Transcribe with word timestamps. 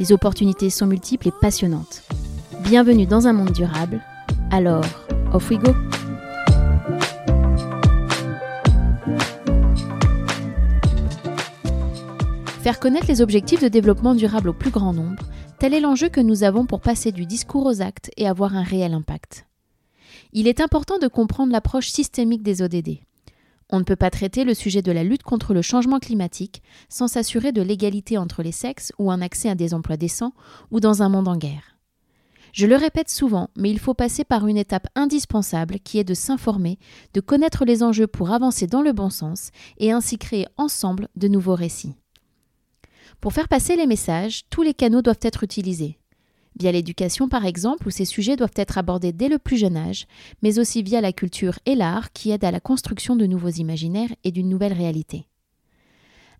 Les 0.00 0.12
opportunités 0.12 0.70
sont 0.70 0.86
multiples 0.86 1.28
et 1.28 1.32
passionnantes. 1.42 2.02
Bienvenue 2.64 3.04
dans 3.04 3.26
un 3.26 3.34
monde 3.34 3.52
durable. 3.52 4.00
Alors, 4.50 4.84
off 5.34 5.50
we 5.50 5.58
go! 5.58 5.74
Faire 12.62 12.80
connaître 12.80 13.08
les 13.08 13.20
objectifs 13.20 13.62
de 13.62 13.68
développement 13.68 14.14
durable 14.14 14.48
au 14.48 14.54
plus 14.54 14.70
grand 14.70 14.94
nombre, 14.94 15.22
Tel 15.58 15.74
est 15.74 15.80
l'enjeu 15.80 16.08
que 16.08 16.22
nous 16.22 16.44
avons 16.44 16.64
pour 16.64 16.80
passer 16.80 17.12
du 17.12 17.26
discours 17.26 17.66
aux 17.66 17.82
actes 17.82 18.10
et 18.16 18.26
avoir 18.26 18.56
un 18.56 18.62
réel 18.62 18.94
impact. 18.94 19.44
Il 20.32 20.48
est 20.48 20.62
important 20.62 20.96
de 20.96 21.08
comprendre 21.08 21.52
l'approche 21.52 21.90
systémique 21.90 22.42
des 22.42 22.62
ODD. 22.62 23.00
On 23.72 23.78
ne 23.78 23.84
peut 23.84 23.96
pas 23.96 24.10
traiter 24.10 24.44
le 24.44 24.54
sujet 24.54 24.82
de 24.82 24.90
la 24.90 25.04
lutte 25.04 25.22
contre 25.22 25.54
le 25.54 25.62
changement 25.62 26.00
climatique 26.00 26.62
sans 26.88 27.06
s'assurer 27.06 27.52
de 27.52 27.62
l'égalité 27.62 28.18
entre 28.18 28.42
les 28.42 28.52
sexes 28.52 28.92
ou 28.98 29.10
un 29.10 29.22
accès 29.22 29.48
à 29.48 29.54
des 29.54 29.74
emplois 29.74 29.96
décents 29.96 30.34
ou 30.72 30.80
dans 30.80 31.02
un 31.02 31.08
monde 31.08 31.28
en 31.28 31.36
guerre. 31.36 31.76
Je 32.52 32.66
le 32.66 32.74
répète 32.74 33.08
souvent, 33.08 33.48
mais 33.56 33.70
il 33.70 33.78
faut 33.78 33.94
passer 33.94 34.24
par 34.24 34.48
une 34.48 34.56
étape 34.56 34.88
indispensable 34.96 35.78
qui 35.78 36.00
est 36.00 36.04
de 36.04 36.14
s'informer, 36.14 36.80
de 37.14 37.20
connaître 37.20 37.64
les 37.64 37.84
enjeux 37.84 38.08
pour 38.08 38.32
avancer 38.32 38.66
dans 38.66 38.82
le 38.82 38.92
bon 38.92 39.08
sens 39.08 39.50
et 39.78 39.92
ainsi 39.92 40.18
créer 40.18 40.48
ensemble 40.56 41.08
de 41.14 41.28
nouveaux 41.28 41.54
récits. 41.54 41.94
Pour 43.20 43.32
faire 43.32 43.48
passer 43.48 43.76
les 43.76 43.86
messages, 43.86 44.48
tous 44.50 44.62
les 44.62 44.74
canaux 44.74 45.02
doivent 45.02 45.18
être 45.22 45.44
utilisés. 45.44 45.99
Via 46.58 46.72
l'éducation 46.72 47.28
par 47.28 47.46
exemple, 47.46 47.86
où 47.86 47.90
ces 47.90 48.04
sujets 48.04 48.36
doivent 48.36 48.50
être 48.56 48.78
abordés 48.78 49.12
dès 49.12 49.28
le 49.28 49.38
plus 49.38 49.56
jeune 49.56 49.76
âge, 49.76 50.06
mais 50.42 50.58
aussi 50.58 50.82
via 50.82 51.00
la 51.00 51.12
culture 51.12 51.58
et 51.66 51.74
l'art 51.74 52.12
qui 52.12 52.30
aident 52.30 52.44
à 52.44 52.50
la 52.50 52.60
construction 52.60 53.16
de 53.16 53.26
nouveaux 53.26 53.48
imaginaires 53.48 54.14
et 54.24 54.30
d'une 54.30 54.48
nouvelle 54.48 54.72
réalité. 54.72 55.26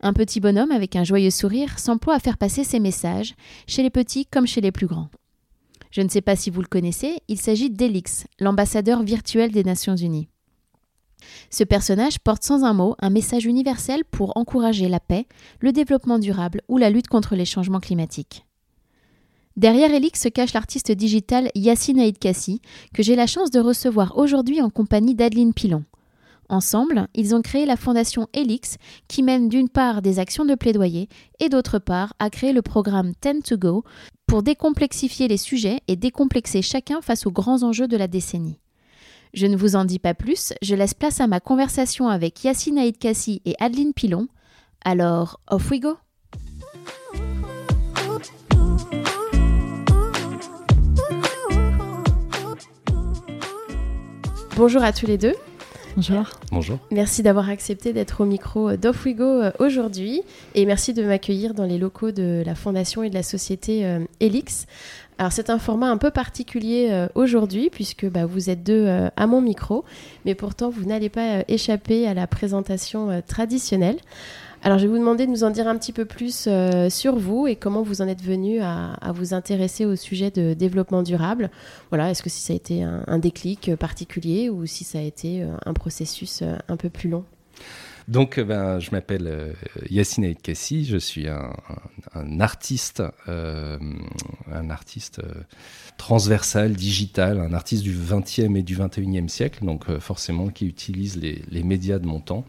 Un 0.02 0.12
petit 0.12 0.40
bonhomme 0.40 0.70
avec 0.70 0.96
un 0.96 1.04
joyeux 1.04 1.30
sourire 1.30 1.78
s'emploie 1.78 2.14
à 2.14 2.20
faire 2.20 2.38
passer 2.38 2.64
ces 2.64 2.80
messages, 2.80 3.34
chez 3.66 3.82
les 3.82 3.90
petits 3.90 4.26
comme 4.26 4.46
chez 4.46 4.60
les 4.60 4.72
plus 4.72 4.86
grands. 4.86 5.10
Je 5.90 6.00
ne 6.00 6.08
sais 6.08 6.22
pas 6.22 6.36
si 6.36 6.50
vous 6.50 6.62
le 6.62 6.68
connaissez, 6.68 7.18
il 7.28 7.38
s'agit 7.38 7.70
d'Elix, 7.70 8.26
l'ambassadeur 8.38 9.02
virtuel 9.02 9.50
des 9.50 9.64
Nations 9.64 9.96
Unies. 9.96 10.28
Ce 11.50 11.64
personnage 11.64 12.18
porte 12.18 12.44
sans 12.44 12.64
un 12.64 12.72
mot 12.72 12.94
un 13.00 13.10
message 13.10 13.44
universel 13.44 14.04
pour 14.04 14.36
encourager 14.36 14.88
la 14.88 15.00
paix, 15.00 15.26
le 15.60 15.72
développement 15.72 16.18
durable 16.18 16.62
ou 16.68 16.78
la 16.78 16.90
lutte 16.90 17.08
contre 17.08 17.34
les 17.34 17.44
changements 17.44 17.80
climatiques. 17.80 18.46
Derrière 19.56 19.92
Elix 19.92 20.20
se 20.20 20.28
cache 20.28 20.52
l'artiste 20.52 20.92
digital 20.92 21.50
Yassine 21.54 22.00
Aïd 22.00 22.18
Kassi, 22.18 22.60
que 22.94 23.02
j'ai 23.02 23.16
la 23.16 23.26
chance 23.26 23.50
de 23.50 23.60
recevoir 23.60 24.16
aujourd'hui 24.16 24.62
en 24.62 24.70
compagnie 24.70 25.14
d'Adeline 25.14 25.52
Pilon. 25.52 25.84
Ensemble, 26.48 27.06
ils 27.14 27.34
ont 27.34 27.42
créé 27.42 27.64
la 27.64 27.76
fondation 27.76 28.26
Elix, 28.32 28.76
qui 29.06 29.22
mène 29.22 29.48
d'une 29.48 29.68
part 29.68 30.02
des 30.02 30.18
actions 30.18 30.44
de 30.44 30.54
plaidoyer 30.56 31.08
et 31.38 31.48
d'autre 31.48 31.78
part 31.78 32.14
à 32.18 32.28
créer 32.28 32.52
le 32.52 32.62
programme 32.62 33.14
Ten 33.14 33.42
to 33.42 33.56
Go 33.56 33.84
pour 34.26 34.42
décomplexifier 34.42 35.28
les 35.28 35.36
sujets 35.36 35.80
et 35.86 35.96
décomplexer 35.96 36.62
chacun 36.62 37.00
face 37.02 37.26
aux 37.26 37.30
grands 37.30 37.62
enjeux 37.62 37.88
de 37.88 37.96
la 37.96 38.08
décennie. 38.08 38.58
Je 39.32 39.46
ne 39.46 39.56
vous 39.56 39.76
en 39.76 39.84
dis 39.84 40.00
pas 40.00 40.14
plus, 40.14 40.52
je 40.60 40.74
laisse 40.74 40.94
place 40.94 41.20
à 41.20 41.28
ma 41.28 41.38
conversation 41.38 42.08
avec 42.08 42.42
Yassine 42.42 42.78
Aïd 42.78 42.98
Kassi 42.98 43.42
et 43.44 43.54
Adeline 43.60 43.92
Pilon. 43.92 44.26
Alors, 44.84 45.40
off 45.48 45.70
we 45.70 45.78
go 45.78 45.98
Bonjour 54.56 54.82
à 54.82 54.92
tous 54.92 55.06
les 55.06 55.18
deux. 55.18 55.34
Bonjour. 55.96 56.24
Bonjour. 56.52 56.78
Merci 56.90 57.22
d'avoir 57.22 57.48
accepté 57.48 57.92
d'être 57.92 58.20
au 58.20 58.24
micro 58.24 58.76
d'Off 58.76 59.04
We 59.04 59.16
Go 59.16 59.24
euh, 59.24 59.50
aujourd'hui 59.58 60.22
et 60.54 60.64
merci 60.64 60.94
de 60.94 61.02
m'accueillir 61.02 61.52
dans 61.54 61.64
les 61.64 61.78
locaux 61.78 62.12
de 62.12 62.42
la 62.46 62.54
Fondation 62.54 63.02
et 63.02 63.10
de 63.10 63.14
la 63.14 63.22
société 63.22 63.84
euh, 63.84 64.00
Elix. 64.20 64.66
Alors 65.20 65.32
c'est 65.32 65.50
un 65.50 65.58
format 65.58 65.90
un 65.90 65.98
peu 65.98 66.10
particulier 66.10 66.88
euh, 66.90 67.06
aujourd'hui 67.14 67.68
puisque 67.68 68.06
bah, 68.06 68.24
vous 68.24 68.48
êtes 68.48 68.62
deux 68.62 68.86
euh, 68.86 69.10
à 69.18 69.26
mon 69.26 69.42
micro, 69.42 69.84
mais 70.24 70.34
pourtant 70.34 70.70
vous 70.70 70.86
n'allez 70.86 71.10
pas 71.10 71.40
euh, 71.40 71.42
échapper 71.46 72.08
à 72.08 72.14
la 72.14 72.26
présentation 72.26 73.22
traditionnelle. 73.26 73.98
Alors 74.62 74.78
je 74.78 74.86
vais 74.86 74.92
vous 74.92 74.98
demander 74.98 75.24
de 75.24 75.30
nous 75.30 75.42
en 75.42 75.50
dire 75.50 75.66
un 75.68 75.78
petit 75.78 75.92
peu 75.92 76.04
plus 76.04 76.48
sur 76.90 77.16
vous 77.16 77.46
et 77.46 77.56
comment 77.56 77.82
vous 77.82 78.02
en 78.02 78.08
êtes 78.08 78.22
venu 78.22 78.60
à, 78.60 78.94
vous 79.14 79.32
intéresser 79.32 79.86
au 79.86 79.96
sujet 79.96 80.30
de 80.30 80.52
développement 80.52 81.02
durable. 81.02 81.50
Voilà, 81.88 82.10
est-ce 82.10 82.22
que 82.22 82.28
ça 82.28 82.52
a 82.52 82.56
été 82.56 82.82
un 82.82 83.18
déclic 83.18 83.74
particulier 83.76 84.50
ou 84.50 84.66
si 84.66 84.84
ça 84.84 84.98
a 84.98 85.02
été 85.02 85.46
un 85.64 85.72
processus 85.72 86.42
un 86.68 86.76
peu 86.76 86.90
plus 86.90 87.08
long? 87.08 87.24
Donc, 88.08 88.38
euh, 88.38 88.44
ben, 88.44 88.78
je 88.78 88.90
m'appelle 88.90 89.26
euh, 89.26 89.52
Yassine 89.90 90.24
Aïd 90.24 90.40
Kassi, 90.40 90.84
je 90.84 90.96
suis 90.96 91.28
un, 91.28 92.40
artiste, 92.40 93.02
euh, 93.28 93.78
un 94.50 94.70
artiste 94.70 95.20
transversal, 95.96 96.72
digital, 96.72 97.38
un 97.38 97.52
artiste 97.52 97.82
du 97.82 97.94
20e 97.94 98.56
et 98.56 98.62
du 98.62 98.76
21e 98.76 99.28
siècle, 99.28 99.64
donc 99.64 99.90
forcément 99.98 100.48
qui 100.48 100.66
utilise 100.66 101.16
les, 101.16 101.62
médias 101.62 101.98
de 101.98 102.06
mon 102.06 102.20
temps. 102.20 102.44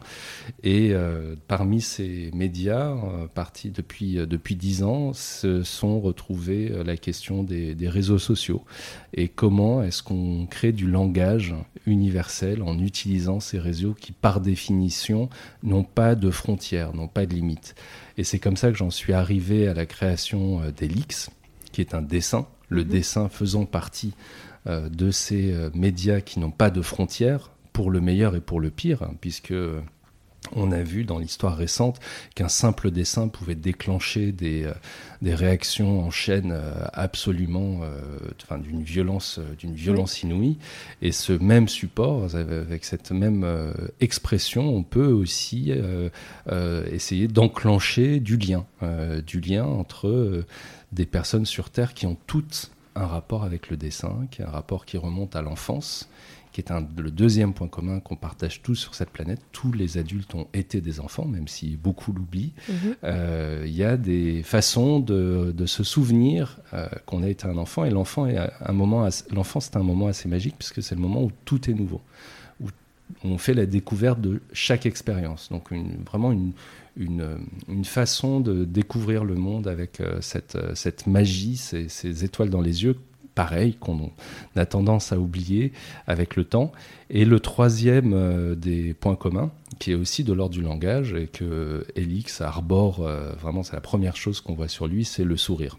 Et 0.64 0.94
parmi 1.48 1.80
ces 1.80 2.30
médias, 2.32 2.96
partis 3.34 3.70
depuis, 3.70 4.14
depuis 4.14 4.56
10 4.56 4.82
ans, 4.84 5.12
se 5.12 5.62
sont 5.62 6.00
retrouvés 6.00 6.72
la 6.84 6.96
question 6.96 7.42
des, 7.42 7.74
des 7.74 7.88
réseaux 7.88 8.18
sociaux 8.18 8.64
et 9.14 9.28
comment 9.28 9.82
est-ce 9.82 10.02
qu'on 10.02 10.46
crée 10.46 10.72
du 10.72 10.90
langage 10.90 11.54
universel 11.86 12.62
en 12.62 12.78
utilisant 12.78 13.40
ces 13.40 13.58
réseaux 13.58 13.94
qui, 13.94 14.12
par 14.12 14.40
définition, 14.40 15.28
n'ont 15.62 15.84
pas 15.84 16.14
de 16.14 16.30
frontières, 16.30 16.94
n'ont 16.94 17.08
pas 17.08 17.26
de 17.26 17.34
limites. 17.34 17.74
Et 18.18 18.24
c'est 18.24 18.38
comme 18.38 18.56
ça 18.56 18.70
que 18.70 18.76
j'en 18.76 18.90
suis 18.90 19.12
arrivé 19.12 19.68
à 19.68 19.74
la 19.74 19.86
création 19.86 20.62
euh, 20.62 20.70
d'Elix, 20.70 21.30
qui 21.72 21.80
est 21.80 21.94
un 21.94 22.02
dessin, 22.02 22.46
le 22.68 22.84
mhm. 22.84 22.90
dessin 22.90 23.28
faisant 23.28 23.64
partie 23.64 24.14
euh, 24.66 24.88
de 24.88 25.10
ces 25.10 25.52
euh, 25.52 25.70
médias 25.74 26.20
qui 26.20 26.38
n'ont 26.38 26.50
pas 26.50 26.70
de 26.70 26.82
frontières, 26.82 27.50
pour 27.72 27.90
le 27.90 28.00
meilleur 28.00 28.36
et 28.36 28.40
pour 28.40 28.60
le 28.60 28.70
pire, 28.70 29.02
hein, 29.02 29.14
puisque 29.20 29.54
on 30.54 30.72
a 30.72 30.82
vu 30.82 31.04
dans 31.04 31.18
l'histoire 31.18 31.56
récente 31.56 32.00
qu'un 32.34 32.48
simple 32.48 32.90
dessin 32.90 33.28
pouvait 33.28 33.54
déclencher 33.54 34.32
des, 34.32 34.64
euh, 34.64 34.72
des 35.20 35.34
réactions 35.34 36.00
en 36.00 36.10
chaîne 36.10 36.52
euh, 36.52 36.84
absolument 36.92 37.80
euh, 37.82 38.58
d'une 38.58 38.82
violence, 38.82 39.40
d'une 39.58 39.74
violence 39.74 40.22
inouïe. 40.22 40.58
Et 41.00 41.12
ce 41.12 41.32
même 41.32 41.68
support, 41.68 42.34
avec 42.34 42.84
cette 42.84 43.12
même 43.12 43.46
expression, 44.00 44.74
on 44.74 44.82
peut 44.82 45.06
aussi 45.06 45.72
essayer 46.90 47.28
d'enclencher 47.28 48.20
du 48.20 48.36
lien, 48.36 48.66
du 49.26 49.40
lien 49.40 49.64
entre 49.64 50.44
des 50.92 51.06
personnes 51.06 51.46
sur 51.46 51.70
Terre 51.70 51.94
qui 51.94 52.06
ont 52.06 52.18
toutes 52.26 52.70
un 52.94 53.06
rapport 53.06 53.44
avec 53.44 53.70
le 53.70 53.76
dessin, 53.76 54.26
qui 54.30 54.42
est 54.42 54.44
un 54.44 54.50
rapport 54.50 54.84
qui 54.84 54.98
remonte 54.98 55.34
à 55.34 55.42
l'enfance 55.42 56.08
qui 56.52 56.60
est 56.60 56.70
un, 56.70 56.86
le 56.96 57.10
deuxième 57.10 57.54
point 57.54 57.66
commun 57.68 58.00
qu'on 58.00 58.16
partage 58.16 58.62
tous 58.62 58.74
sur 58.74 58.94
cette 58.94 59.10
planète. 59.10 59.40
Tous 59.52 59.72
les 59.72 59.96
adultes 59.98 60.34
ont 60.34 60.46
été 60.52 60.80
des 60.80 61.00
enfants, 61.00 61.24
même 61.24 61.48
si 61.48 61.76
beaucoup 61.76 62.12
l'oublient. 62.12 62.52
Mhm. 62.68 62.74
Euh, 63.04 63.64
il 63.66 63.74
y 63.74 63.82
a 63.82 63.96
des 63.96 64.42
façons 64.42 65.00
de, 65.00 65.52
de 65.56 65.66
se 65.66 65.82
souvenir 65.82 66.58
euh, 66.74 66.88
qu'on 67.06 67.22
a 67.22 67.28
été 67.28 67.46
un 67.46 67.56
enfant, 67.56 67.84
et 67.84 67.90
l'enfant 67.90 68.26
est 68.26 68.38
un 68.60 68.72
moment, 68.72 69.08
l'enfant 69.30 69.60
c'est 69.60 69.76
un 69.76 69.82
moment 69.82 70.06
assez 70.08 70.28
magique 70.28 70.54
puisque 70.58 70.82
c'est 70.82 70.94
le 70.94 71.00
moment 71.00 71.22
où 71.22 71.32
tout 71.44 71.70
est 71.70 71.74
nouveau, 71.74 72.02
où 72.60 72.68
on 73.24 73.38
fait 73.38 73.54
la 73.54 73.66
découverte 73.66 74.20
de 74.20 74.40
chaque 74.52 74.84
expérience. 74.84 75.48
Donc 75.50 75.70
une, 75.70 75.96
vraiment 76.04 76.32
une, 76.32 76.52
une, 76.98 77.38
une, 77.68 77.84
façon 77.84 78.40
de 78.40 78.64
découvrir 78.64 79.24
le 79.24 79.34
monde 79.34 79.66
avec 79.68 80.00
euh, 80.00 80.20
cette, 80.20 80.58
cette 80.74 81.06
magie, 81.06 81.56
ces, 81.56 81.88
ces 81.88 82.24
étoiles 82.24 82.50
dans 82.50 82.60
les 82.60 82.84
yeux 82.84 82.96
pareil, 83.34 83.74
qu'on 83.74 84.10
a 84.56 84.66
tendance 84.66 85.12
à 85.12 85.18
oublier 85.18 85.72
avec 86.06 86.36
le 86.36 86.44
temps. 86.44 86.72
Et 87.10 87.24
le 87.24 87.40
troisième 87.40 88.12
euh, 88.14 88.54
des 88.54 88.94
points 88.94 89.16
communs, 89.16 89.50
qui 89.78 89.92
est 89.92 89.94
aussi 89.94 90.24
de 90.24 90.32
l'ordre 90.32 90.54
du 90.54 90.62
langage, 90.62 91.14
et 91.14 91.26
que 91.26 91.86
Elix 91.96 92.40
arbore, 92.40 93.00
euh, 93.00 93.32
vraiment 93.40 93.62
c'est 93.62 93.74
la 93.74 93.80
première 93.80 94.16
chose 94.16 94.40
qu'on 94.40 94.54
voit 94.54 94.68
sur 94.68 94.86
lui, 94.86 95.04
c'est 95.04 95.24
le 95.24 95.36
sourire. 95.36 95.78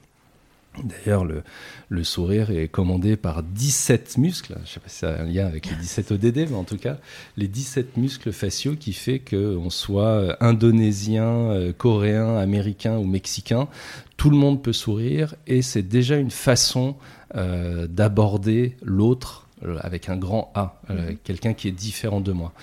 D'ailleurs, 0.84 1.24
le, 1.24 1.44
le, 1.90 2.04
sourire 2.04 2.50
est 2.50 2.68
commandé 2.68 3.16
par 3.16 3.44
17 3.44 4.18
muscles. 4.18 4.56
Je 4.58 4.62
ne 4.62 4.66
sais 4.66 4.80
pas 4.80 4.90
si 4.90 4.98
ça 4.98 5.14
a 5.14 5.22
un 5.22 5.26
lien 5.26 5.46
avec 5.46 5.70
les 5.70 5.76
17 5.76 6.14
ODD, 6.14 6.50
mais 6.50 6.56
en 6.56 6.64
tout 6.64 6.78
cas, 6.78 6.98
les 7.38 7.48
17 7.48 7.98
muscles 7.98 8.32
faciaux 8.32 8.76
qui 8.76 8.94
fait 8.94 9.20
qu'on 9.20 9.70
soit 9.70 10.36
indonésien, 10.44 11.26
euh, 11.26 11.74
coréen, 11.74 12.38
américain 12.38 12.98
ou 12.98 13.04
mexicain, 13.04 13.68
tout 14.18 14.32
le 14.32 14.38
monde 14.38 14.64
peut 14.64 14.74
sourire 14.74 15.36
et 15.46 15.62
c'est 15.62 15.84
déjà 15.84 16.18
une 16.18 16.32
façon 16.32 16.96
d'aborder 17.34 18.76
l'autre 18.84 19.48
avec 19.82 20.10
un 20.10 20.18
grand 20.18 20.52
A, 20.56 20.80
mhm. 20.90 21.18
quelqu'un 21.24 21.54
qui 21.54 21.68
est 21.68 21.72
différent 21.72 22.22
de 22.22 22.32
moi. 22.32 22.54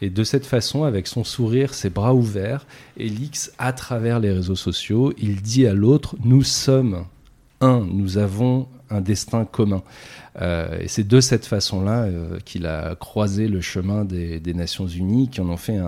Et 0.00 0.10
de 0.10 0.24
cette 0.24 0.46
façon, 0.46 0.84
avec 0.84 1.06
son 1.06 1.24
sourire, 1.24 1.74
ses 1.74 1.90
bras 1.90 2.14
ouverts, 2.14 2.66
Elix, 2.96 3.52
à 3.58 3.72
travers 3.72 4.20
les 4.20 4.30
réseaux 4.30 4.56
sociaux, 4.56 5.12
il 5.18 5.42
dit 5.42 5.66
à 5.66 5.74
l'autre, 5.74 6.14
nous 6.24 6.44
sommes 6.44 7.04
un, 7.60 7.80
nous 7.80 8.18
avons 8.18 8.68
un 8.90 9.00
destin 9.00 9.44
commun. 9.44 9.82
Euh, 10.40 10.78
et 10.80 10.88
c'est 10.88 11.06
de 11.06 11.20
cette 11.20 11.46
façon-là 11.46 12.04
euh, 12.04 12.38
qu'il 12.44 12.66
a 12.66 12.94
croisé 12.94 13.48
le 13.48 13.60
chemin 13.60 14.04
des, 14.04 14.40
Nations 14.54 14.86
Unies, 14.86 15.28
qui 15.28 15.40
en 15.40 15.48
ont 15.48 15.56
fait 15.56 15.78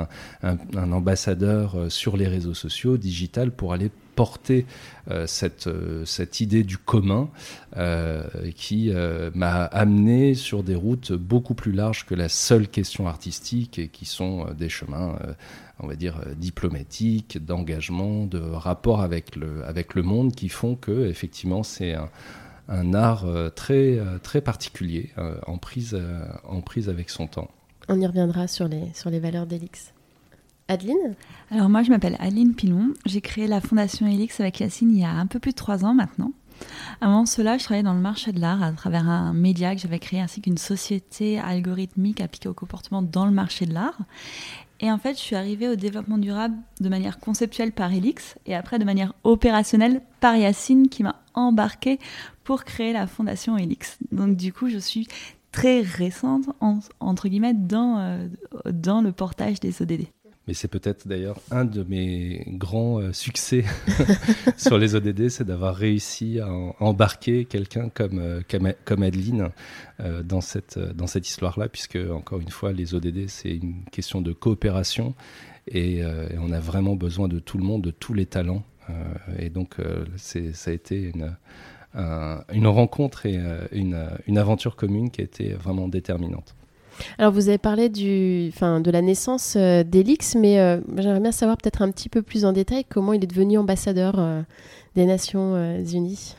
un, 0.42 0.92
ambassadeur 0.92 1.76
euh, 1.76 1.88
sur 1.88 2.16
les 2.16 2.26
réseaux 2.26 2.54
sociaux, 2.54 2.96
digital, 2.96 3.52
pour 3.52 3.72
aller 3.72 3.90
porter 4.20 4.66
cette, 5.26 5.68
cette 6.04 6.40
idée 6.40 6.62
du 6.62 6.76
commun 6.76 7.30
qui 8.54 8.92
m'a 9.34 9.64
amené 9.64 10.34
sur 10.34 10.62
des 10.62 10.74
routes 10.74 11.12
beaucoup 11.12 11.54
plus 11.54 11.72
larges 11.72 12.04
que 12.04 12.14
la 12.14 12.28
seule 12.28 12.68
question 12.68 13.08
artistique 13.08 13.78
et 13.78 13.88
qui 13.88 14.04
sont 14.04 14.46
des 14.58 14.68
chemins 14.68 15.18
on 15.82 15.86
va 15.86 15.96
dire, 15.96 16.20
diplomatiques, 16.36 17.42
d'engagement, 17.42 18.26
de 18.26 18.38
rapport 18.38 19.00
avec 19.00 19.34
le, 19.34 19.64
avec 19.64 19.94
le 19.94 20.02
monde 20.02 20.34
qui 20.34 20.50
font 20.50 20.74
que, 20.76 21.08
effectivement, 21.08 21.62
c'est 21.62 21.94
un, 21.94 22.10
un 22.70 22.94
art 22.94 23.26
euh, 23.26 23.50
très, 23.50 23.98
euh, 23.98 24.18
très 24.18 24.40
particulier, 24.40 25.10
euh, 25.18 25.34
en, 25.46 25.58
prise, 25.58 26.00
en 26.44 26.60
prise 26.60 26.88
avec 26.88 27.10
son 27.10 27.26
temps. 27.26 27.50
On 27.88 28.00
y 28.00 28.06
reviendra 28.06 28.46
sur 28.46 28.68
les, 28.68 28.92
sur 28.94 29.10
les 29.10 29.18
valeurs 29.18 29.46
d'Elix. 29.46 29.92
Adeline 30.70 31.16
Alors 31.50 31.68
moi, 31.68 31.82
je 31.82 31.90
m'appelle 31.90 32.16
Adeline 32.20 32.54
Pilon. 32.54 32.94
J'ai 33.04 33.20
créé 33.20 33.48
la 33.48 33.60
fondation 33.60 34.06
Elix 34.06 34.38
avec 34.38 34.60
Yacine 34.60 34.92
il 34.92 35.00
y 35.00 35.04
a 35.04 35.10
un 35.10 35.26
peu 35.26 35.40
plus 35.40 35.50
de 35.50 35.56
trois 35.56 35.84
ans 35.84 35.94
maintenant. 35.94 36.30
Avant 37.00 37.26
cela, 37.26 37.58
je 37.58 37.64
travaillais 37.64 37.82
dans 37.82 37.94
le 37.94 38.00
marché 38.00 38.30
de 38.30 38.38
l'art 38.38 38.62
à 38.62 38.70
travers 38.70 39.08
un 39.08 39.32
média 39.32 39.74
que 39.74 39.80
j'avais 39.80 39.98
créé 39.98 40.20
ainsi 40.20 40.40
qu'une 40.40 40.58
société 40.58 41.40
algorithmique 41.40 42.20
appliquée 42.20 42.48
au 42.48 42.54
comportement 42.54 43.02
dans 43.02 43.26
le 43.26 43.32
marché 43.32 43.66
de 43.66 43.74
l'art. 43.74 43.98
Et 44.78 44.92
en 44.92 44.98
fait, 44.98 45.14
je 45.14 45.20
suis 45.20 45.34
arrivée 45.34 45.68
au 45.68 45.74
développement 45.74 46.18
durable 46.18 46.54
de 46.78 46.88
manière 46.88 47.18
conceptuelle 47.18 47.72
par 47.72 47.92
Elix 47.92 48.36
et 48.46 48.54
après 48.54 48.78
de 48.78 48.84
manière 48.84 49.12
opérationnelle 49.24 50.02
par 50.20 50.36
Yacine 50.36 50.88
qui 50.88 51.02
m'a 51.02 51.16
embarquée 51.34 51.98
pour 52.44 52.62
créer 52.62 52.92
la 52.92 53.08
fondation 53.08 53.58
Elix. 53.58 53.98
Donc 54.12 54.36
du 54.36 54.52
coup, 54.52 54.68
je 54.68 54.78
suis 54.78 55.08
très 55.50 55.80
récente, 55.80 56.48
entre 57.00 57.28
guillemets, 57.28 57.54
dans, 57.54 57.98
euh, 57.98 58.28
dans 58.70 59.00
le 59.00 59.10
portage 59.10 59.58
des 59.58 59.82
ODD. 59.82 60.06
Mais 60.50 60.54
c'est 60.54 60.66
peut-être 60.66 61.06
d'ailleurs 61.06 61.38
un 61.52 61.64
de 61.64 61.84
mes 61.84 62.42
grands 62.48 62.98
euh, 62.98 63.12
succès 63.12 63.64
sur 64.56 64.78
les 64.78 64.96
ODD, 64.96 65.28
c'est 65.28 65.44
d'avoir 65.44 65.76
réussi 65.76 66.40
à, 66.40 66.48
embarquer 66.80 67.44
quelqu'un 67.44 67.88
comme, 67.88 68.18
euh, 68.18 68.74
comme 68.84 69.04
Adeline 69.04 69.50
dans 70.24 70.40
cette, 70.40 70.76
dans 70.76 71.06
cette 71.06 71.28
histoire-là, 71.28 71.68
puisque, 71.68 71.98
encore 72.10 72.40
une 72.40 72.48
fois, 72.48 72.72
les 72.72 72.96
ODD, 72.96 73.28
c'est 73.28 73.54
une 73.54 73.84
question 73.92 74.20
de 74.20 74.32
coopération 74.32 75.14
et, 75.68 76.02
on 76.36 76.50
a 76.50 76.58
vraiment 76.58 76.96
besoin 76.96 77.28
de 77.28 77.38
tout 77.38 77.56
le 77.56 77.64
monde, 77.64 77.82
de 77.82 77.92
tous 77.92 78.14
les 78.14 78.26
talents. 78.26 78.64
et 79.38 79.50
donc, 79.50 79.76
ça 80.16 80.70
a 80.70 80.72
été 80.72 81.12
une 81.14 81.36
une 81.94 82.66
rencontre 82.66 83.26
et 83.26 83.36
euh, 83.36 83.66
une, 84.26 84.38
aventure 84.38 84.76
commune 84.76 85.10
qui 85.10 85.20
a 85.20 85.24
été 85.24 85.52
vraiment 85.52 85.88
déterminante. 85.88 86.54
Alors 87.18 87.32
vous 87.32 87.48
avez 87.48 87.58
parlé 87.58 87.88
du, 87.88 88.50
enfin, 88.54 88.80
de 88.80 88.90
la 88.90 89.02
naissance 89.02 89.54
euh, 89.56 89.82
d'Elix, 89.84 90.34
mais 90.34 90.60
euh, 90.60 90.80
j'aimerais 90.96 91.20
bien 91.20 91.32
savoir 91.32 91.56
peut-être 91.56 91.82
un 91.82 91.90
petit 91.90 92.08
peu 92.08 92.22
plus 92.22 92.44
en 92.44 92.52
détail 92.52 92.84
comment 92.88 93.12
il 93.12 93.22
est 93.22 93.26
devenu 93.26 93.58
ambassadeur 93.58 94.44
des 94.96 95.04
Nations 95.04 95.78
Unies. 95.78 96.34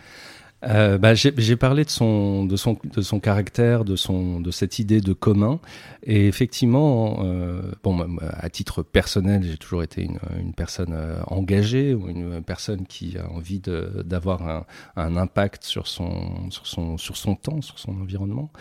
Euh, 0.63 0.97
bah, 0.97 1.13
J'ai 1.15 1.55
parlé 1.55 1.83
de 1.85 1.89
son, 1.89 2.45
de, 2.45 2.55
son, 2.55 2.77
de 2.83 3.01
son 3.01 3.19
caractère, 3.19 3.83
de, 3.83 3.95
son, 3.95 4.39
de 4.39 4.51
cette 4.51 4.79
idée 4.79 5.01
de 5.01 5.13
commun. 5.13 5.59
Et 6.03 6.27
effectivement, 6.27 7.19
euh, 7.23 7.61
bon, 7.83 8.17
à 8.19 8.49
titre 8.49 8.83
personnel, 8.83 9.43
j'ai 9.43 9.57
toujours 9.57 9.83
été 9.83 10.03
une, 10.03 10.19
une, 10.39 10.53
personne 10.53 10.93
euh, 10.93 11.21
engagée 11.27 11.93
ou 11.93 12.09
une 12.09 12.41
personne 12.41 12.85
qui 12.87 13.17
a 13.17 13.29
envie 13.29 13.59
d'avoir 13.59 14.47
un, 14.47 14.65
un, 14.95 15.15
impact 15.15 15.63
sur 15.63 15.87
son, 15.87 16.49
sur, 16.49 16.65
son, 16.65 16.97
sur 16.97 17.17
son 17.17 17.35
temps, 17.35 17.61
sur 17.61 17.77
son 17.77 17.91
environnement. 18.01 18.51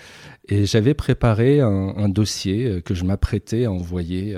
Et 0.49 0.67
j'avais 0.67 0.94
préparé 0.94 1.61
un, 1.61 1.94
un, 1.97 2.08
dossier 2.08 2.67
euh, 2.67 2.81
que 2.81 2.94
je 2.94 3.05
m'apprêtais 3.05 3.64
à 3.64 3.73
envoyer 3.73 4.35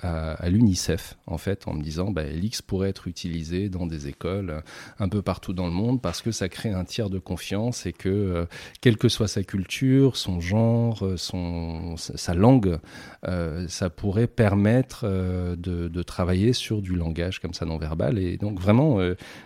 à, 0.00 0.32
à 0.32 0.48
l'UNICEF, 0.48 1.16
en 1.26 1.38
fait, 1.38 1.66
en 1.68 1.74
me 1.74 1.82
disant, 1.82 2.10
bah, 2.10 2.24
l'X 2.24 2.62
pourrait 2.62 2.88
être 2.88 3.08
utilisé 3.08 3.68
dans 3.68 3.86
des 3.86 4.08
écoles 4.08 4.62
un 4.98 5.08
peu 5.08 5.22
partout 5.22 5.52
dans 5.52 5.66
le 5.66 5.72
monde 5.72 6.00
parce 6.00 6.22
que 6.22 6.32
ça 6.32 6.48
crée 6.48 6.70
un 6.70 6.83
tiers 6.84 7.10
de 7.10 7.18
confiance 7.18 7.86
et 7.86 7.92
que, 7.92 8.08
euh, 8.08 8.46
quelle 8.80 8.96
que 8.96 9.08
soit 9.08 9.28
sa 9.28 9.42
culture, 9.42 10.16
son 10.16 10.40
genre, 10.40 11.04
euh, 11.04 11.16
son, 11.16 11.96
sa 11.96 12.34
langue, 12.34 12.78
euh, 13.26 13.66
ça 13.68 13.90
pourrait 13.90 14.26
permettre 14.26 15.06
de, 15.06 16.02
travailler 16.02 16.52
sur 16.52 16.82
du 16.82 16.94
langage 16.94 17.40
comme 17.40 17.54
ça 17.54 17.64
non 17.64 17.78
verbal. 17.78 18.18
Et 18.18 18.36
donc 18.36 18.60
vraiment, 18.60 18.98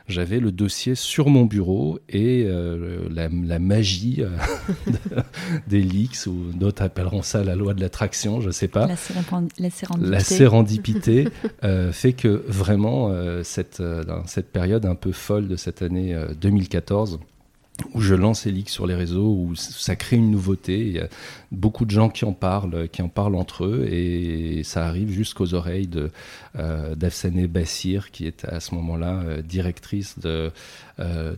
j'avais 0.09 0.41
le 0.41 0.51
dossier 0.51 0.97
sur 0.97 1.29
mon 1.29 1.45
bureau 1.45 2.01
et 2.09 2.49
la, 3.11 3.59
magie 3.61 4.23
des 5.69 5.81
leaks, 5.81 6.27
ou 6.27 6.51
d'autres 6.53 6.83
appelleront 6.83 7.23
ça 7.23 7.45
la 7.45 7.55
loi 7.55 7.75
de 7.75 7.81
l'attraction, 7.81 8.41
je 8.41 8.51
sais 8.51 8.67
pas. 8.67 8.89
La, 8.89 8.97
sérendipité. 8.97 10.11
La 10.11 10.21
sérendipité 10.21 11.29
fait 11.93 12.13
que 12.13 12.43
vraiment, 12.49 13.15
cette, 13.45 13.83
cette 14.27 14.51
période 14.51 14.85
un 14.85 14.97
peu 14.97 15.13
folle 15.13 15.47
de 15.47 15.57
cette 15.57 15.83
année 15.83 16.19
2014, 16.41 17.21
où 17.95 18.01
je 18.01 18.15
lance 18.15 18.47
Elix 18.47 18.73
sur 18.73 18.87
les 18.87 18.95
réseaux, 18.95 19.29
où 19.29 19.55
ça 19.57 19.97
crée 19.97 20.17
une 20.17 20.31
nouveauté. 20.31 21.03
Beaucoup 21.53 21.85
de 21.85 21.91
gens 21.91 22.09
qui 22.09 22.25
en 22.25 22.33
parlent, 22.33 22.89
qui 22.89 23.03
en 23.03 23.09
parlent 23.09 23.37
entre 23.37 23.65
eux, 23.65 23.87
et 23.91 24.63
ça 24.65 24.87
arrive 24.87 25.11
jusqu'aux 25.11 25.55
oreilles 25.55 25.87
de 25.87 26.11
euh, 26.59 26.95
Bassir, 27.49 28.11
qui 28.11 28.27
est 28.27 28.45
à 28.45 28.61
ce 28.61 28.75
moment-là 28.75 29.23
euh, 29.25 29.43
directrice 29.43 30.19
de, 30.19 30.51
euh, 31.01 31.35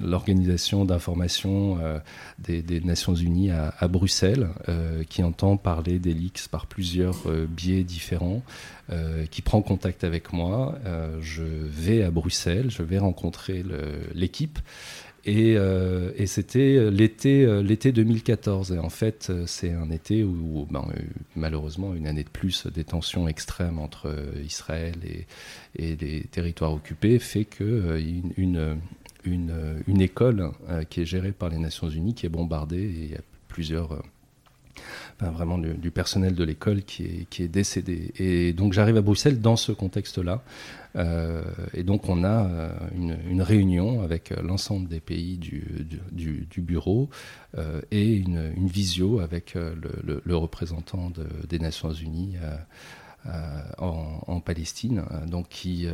l'organisation 0.00 0.84
d'information 0.84 1.78
euh, 1.82 1.98
des, 2.38 2.80
Nations 2.80 3.14
Unies 3.14 3.50
à, 3.50 3.74
à 3.78 3.88
Bruxelles, 3.88 4.48
qui 5.08 5.22
entend 5.22 5.56
parler 5.56 5.98
d'Elix 5.98 6.46
par 6.48 6.66
plusieurs 6.66 7.16
biais 7.48 7.82
différents. 7.82 8.42
qui 9.30 9.42
prend 9.42 9.62
contact 9.62 10.04
avec 10.04 10.32
moi. 10.32 10.78
je 11.20 11.42
vais 11.42 12.02
à 12.02 12.10
Bruxelles, 12.10 12.70
je 12.70 12.82
vais 12.82 12.98
rencontrer 12.98 13.64
l'équipe. 14.14 14.58
Euh, 15.28 16.12
et, 16.16 16.26
c'était 16.26 16.76
euh, 16.76 16.90
l'été, 16.90 17.44
euh, 17.44 17.62
l'été 17.62 17.92
2014. 17.92 18.72
Et 18.72 18.78
en 18.78 18.90
fait, 18.90 19.32
c'est 19.46 19.72
un 19.72 19.90
été 19.90 20.22
où, 20.22 20.66
ben, 20.70 20.86
malheureusement, 21.34 21.94
une 21.94 22.06
année 22.06 22.24
de 22.24 22.28
plus 22.28 22.66
des 22.66 22.84
tensions 22.84 23.28
extrêmes 23.28 23.78
entre 23.78 24.14
Israël 24.44 24.94
et, 25.04 25.26
les 25.78 26.22
territoires 26.30 26.72
occupés 26.72 27.18
fait 27.18 27.44
que 27.44 28.00
une, 28.36 28.78
école 30.00 30.52
qui 30.88 31.02
est 31.02 31.04
gérée 31.04 31.32
par 31.32 31.50
les 31.50 31.58
Nations 31.58 31.88
Unies 31.88 32.14
qui 32.14 32.24
est 32.24 32.30
bombardée 32.30 32.82
et 32.82 33.02
il 33.04 33.10
y 33.12 33.14
a 33.14 33.20
plusieurs 33.48 34.02
vraiment 35.20 35.58
du, 35.58 35.90
personnel 35.90 36.34
de 36.34 36.44
l'école 36.44 36.82
qui 36.82 37.26
est, 37.38 37.48
décédé. 37.48 38.12
Et 38.18 38.52
donc 38.52 38.72
j'arrive 38.72 38.96
à 38.96 39.02
Bruxelles 39.02 39.40
dans 39.40 39.56
ce 39.56 39.72
contexte-là. 39.72 40.42
Euh, 40.96 41.42
et 41.74 41.82
donc 41.82 42.08
on 42.08 42.24
a 42.24 42.46
euh, 42.46 42.70
une, 42.94 43.42
réunion 43.42 44.02
avec 44.02 44.32
euh, 44.32 44.40
l'ensemble 44.42 44.88
des 44.88 45.00
pays 45.00 45.36
du, 45.36 46.48
bureau 46.56 47.10
euh, 47.58 47.82
et 47.90 48.14
une, 48.14 48.52
visio 48.66 49.20
avec 49.20 49.54
le, 49.54 50.36
représentant 50.36 51.10
de, 51.10 51.26
des 51.48 51.58
Nations 51.58 51.92
Unies. 51.92 52.36
En, 53.78 54.40
Palestine, 54.40 55.02
donc 55.26 55.48
qui 55.48 55.88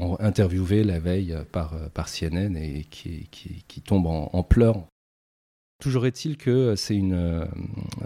ont 0.00 0.16
interviewé 0.20 0.84
la 0.84 1.00
veille 1.00 1.36
par, 1.50 1.74
CNN 2.06 2.54
et 2.56 2.86
qui, 2.88 3.82
tombe 3.84 4.06
en 4.06 4.42
pleurs 4.44 4.84
Toujours 5.80 6.06
est-il 6.06 6.36
que 6.36 6.74
c'est 6.74 6.96
une, 6.96 7.46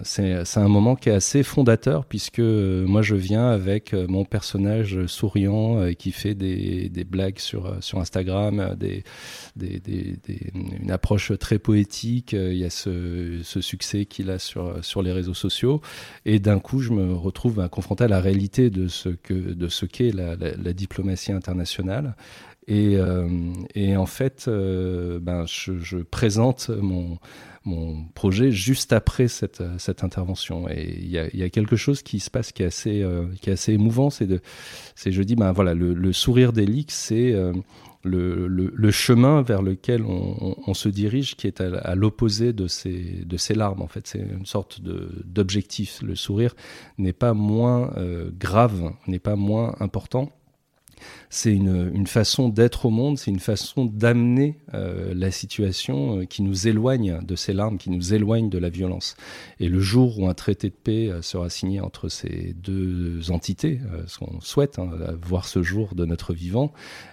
c'est, 0.02 0.58
un 0.58 0.68
moment 0.68 0.94
qui 0.94 1.08
est 1.08 1.12
assez 1.12 1.42
fondateur 1.42 2.04
puisque 2.04 2.38
euh, 2.38 2.86
moi 2.86 3.00
je 3.00 3.14
viens 3.14 3.48
avec 3.48 3.94
euh, 3.94 4.06
mon 4.08 4.26
personnage 4.26 5.06
souriant 5.06 5.78
euh, 5.78 5.92
qui 5.94 6.12
fait 6.12 6.34
des, 6.34 6.90
des 6.90 7.04
blagues 7.04 7.38
sur, 7.38 7.82
sur 7.82 7.98
Instagram, 7.98 8.76
des, 8.78 9.04
des, 9.56 9.80
une 10.82 10.90
approche 10.90 11.32
très 11.38 11.58
poétique. 11.58 12.34
Il 12.34 12.58
y 12.58 12.64
a 12.66 12.68
ce, 12.68 13.40
ce, 13.42 13.62
succès 13.62 14.04
qu'il 14.04 14.28
a 14.28 14.38
sur, 14.38 14.84
sur 14.84 15.00
les 15.00 15.12
réseaux 15.12 15.32
sociaux 15.32 15.80
et 16.26 16.40
d'un 16.40 16.58
coup 16.58 16.80
je 16.80 16.92
me 16.92 17.14
retrouve 17.14 17.66
confronté 17.70 18.04
à 18.04 18.08
la 18.08 18.20
réalité 18.20 18.68
de 18.68 18.86
ce 18.86 19.08
que 19.08 19.32
de 19.32 19.68
ce 19.68 19.86
qu'est 19.86 20.12
la, 20.12 20.36
la 20.36 20.72
diplomatie 20.74 21.32
internationale. 21.32 22.16
Et, 22.68 22.96
et 23.74 23.96
en 23.96 24.06
fait, 24.06 24.48
ben, 24.48 25.44
je, 25.46 26.02
présente 26.02 26.70
mon 26.70 27.18
mon 27.64 28.04
projet 28.14 28.50
juste 28.50 28.92
après 28.92 29.28
cette, 29.28 29.62
cette 29.78 30.04
intervention. 30.04 30.68
Et 30.68 30.98
il 30.98 31.08
y 31.08 31.42
a, 31.42 31.50
quelque 31.50 31.76
chose 31.76 32.02
qui 32.02 32.20
se 32.20 32.30
passe 32.30 32.52
qui 32.52 32.62
est 32.62 32.66
assez, 32.66 33.02
euh, 33.02 33.26
qui 33.40 33.50
est 33.50 33.52
assez 33.52 33.72
émouvant. 33.72 34.10
C'est 34.10 34.26
de, 34.26 34.40
je 34.96 35.22
dis, 35.22 35.36
ben 35.36 35.52
voilà, 35.52 35.74
le, 35.74 35.94
le 35.94 36.12
sourire 36.12 36.52
d'Elix, 36.52 36.94
c'est 36.94 37.32
euh, 37.32 37.52
le, 38.02 38.48
le, 38.48 38.90
chemin 38.90 39.42
vers 39.42 39.62
lequel 39.62 40.02
on, 40.02 40.56
on, 40.66 40.74
se 40.74 40.88
dirige, 40.88 41.36
qui 41.36 41.46
est 41.46 41.60
à, 41.60 41.94
l'opposé 41.94 42.52
de 42.52 42.66
ces, 42.66 43.22
de 43.24 43.36
ces 43.36 43.54
larmes. 43.54 43.82
En 43.82 43.86
fait, 43.86 44.06
c'est 44.06 44.18
une 44.18 44.46
sorte 44.46 44.80
d'objectif. 44.80 46.02
Le 46.02 46.16
sourire 46.16 46.54
n'est 46.98 47.12
pas 47.12 47.32
moins 47.32 47.92
euh, 47.96 48.30
grave, 48.36 48.92
n'est 49.06 49.20
pas 49.20 49.36
moins 49.36 49.76
important 49.78 50.32
c'est 51.30 51.52
une, 51.52 52.06
façon 52.06 52.48
d'être 52.48 52.86
au 52.86 52.90
monde, 52.90 53.18
c'est 53.18 53.30
une 53.30 53.40
façon 53.40 53.86
d'amener 53.86 54.58
euh, 54.74 55.14
la 55.14 55.30
situation 55.30 56.18
euh, 56.18 56.24
qui 56.24 56.42
nous 56.42 56.68
éloigne 56.68 57.20
de 57.22 57.36
ces 57.36 57.52
larmes, 57.52 57.78
qui 57.78 57.90
nous 57.90 58.12
éloigne 58.12 58.50
de 58.50 58.58
la 58.58 58.68
violence. 58.68 59.16
Et 59.58 59.68
le 59.68 59.80
jour 59.80 60.18
où 60.18 60.28
un 60.28 60.34
traité 60.34 60.68
de 60.68 60.74
paix 60.74 61.08
euh, 61.08 61.22
sera 61.22 61.48
signé 61.48 61.80
entre 61.80 62.08
ces 62.08 62.54
deux 62.62 63.30
entités, 63.30 63.80
ce 64.06 64.18
qu'on 64.18 64.40
souhaite 64.40 64.78
hein, 64.78 64.90
voir 65.22 65.46
ce 65.46 65.62
jour 65.62 65.94
de 65.94 66.04
notre 66.04 66.34
vivant, 66.34 66.72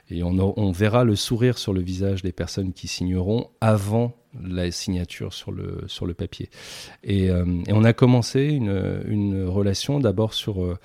et 0.10 0.24
on, 0.24 0.38
on 0.60 0.72
verra 0.72 1.04
le 1.04 1.16
sourire 1.16 1.58
sur 1.58 1.74
le 1.74 1.82
visage 1.82 2.22
des 2.22 2.32
personnes 2.32 2.74
qui 2.74 2.88
signeront 2.88 3.48
avant 3.62 4.16
la 4.44 4.70
signature 4.72 5.34
sur 5.34 5.52
le, 5.52 5.84
sur 5.88 6.06
le 6.06 6.14
papier. 6.14 6.50
Et, 7.04 7.30
euh, 7.30 7.46
on 7.70 7.84
a 7.84 7.94
commencé 7.94 8.46
une, 8.46 9.04
une 9.08 9.46
relation 9.46 10.00
d'abord 10.00 10.34
sur, 10.34 10.64
euh, 10.64 10.78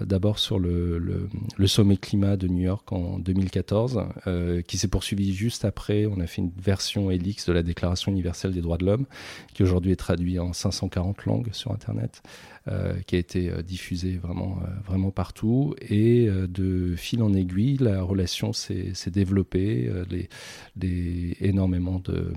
d'abord 0.00 0.38
sur 0.38 0.58
le, 0.58 0.98
le, 0.98 1.66
sommet 1.66 1.96
climat 1.96 2.36
de 2.36 2.48
New 2.48 2.62
York 2.62 2.90
en 2.92 3.18
2014, 3.18 4.04
euh, 4.26 4.62
qui 4.62 4.78
s'est 4.78 4.88
poursuivi 4.88 5.34
juste 5.34 5.64
après. 5.64 6.06
On 6.06 6.20
a 6.20 6.26
fait 6.26 6.40
une 6.40 6.52
version 6.56 7.10
Helix 7.10 7.46
de 7.46 7.52
la 7.52 7.62
Déclaration 7.62 8.10
universelle 8.10 8.52
des 8.52 8.62
droits 8.62 8.78
de 8.78 8.86
l'homme, 8.86 9.06
qui 9.52 9.62
aujourd'hui 9.62 9.92
est 9.92 9.96
traduite 9.96 10.38
en 10.40 10.52
540 10.52 11.26
langues 11.26 11.48
sur 11.52 11.72
Internet. 11.72 12.22
Euh, 12.70 13.00
qui 13.06 13.16
a 13.16 13.18
été 13.18 13.50
euh, 13.50 13.62
diffusé 13.62 14.18
vraiment, 14.18 14.58
euh, 14.62 14.66
vraiment 14.84 15.10
partout. 15.10 15.74
Et 15.80 16.28
de 16.28 16.96
fil 16.96 17.22
en 17.22 17.32
aiguille, 17.32 17.78
la 17.78 18.02
relation 18.02 18.52
s'est 18.52 18.92
développée, 19.06 19.90
les, 20.10 21.36
énormément 21.40 21.98
de, 22.00 22.32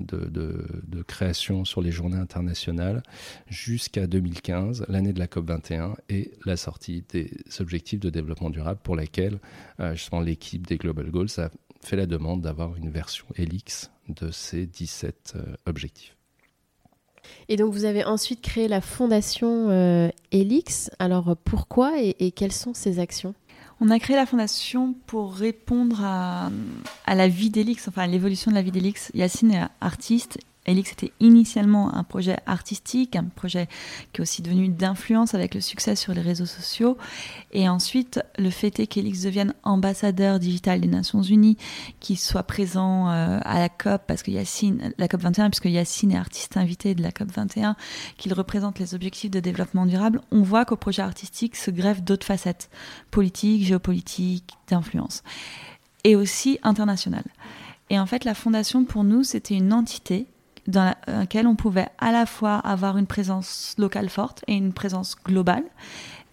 de, 0.00 0.28
de, 0.28 1.02
créations 1.02 1.64
sur 1.64 1.80
les 1.80 1.90
journées 1.90 2.18
internationales, 2.18 3.02
jusqu'à 3.48 4.06
2015, 4.06 4.86
l'année 4.88 5.12
de 5.12 5.18
la 5.18 5.26
COP21, 5.26 5.94
et 6.08 6.32
la 6.44 6.56
sortie 6.56 7.04
des 7.08 7.30
objectifs 7.60 8.00
de 8.00 8.10
développement 8.10 8.50
durable 8.50 8.80
pour 8.82 8.96
laquelle 8.96 9.38
justement 9.94 10.20
l'équipe 10.20 10.66
des 10.66 10.76
Global 10.76 11.10
Goals 11.10 11.38
a 11.38 11.50
fait 11.80 11.96
la 11.96 12.06
demande 12.06 12.42
d'avoir 12.42 12.76
une 12.76 12.90
version 12.90 13.26
Helix 13.36 13.90
de 14.08 14.30
ces 14.30 14.66
17 14.66 15.36
objectifs. 15.66 16.16
Et 17.48 17.56
donc 17.56 17.72
vous 17.72 17.84
avez 17.84 18.04
ensuite 18.04 18.40
créé 18.40 18.68
la 18.68 18.80
fondation 18.80 19.68
euh, 19.70 20.08
Elix. 20.30 20.90
Alors 20.98 21.36
pourquoi 21.44 21.92
et, 21.98 22.30
quelles 22.32 22.52
sont 22.52 22.74
ces 22.74 22.98
actions? 22.98 23.34
On 23.80 23.90
a 23.90 23.98
créé 23.98 24.14
la 24.14 24.26
fondation 24.26 24.94
pour 25.06 25.34
répondre 25.34 26.04
à, 26.04 26.50
à 27.04 27.14
la 27.16 27.26
vie 27.26 27.50
d'Elix, 27.50 27.88
enfin 27.88 28.02
à 28.02 28.06
l'évolution 28.06 28.50
de 28.50 28.56
la 28.56 28.62
vie 28.62 28.70
d'Elix. 28.70 29.10
Yacine 29.14 29.52
est 29.52 29.62
artiste 29.80 30.38
Elix 30.66 30.92
était 30.92 31.12
initialement 31.18 31.94
un 31.94 32.04
projet 32.04 32.38
artistique, 32.46 33.16
un 33.16 33.24
projet 33.24 33.68
qui 34.12 34.20
est 34.20 34.22
aussi 34.22 34.42
devenu 34.42 34.68
d'influence 34.68 35.34
avec 35.34 35.54
le 35.54 35.60
succès 35.60 35.96
sur 35.96 36.14
les 36.14 36.20
réseaux 36.20 36.46
sociaux. 36.46 36.96
Et 37.52 37.68
ensuite, 37.68 38.20
le 38.38 38.50
fait 38.50 38.78
est 38.78 38.86
qu'Elix 38.86 39.22
devienne 39.22 39.54
ambassadeur 39.64 40.38
digital 40.38 40.80
des 40.80 40.88
Nations 40.88 41.22
Unies, 41.22 41.56
qu'il 41.98 42.18
soit 42.18 42.44
présent 42.44 43.10
euh, 43.10 43.40
à 43.42 43.58
la 43.58 43.68
COP, 43.68 44.02
parce 44.06 44.22
que 44.22 44.30
Yacine, 44.30 44.92
la 44.98 45.08
COP 45.08 45.22
21, 45.22 45.50
puisque 45.50 45.64
Yacine 45.64 46.12
est 46.12 46.16
artiste 46.16 46.56
invité 46.56 46.94
de 46.94 47.02
la 47.02 47.10
COP 47.10 47.32
21, 47.32 47.74
qu'il 48.16 48.32
représente 48.32 48.78
les 48.78 48.94
objectifs 48.94 49.30
de 49.30 49.40
développement 49.40 49.86
durable. 49.86 50.20
On 50.30 50.42
voit 50.42 50.64
qu'au 50.64 50.76
projet 50.76 51.02
artistique 51.02 51.56
se 51.56 51.72
greffent 51.72 52.02
d'autres 52.02 52.26
facettes, 52.26 52.70
politiques, 53.10 53.64
géopolitiques, 53.64 54.54
d'influence, 54.68 55.24
et 56.04 56.14
aussi 56.14 56.60
internationales. 56.62 57.24
Et 57.90 57.98
en 57.98 58.06
fait, 58.06 58.24
la 58.24 58.34
fondation, 58.34 58.84
pour 58.84 59.04
nous, 59.04 59.22
c'était 59.22 59.54
une 59.54 59.72
entité 59.72 60.26
dans 60.66 60.94
laquelle 61.06 61.46
on 61.46 61.56
pouvait 61.56 61.88
à 61.98 62.12
la 62.12 62.26
fois 62.26 62.56
avoir 62.56 62.98
une 62.98 63.06
présence 63.06 63.74
locale 63.78 64.08
forte 64.08 64.44
et 64.46 64.54
une 64.54 64.72
présence 64.72 65.16
globale, 65.24 65.64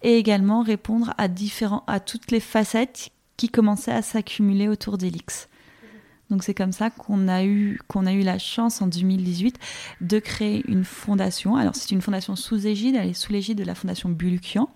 et 0.02 0.16
également 0.16 0.62
répondre 0.62 1.14
à, 1.18 1.28
différents, 1.28 1.84
à 1.86 2.00
toutes 2.00 2.30
les 2.30 2.40
facettes 2.40 3.10
qui 3.36 3.48
commençaient 3.48 3.92
à 3.92 4.02
s'accumuler 4.02 4.68
autour 4.68 4.98
d'Elix. 4.98 5.48
Donc 6.30 6.44
c'est 6.44 6.54
comme 6.54 6.72
ça 6.72 6.90
qu'on 6.90 7.26
a 7.26 7.44
eu 7.44 7.80
qu'on 7.88 8.06
a 8.06 8.12
eu 8.12 8.22
la 8.22 8.38
chance 8.38 8.80
en 8.80 8.86
2018 8.86 9.58
de 10.00 10.18
créer 10.20 10.62
une 10.68 10.84
fondation. 10.84 11.56
Alors 11.56 11.74
c'est 11.74 11.90
une 11.90 12.00
fondation 12.00 12.36
sous 12.36 12.68
égide, 12.68 12.94
elle 12.94 13.08
est 13.08 13.14
sous 13.14 13.32
l'égide 13.32 13.58
de 13.58 13.64
la 13.64 13.74
fondation 13.74 14.08
Bulukian 14.08 14.70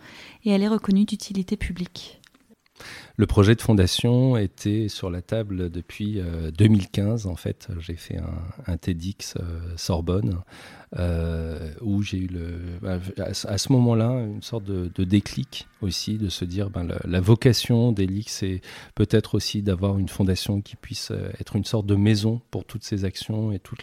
et 0.44 0.50
elle 0.50 0.62
est 0.62 0.68
reconnue 0.68 1.04
d'utilité 1.04 1.56
publique. 1.56 2.20
Le 3.16 3.26
projet 3.26 3.54
de 3.54 3.62
fondation 3.62 4.36
était 4.36 4.88
sur 4.88 5.08
la 5.08 5.22
table 5.22 5.70
depuis 5.70 6.20
2015. 6.58 7.26
Euh, 7.26 7.30
en 7.30 7.36
fait, 7.36 7.68
j'ai 7.78 7.94
fait 7.94 8.18
un, 8.66 8.76
TEDx 8.76 9.36
euh, 9.36 9.42
Sorbonne 9.76 10.40
où 11.80 12.02
j'ai 12.02 12.18
eu 12.18 12.28
le, 12.28 12.78
à, 13.18 13.58
ce 13.58 13.72
moment-là 13.72 14.10
une 14.24 14.42
sorte 14.42 14.64
de, 14.64 15.04
déclic 15.04 15.66
aussi, 15.82 16.18
de 16.18 16.28
se 16.28 16.44
dire 16.44 16.70
ben, 16.70 16.86
la, 17.04 17.20
vocation 17.20 17.92
d'Elix, 17.92 18.32
c'est 18.32 18.60
peut-être 18.94 19.34
aussi 19.34 19.62
d'avoir 19.62 19.98
une 19.98 20.08
fondation 20.08 20.60
qui 20.60 20.76
puisse 20.76 21.10
euh, 21.10 21.30
être 21.40 21.56
une 21.56 21.64
sorte 21.64 21.86
de 21.86 21.94
maison 21.94 22.40
pour 22.50 22.64
toutes 22.64 22.84
ces 22.84 23.04
actions 23.04 23.52
et 23.52 23.58
tout 23.58 23.76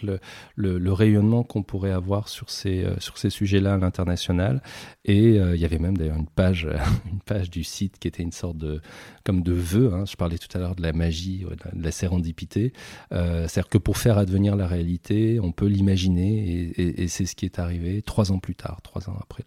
le, 0.58 0.94
rayonnement 0.94 1.44
qu'on 1.44 1.64
pourrait 1.64 1.92
avoir 1.92 2.28
sur 2.28 2.50
ces, 2.50 2.84
euh, 2.84 3.00
sur 3.00 3.18
ces 3.18 3.30
sujets-là 3.30 3.76
à 3.76 3.78
l'international. 3.78 4.62
Et 5.06 5.36
il 5.36 5.60
y 5.60 5.66
avait 5.66 5.80
même 5.80 5.98
d'ailleurs 5.98 6.18
une 6.18 6.28
page, 6.28 6.68
une 7.12 7.22
page 7.22 7.50
du 7.50 7.64
site 7.64 7.98
qui 8.00 8.08
était 8.08 8.24
une 8.24 8.32
sorte 8.32 8.58
de, 8.58 8.82
comme 9.24 9.42
de 9.42 9.54
vœu. 9.54 9.94
Hein. 9.94 10.06
je 10.06 10.16
parlais 10.16 10.38
tout 10.38 10.56
à 10.56 10.60
l'heure 10.60 10.76
de 10.76 10.82
la 10.82 10.94
magie, 10.94 11.46
de 11.76 11.84
la, 11.84 11.92
sérendipité. 11.92 12.74
C'est-à-dire 13.12 13.68
que 13.68 13.78
pour 13.78 13.98
faire 13.98 14.18
advenir 14.18 14.56
la 14.56 14.68
réalité, 14.68 15.40
on 15.42 15.52
peut 15.52 15.66
l'imaginer 15.68 16.72
et 16.78 17.01
c'est 17.08 17.26
ce 17.26 17.36
qui 17.36 17.46
est 17.46 17.60
arrivé 17.60 18.02
trois 18.02 18.32
ans 18.32 18.40
plus 18.40 18.56
tard, 18.56 18.82
trois 18.82 19.10
ans 19.10 19.18
après 19.22 19.44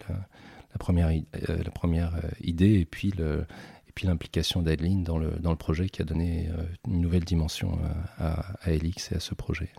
la, 0.75 0.79
première, 0.79 1.07
euh, 1.07 1.63
la 1.63 1.71
première 1.71 2.15
euh, 2.15 2.29
idée 2.41 2.79
et 2.79 2.85
puis 2.85 3.11
le, 3.11 3.45
et 3.87 3.91
puis 3.93 4.07
l'implication 4.07 4.61
d'Adeline 4.61 5.03
dans 5.03 5.17
le, 5.17 5.31
dans 5.39 5.51
le 5.51 5.57
projet 5.57 5.87
qui 5.89 6.01
a 6.01 6.05
donné 6.05 6.49
euh, 6.49 6.63
une 6.87 7.01
nouvelle 7.01 7.23
dimension 7.23 7.79
à, 8.17 8.53
à 8.61 8.71
Elix 8.71 9.11
et 9.11 9.15
à 9.15 9.19
ce 9.19 9.33
projet 9.33 9.69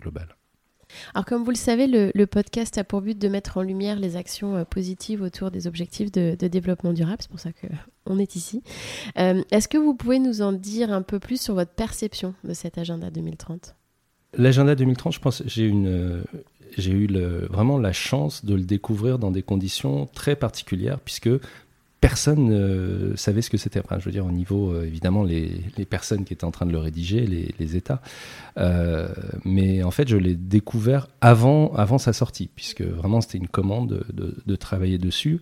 global. 0.00 0.36
Alors 1.14 1.24
comme 1.24 1.42
vous 1.42 1.50
le 1.50 1.56
savez, 1.56 1.86
le, 1.86 2.26
podcast 2.26 2.78
a 2.78 2.84
pour 2.84 3.00
but 3.00 3.18
de 3.18 3.28
mettre 3.28 3.56
en 3.56 3.62
lumière 3.62 3.98
les 3.98 4.16
actions 4.16 4.64
positives 4.64 5.22
autour 5.22 5.50
des 5.50 5.66
objectifs 5.66 6.12
de, 6.12 6.34
développement 6.46 6.92
durable, 6.92 7.18
c'est 7.20 7.30
pour 7.30 7.40
ça 7.40 7.50
qu'on 8.06 8.18
est 8.18 8.36
ici. 8.36 8.62
Est-ce 9.16 9.66
que 9.66 9.78
vous 9.78 9.94
pouvez 9.94 10.20
nous 10.20 10.42
en 10.42 10.52
dire 10.52 10.92
un 10.92 11.02
peu 11.02 11.18
plus 11.18 11.40
sur 11.40 11.54
votre 11.54 11.72
perception 11.72 12.34
de 12.44 12.54
cet 12.54 12.78
agenda 12.78 13.10
2030 13.10 13.74
L'agenda 14.36 14.74
2030, 14.74 15.12
je 15.14 15.20
pense, 15.20 15.42
j'ai 15.46 15.66
une, 15.66 16.22
j'ai 16.78 16.92
eu 16.92 17.08
vraiment 17.50 17.78
la 17.78 17.92
chance 17.92 18.44
de 18.44 18.54
le 18.54 18.62
découvrir 18.62 19.18
dans 19.18 19.30
des 19.30 19.42
conditions 19.42 20.08
très 20.14 20.36
particulières, 20.36 20.98
puisque 21.00 21.30
personne 22.04 22.44
ne 22.50 23.16
savait 23.16 23.40
ce 23.40 23.48
que 23.48 23.56
c'était. 23.56 23.80
Je 23.98 24.04
veux 24.04 24.10
dire, 24.10 24.26
au 24.26 24.30
niveau, 24.30 24.72
euh, 24.72 24.84
évidemment, 24.84 25.24
les, 25.24 25.62
personnes 25.88 26.24
qui 26.24 26.34
étaient 26.34 26.44
en 26.44 26.50
train 26.50 26.66
de 26.66 26.72
le 26.72 26.78
rédiger, 26.78 27.26
les, 27.26 27.76
États. 27.76 28.02
Euh, 28.58 29.08
mais 29.46 29.82
en 29.82 29.90
fait, 29.90 30.06
je 30.06 30.18
l'ai 30.18 30.34
découvert 30.34 31.08
avant, 31.22 31.72
avant 31.72 31.96
sa 31.96 32.12
sortie, 32.12 32.50
puisque 32.54 32.82
vraiment, 32.82 33.22
c'était 33.22 33.38
une 33.38 33.48
commande 33.48 34.04
de, 34.12 34.56
travailler 34.56 34.98
dessus. 34.98 35.40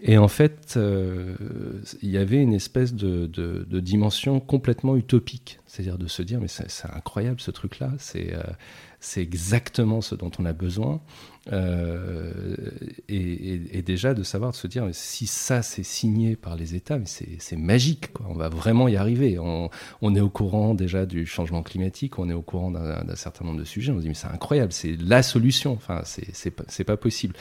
Et 0.00 0.16
en 0.16 0.28
fait, 0.28 0.74
euh, 0.78 1.34
il 2.00 2.08
y 2.08 2.16
avait 2.16 2.40
une 2.40 2.54
espèce 2.54 2.94
de, 2.94 3.26
dimension 3.80 4.40
complètement 4.40 4.96
utopique, 4.96 5.60
c'est-à-dire 5.66 5.98
de 5.98 6.06
se 6.06 6.22
dire, 6.22 6.40
mais 6.40 6.48
c'est 6.48 6.88
incroyable 6.94 7.38
ce 7.38 7.50
truc-là, 7.50 7.92
c'est 9.00 9.22
exactement 9.22 10.00
ce 10.00 10.14
dont 10.14 10.30
on 10.38 10.44
a 10.44 10.52
besoin. 10.52 11.00
Euh, 11.52 12.32
et, 13.08 13.82
déjà 13.82 14.12
de 14.12 14.22
savoir, 14.22 14.50
de 14.50 14.56
se 14.56 14.66
dire, 14.66 14.86
si 14.92 15.26
ça 15.26 15.62
c'est 15.62 15.82
signé 15.82 16.36
par 16.36 16.56
les 16.56 16.74
États, 16.74 16.98
mais 16.98 17.06
c'est 17.06 17.56
magique, 17.56 18.08
on 18.28 18.34
va 18.34 18.48
vraiment 18.48 18.86
y 18.88 18.96
arriver. 18.96 19.38
On, 19.38 19.70
est 20.14 20.20
au 20.20 20.28
courant 20.28 20.74
déjà 20.74 21.06
du 21.06 21.24
changement 21.26 21.62
climatique, 21.62 22.18
on 22.18 22.28
est 22.28 22.34
au 22.34 22.42
courant 22.42 22.70
d'un 22.70 23.16
certain 23.16 23.44
nombre 23.44 23.58
de 23.58 23.64
sujets, 23.64 23.92
on 23.92 23.96
se 23.96 24.02
dit, 24.02 24.08
mais 24.08 24.14
c'est 24.14 24.28
incroyable, 24.28 24.72
c'est 24.72 24.96
la 25.00 25.22
solution, 25.22 25.72
enfin, 25.72 26.02
c'est 26.04 26.50
pas, 26.50 26.64
pas 26.84 26.96
possible. 26.96 27.34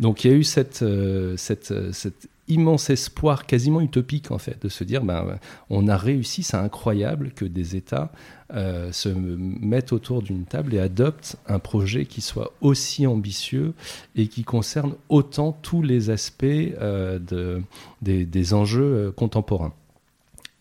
Donc 0.00 0.24
il 0.24 0.30
y 0.30 0.34
a 0.34 0.36
eu 0.36 0.44
cette, 0.44 0.82
euh, 0.82 1.36
cette, 1.36 1.92
cette 1.92 2.28
immense 2.48 2.90
espoir 2.90 3.46
quasiment 3.46 3.80
utopique 3.80 4.30
en 4.30 4.38
fait 4.38 4.60
de 4.62 4.68
se 4.68 4.82
dire 4.82 5.04
ben 5.04 5.38
on 5.70 5.86
a 5.86 5.96
réussi 5.96 6.42
c'est 6.42 6.56
incroyable 6.56 7.30
que 7.30 7.44
des 7.44 7.76
États 7.76 8.10
euh, 8.54 8.92
se 8.92 9.08
mettent 9.08 9.92
autour 9.92 10.22
d'une 10.22 10.44
table 10.44 10.74
et 10.74 10.78
adoptent 10.78 11.36
un 11.46 11.58
projet 11.58 12.04
qui 12.04 12.20
soit 12.20 12.52
aussi 12.60 13.06
ambitieux 13.06 13.72
et 14.14 14.28
qui 14.28 14.44
concerne 14.44 14.94
autant 15.08 15.52
tous 15.52 15.80
les 15.80 16.10
aspects 16.10 16.44
euh, 16.44 17.18
de, 17.18 17.62
des, 18.02 18.54
enjeux 18.54 18.82
euh, 19.08 19.12
contemporains. 19.12 19.72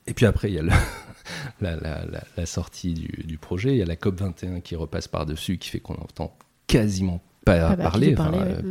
Et 0.08 0.14
puis 0.14 0.26
après 0.26 0.50
il 0.50 0.56
y 0.56 0.60
a 0.60 0.64
la, 1.62 2.46
sortie 2.46 2.94
du, 2.94 3.24
du, 3.26 3.38
projet. 3.38 3.72
Il 3.72 3.78
y 3.78 3.82
a 3.82 3.86
la 3.86 3.98
COP 3.98 4.20
21 4.22 4.62
qui 4.62 4.76
repasse 4.76 5.08
par 5.10 5.26
dessus 5.26 5.58
qui 5.58 5.70
fait 5.70 5.80
qu'on 5.80 5.96
entend 5.96 6.34
quasiment 6.68 7.22
pas, 7.46 7.76
parler, 7.76 8.16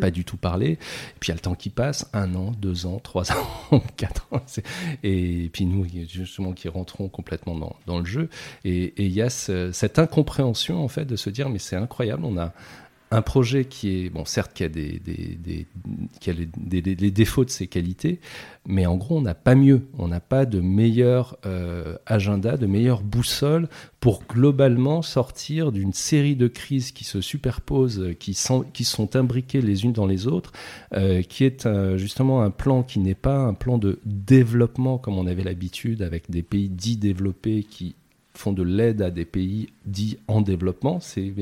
pas 0.00 0.11
du 0.11 0.25
tout 0.25 0.37
parler. 0.37 0.73
Et 0.73 0.79
puis 1.19 1.29
il 1.29 1.31
y 1.31 1.33
a 1.33 1.35
le 1.35 1.41
temps 1.41 1.55
qui 1.55 1.71
passe, 1.71 2.09
un 2.12 2.35
an, 2.35 2.53
deux 2.59 2.87
ans, 2.87 3.00
trois 3.03 3.33
ans, 3.33 3.83
quatre 3.97 4.27
ans. 4.31 4.43
Et 5.03 5.50
puis 5.53 5.65
nous, 5.65 5.87
justement, 6.09 6.53
qui 6.53 6.69
rentrons 6.69 7.09
complètement 7.09 7.57
dans, 7.57 7.77
dans 7.87 7.99
le 7.99 8.05
jeu. 8.05 8.29
Et 8.65 9.05
il 9.05 9.12
y 9.12 9.23
a 9.23 9.31
cette 9.31 9.99
incompréhension, 9.99 10.83
en 10.83 10.89
fait, 10.89 11.05
de 11.05 11.17
se 11.17 11.31
dire, 11.31 11.49
mais 11.49 11.59
c'est 11.59 11.77
incroyable, 11.77 12.25
on 12.25 12.39
a 12.39 12.53
un 13.12 13.23
projet 13.23 13.64
qui 13.64 14.05
est, 14.05 14.11
bon, 14.11 14.25
certes, 14.25 14.52
qui 14.55 14.62
a, 14.62 14.69
des, 14.69 15.00
des, 15.00 17.11
défauts 17.11 17.45
de 17.45 17.50
ses 17.50 17.67
qualités, 17.67 18.21
mais 18.67 18.87
en 18.87 18.97
gros, 18.97 19.19
on 19.19 19.23
n'a 19.23 19.35
pas 19.35 19.57
mieux. 19.57 19.88
On 19.99 20.07
n'a 20.07 20.21
pas 20.21 20.47
de 20.47 20.61
meilleur 20.61 21.37
euh, 21.45 21.97
agenda, 22.07 22.57
de 22.57 22.67
meilleure 22.67 23.02
boussole 23.02 23.69
pour 23.99 24.23
globalement 24.29 25.02
sortir 25.02 25.73
d'une 25.73 25.93
série 25.93 26.37
de 26.37 26.47
crises 26.47 26.93
qui 26.93 27.02
se 27.05 27.21
superposent, 27.21 28.14
qui 28.21 28.35
sont, 28.35 28.64
imbriquées 29.14 29.61
les 29.61 29.85
unes 29.85 29.93
dans 29.93 30.07
les 30.07 30.29
autres, 30.29 30.52
euh, 30.95 31.23
qui 31.23 31.45
est 31.45 31.69
justement 31.97 32.43
un 32.43 32.50
plan 32.50 32.85
qui 32.85 33.00
n'est 33.00 33.14
pas 33.14 33.38
un 33.38 33.55
plan 33.55 33.79
de 33.79 33.99
développement 34.05 34.99
comme 34.99 35.19
on 35.19 35.26
avait 35.26 35.45
l'habitude 35.45 36.02
avec 36.02 36.31
des 36.31 36.43
pays 36.43 36.69
dits 36.69 36.97
développés 36.97 37.64
qui 37.64 37.97
font 38.35 38.52
de 38.52 38.62
l'aide 38.62 39.02
à 39.02 39.11
des 39.11 39.25
pays 39.25 39.69
dits 39.87 40.19
en 40.29 40.40
développement. 40.40 41.00
C'est 41.00 41.33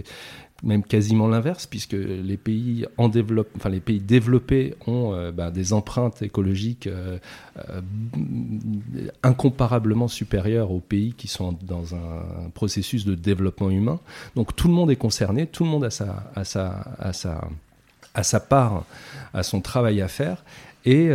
même 0.65 0.83
quasiment 0.83 1.29
l'inverse, 1.29 1.67
puisque 1.67 1.93
les 1.93 2.37
pays, 2.37 2.85
en 2.97 3.09
développe, 3.09 3.49
enfin, 3.57 3.69
les 3.69 3.81
pays 3.81 4.01
développés 4.01 4.75
ont 4.87 5.15
euh, 5.15 5.31
bah, 5.31 5.51
des 5.51 5.73
empreintes 5.73 6.21
écologiques 6.23 6.89
euh, 6.89 7.19
euh, 7.71 7.81
incomparablement 9.23 10.09
supérieures 10.09 10.73
aux 10.73 10.81
pays 10.81 11.15
qui 11.17 11.29
sont 11.29 11.57
dans 11.63 11.95
un 11.95 12.51
processus 12.55 13.05
de 13.05 13.15
développement 13.15 13.71
humain. 13.71 14.01
Donc 14.35 14.57
tout 14.57 14.67
le 14.67 14.75
monde 14.75 14.91
est 14.91 14.97
concerné, 14.97 15.47
tout 15.47 15.63
le 15.63 15.71
monde 15.71 15.85
a 15.85 15.91
sa, 15.91 16.25
a 16.35 16.43
a 18.15 18.41
part, 18.41 18.85
a 19.35 19.43
son 19.45 19.61
travail 19.61 20.01
à 20.03 20.09
faire. 20.09 20.45
Et, 20.85 21.11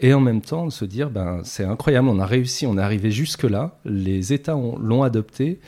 et, 0.00 0.14
en 0.14 0.20
même 0.20 0.42
temps, 0.42 0.66
de 0.66 0.70
se 0.70 0.84
dire, 0.84 1.10
ben, 1.10 1.40
c'est 1.42 1.64
incroyable, 1.64 2.08
on 2.08 2.20
a 2.20 2.26
réussi, 2.26 2.66
on 2.66 2.78
est 2.78 2.82
arrivé 2.82 3.10
jusque-là, 3.10 3.72
les 3.84 4.32
États 4.32 4.52
l'ont 4.52 5.02
adopté, 5.02 5.58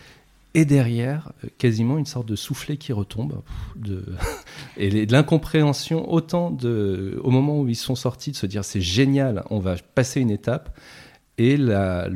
et 0.55 0.65
derrière, 0.65 1.33
euh, 1.45 1.49
quasiment 1.59 1.99
une 1.99 2.07
sorte 2.07 2.27
de 2.27 2.37
soufflet 2.37 2.77
qui 2.77 2.93
retombe, 2.93 3.43
de, 3.77 4.05
et 4.77 5.07
de 5.07 5.13
l'incompréhension 5.13 6.13
autant 6.13 6.51
de, 6.51 7.21
au 7.23 7.31
moment 7.31 7.61
où 7.61 7.69
ils 7.69 7.77
sont 7.77 7.95
sortis 7.95 8.33
de 8.33 8.37
se 8.37 8.47
dire 8.47 8.65
c'est 8.65 8.81
génial, 8.81 9.45
on 9.51 9.59
va 9.59 9.77
passer 9.95 10.21
une 10.21 10.31
étape, 10.31 10.77
et 11.39 11.57
la, 11.57 12.11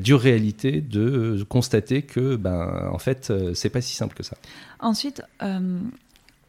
dure 0.00 0.20
réalité 0.20 0.80
de 0.80 1.44
constater 1.48 2.02
que, 2.02 2.36
ben, 2.36 2.88
en 2.92 2.98
fait, 2.98 3.30
euh, 3.30 3.52
c'est 3.54 3.70
pas 3.70 3.80
si 3.80 3.96
simple 3.96 4.14
que 4.14 4.22
ça. 4.22 4.36
Ensuite, 4.78 5.22
euh, 5.42 5.80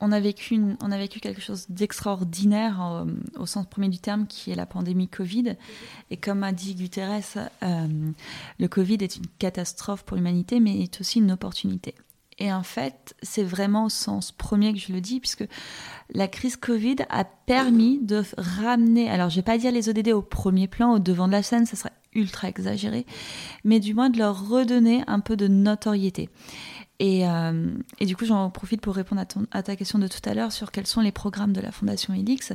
on 0.01 0.11
a 0.11 0.19
vécu, 0.19 0.59
on 0.81 0.91
a 0.91 0.97
vécu 0.97 1.19
quelque 1.19 1.41
chose 1.41 1.67
d'extraordinaire 1.69 2.81
euh, 2.81 3.05
au 3.37 3.45
sens 3.45 3.67
premier 3.67 3.87
du 3.87 3.99
terme, 3.99 4.27
qui 4.27 4.51
est 4.51 4.55
la 4.55 4.65
pandémie 4.65 5.07
Covid. 5.07 5.55
Et 6.09 6.17
comme 6.17 6.43
a 6.43 6.51
dit 6.51 6.75
Guterres, 6.75 7.49
euh, 7.63 7.87
le 8.59 8.67
Covid 8.67 8.97
est 9.01 9.15
une 9.15 9.27
catastrophe 9.37 10.03
pour 10.03 10.17
l'humanité, 10.17 10.59
mais 10.59 10.81
est 10.81 10.99
aussi 10.99 11.19
une 11.19 11.31
opportunité. 11.31 11.93
Et 12.39 12.51
en 12.51 12.63
fait, 12.63 13.15
c'est 13.21 13.43
vraiment 13.43 13.85
au 13.85 13.89
sens 13.89 14.31
premier 14.31 14.73
que 14.73 14.79
je 14.79 14.91
le 14.91 15.01
dis, 15.01 15.19
puisque 15.19 15.45
la 16.11 16.27
crise 16.27 16.55
Covid 16.55 16.95
a 17.09 17.23
permis 17.23 17.99
de 17.99 18.23
ramener, 18.37 19.09
alors 19.09 19.29
je 19.29 19.35
vais 19.35 19.41
pas 19.43 19.59
dire 19.59 19.71
les 19.71 19.89
ODD 19.89 20.09
au 20.09 20.23
premier 20.23 20.67
plan, 20.67 20.93
au 20.93 20.99
devant 20.99 21.27
de 21.27 21.33
la 21.33 21.43
scène, 21.43 21.67
ça 21.67 21.75
serait 21.75 21.93
ultra 22.13 22.49
exagéré, 22.49 23.05
mais 23.63 23.79
du 23.79 23.93
moins 23.93 24.09
de 24.09 24.17
leur 24.17 24.49
redonner 24.49 25.03
un 25.07 25.19
peu 25.19 25.37
de 25.37 25.47
notoriété. 25.47 26.29
Euh, 27.01 27.73
et, 27.99 28.05
du 28.05 28.15
coup, 28.15 28.25
j'en 28.25 28.49
profite 28.49 28.81
pour 28.81 28.95
répondre 28.95 29.23
à, 29.51 29.63
ta 29.63 29.75
question 29.75 29.97
de 29.97 30.07
tout 30.07 30.21
à 30.25 30.33
l'heure 30.33 30.51
sur 30.51 30.71
quels 30.71 30.87
sont 30.87 31.01
les 31.01 31.11
programmes 31.11 31.53
de 31.53 31.61
la 31.61 31.71
Fondation 31.71 32.13
Helix. 32.13 32.53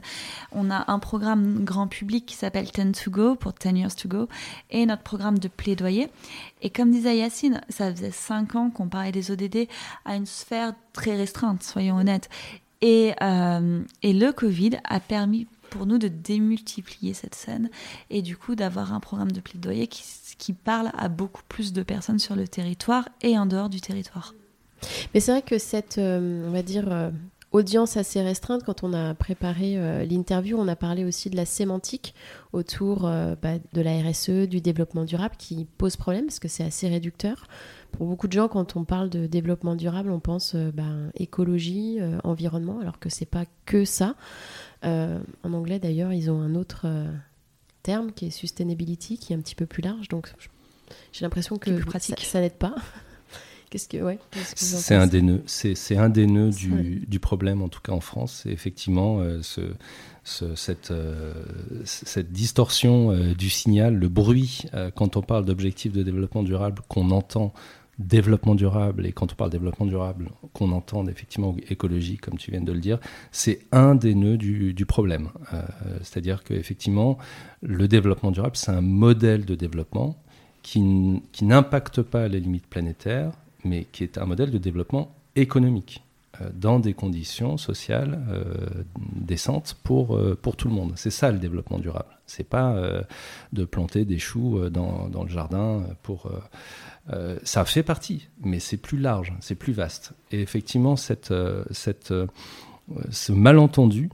On 0.53 0.71
a 0.71 0.85
un 0.91 0.99
programme 0.99 1.65
grand 1.65 1.89
public 1.89 2.27
qui 2.27 2.37
s'appelle 2.37 2.71
Ten 2.71 2.93
to 2.93 3.11
Go 3.11 3.35
pour 3.35 3.55
Ten 3.55 3.77
Years 3.77 3.95
to 3.97 4.09
Go 4.09 4.29
et 4.71 4.87
notre 4.87 5.03
programme 5.03 5.39
de 5.39 5.49
plaidoyer. 5.49 6.09
Et 6.63 6.71
comme 6.71 6.91
disait 6.91 7.17
Yacine, 7.17 7.61
ça 7.69 7.93
faisait 7.93 8.13
cinq 8.13 8.55
ans 8.55 8.71
qu'on 8.71 8.89
parlait 8.89 9.13
des 9.13 9.31
ODD 9.31 9.69
à 10.05 10.17
une 10.17 10.27
sphère 10.27 10.75
très 10.93 11.17
restreinte, 11.17 11.63
soyons 11.63 11.97
honnêtes. 11.97 12.29
Et, 12.83 13.15
euh, 13.23 13.83
et 14.03 14.13
le 14.13 14.33
Covid 14.33 14.79
a 14.85 15.01
permis 15.01 15.47
pour 15.77 15.87
nous 15.87 15.99
de 15.99 16.09
démultiplier 16.09 17.13
cette 17.13 17.35
scène 17.35 17.69
et 18.09 18.23
du 18.23 18.37
coup 18.37 18.55
d'avoir 18.55 18.95
un 18.95 19.01
programme 19.01 19.33
de 19.33 19.41
plaidoyer 19.41 19.87
qui, 19.87 20.53
parle 20.53 20.91
à 20.97 21.09
beaucoup 21.09 21.43
plus 21.49 21.73
de 21.73 21.83
personnes 21.83 22.19
sur 22.19 22.35
le 22.35 22.49
territoire 22.49 23.09
et 23.21 23.39
en 23.39 23.47
dehors 23.47 23.69
du 23.69 23.81
territoire. 23.81 24.35
Mais 25.13 25.21
c'est 25.21 25.33
vrai 25.33 25.43
que 25.43 25.59
cette, 25.59 25.99
euh, 25.99 26.47
on 26.47 26.51
va 26.51 26.63
dire, 26.63 26.91
euh, 26.91 27.11
audience 27.53 27.97
assez 27.97 28.23
restreinte, 28.23 28.63
quand 28.65 28.85
on 28.85 28.93
a 28.93 29.15
préparé 29.15 29.77
euh, 29.77 30.05
l'interview, 30.05 30.57
on 30.59 30.69
a 30.69 30.77
parlé 30.77 31.05
aussi 31.05 31.31
de 31.31 31.37
la 31.37 31.47
sémantique 31.47 32.15
autour 32.53 33.03
bah, 33.03 33.59
de 33.73 33.81
la 33.83 34.01
RSE, 34.01 34.49
du 34.49 34.61
développement 34.61 35.05
durable, 35.05 35.35
qui 35.39 35.67
pose 35.77 35.97
problème 35.97 36.27
parce 36.27 36.39
que 36.39 36.49
c'est 36.49 36.65
assez 36.65 36.89
réducteur. 36.89 37.47
Pour 37.93 38.07
beaucoup 38.07 38.29
de 38.29 38.33
gens, 38.33 38.49
quand 38.49 38.77
on 38.77 38.85
parle 38.85 39.11
de 39.11 39.27
développement 39.27 39.75
durable, 39.75 40.11
on 40.11 40.21
pense 40.21 40.55
bah, 40.55 40.85
écologie, 41.17 41.99
environnement, 42.25 42.79
alors 42.81 42.99
que 42.99 43.11
c'est 43.11 43.27
pas 43.27 43.45
que 43.67 43.85
ça. 43.85 44.15
En 44.83 45.53
anglais, 45.53 45.79
d'ailleurs, 45.79 46.13
ils 46.13 46.31
ont 46.31 46.41
un 46.41 46.55
autre 46.55 46.87
terme 47.87 48.13
qui 48.13 48.27
est 48.27 48.31
sustainability, 48.31 49.17
qui 49.17 49.33
est 49.33 49.37
un 49.37 49.41
petit 49.41 49.55
peu 49.55 49.65
plus 49.65 49.83
large. 49.83 50.09
Donc 50.09 50.33
j'ai 51.13 51.25
l'impression 51.25 51.57
que 51.57 51.71
ça, 51.99 52.41
n'aide 52.41 52.55
pas. 52.55 52.75
Qu'est-ce 53.71 53.89
que, 53.89 53.99
ouais, 53.99 54.19
c'est 54.55 54.95
un 54.95 55.09
des 55.09 55.23
nœuds, 55.23 55.43
c'est 55.47 55.97
un 55.97 56.09
des 56.09 56.27
nœuds 56.27 56.51
du, 56.51 57.05
du, 57.09 57.19
problème 57.19 57.63
en 57.63 57.69
tout 57.69 57.81
cas 57.81 57.93
en 57.93 58.01
France. 58.01 58.43
C'est 58.43 58.51
effectivement 58.51 59.19
euh, 59.21 59.41
ce, 59.43 59.61
ce, 60.23 60.55
cette, 60.55 60.93
euh, 60.93 61.33
cette 61.85 62.31
distorsion 62.31 63.11
euh, 63.11 63.35
du 63.35 63.51
signal, 63.51 63.95
le 63.95 64.09
bruit 64.09 64.63
quand 64.95 65.17
on 65.17 65.23
parle 65.23 65.45
d'objectifs 65.45 65.93
de 65.93 66.05
développement 66.05 66.45
durable 66.45 66.83
qu'on 66.89 67.11
entend 67.11 67.53
développement 67.99 68.55
durable, 68.55 69.07
et 69.07 69.13
quand 69.13 69.33
on 69.33 69.37
parle 69.37 69.51
développement 69.51 69.87
durable, 69.87 70.31
qu'on 70.53 70.73
entend 70.73 71.07
effectivement 71.07 71.57
écologie, 71.69 72.19
comme 72.19 72.37
tu 72.37 72.51
viens 72.51 72.61
de 72.61 72.73
le 72.73 72.81
dire, 72.81 72.99
c'est 73.33 73.61
un 73.73 73.95
des 73.95 74.15
nœuds 74.15 74.37
du, 74.37 74.87
problème. 74.87 75.31
Euh, 75.53 75.63
c'est-à-dire 76.03 76.45
qu'effectivement, 76.45 77.19
le 77.63 77.89
développement 77.89 78.31
durable, 78.31 78.57
c'est 78.57 78.71
un 78.71 78.83
modèle 78.83 79.45
de 79.45 79.55
développement 79.55 80.17
qui, 80.63 81.23
qui 81.33 81.45
n'impacte 81.45 82.03
pas 82.03 82.29
les 82.29 82.41
limites 82.41 82.67
planétaires, 82.67 83.33
mais 83.65 83.87
qui 83.91 84.05
est 84.05 84.19
un 84.19 84.27
modèle 84.27 84.51
de 84.51 84.59
développement 84.59 85.15
économique 85.35 86.05
euh, 86.41 86.51
dans 86.55 86.79
des 86.79 86.93
conditions 86.93 87.57
sociales 87.57 88.21
euh, 88.29 88.45
décentes 88.99 89.77
pour, 89.83 90.21
pour 90.43 90.57
tout 90.57 90.69
le 90.69 90.75
monde. 90.75 90.93
C'est 90.97 91.11
ça 91.11 91.33
le 91.33 91.39
développement 91.39 91.79
durable. 91.79 92.11
C'est 92.27 92.49
pas 92.49 92.77
de 93.53 93.65
planter 93.65 94.05
des 94.05 94.19
choux 94.19 94.69
dans, 94.69 95.09
dans 95.09 95.23
le 95.23 95.31
jardin 95.31 95.85
pour 96.03 96.29
euh, 97.13 97.39
ça 97.45 97.65
fait 97.65 97.83
partie, 97.83 98.29
mais 98.41 98.59
c'est 98.59 98.77
plus 98.77 98.99
large, 98.99 99.33
c'est 99.41 99.55
plus 99.55 99.73
vaste. 99.73 100.13
Et 100.33 100.41
effectivement, 100.41 100.97
cette, 100.97 101.31
euh, 101.31 101.65
euh, 102.11 102.27
ce 103.11 103.33
malentendu, 103.33 104.11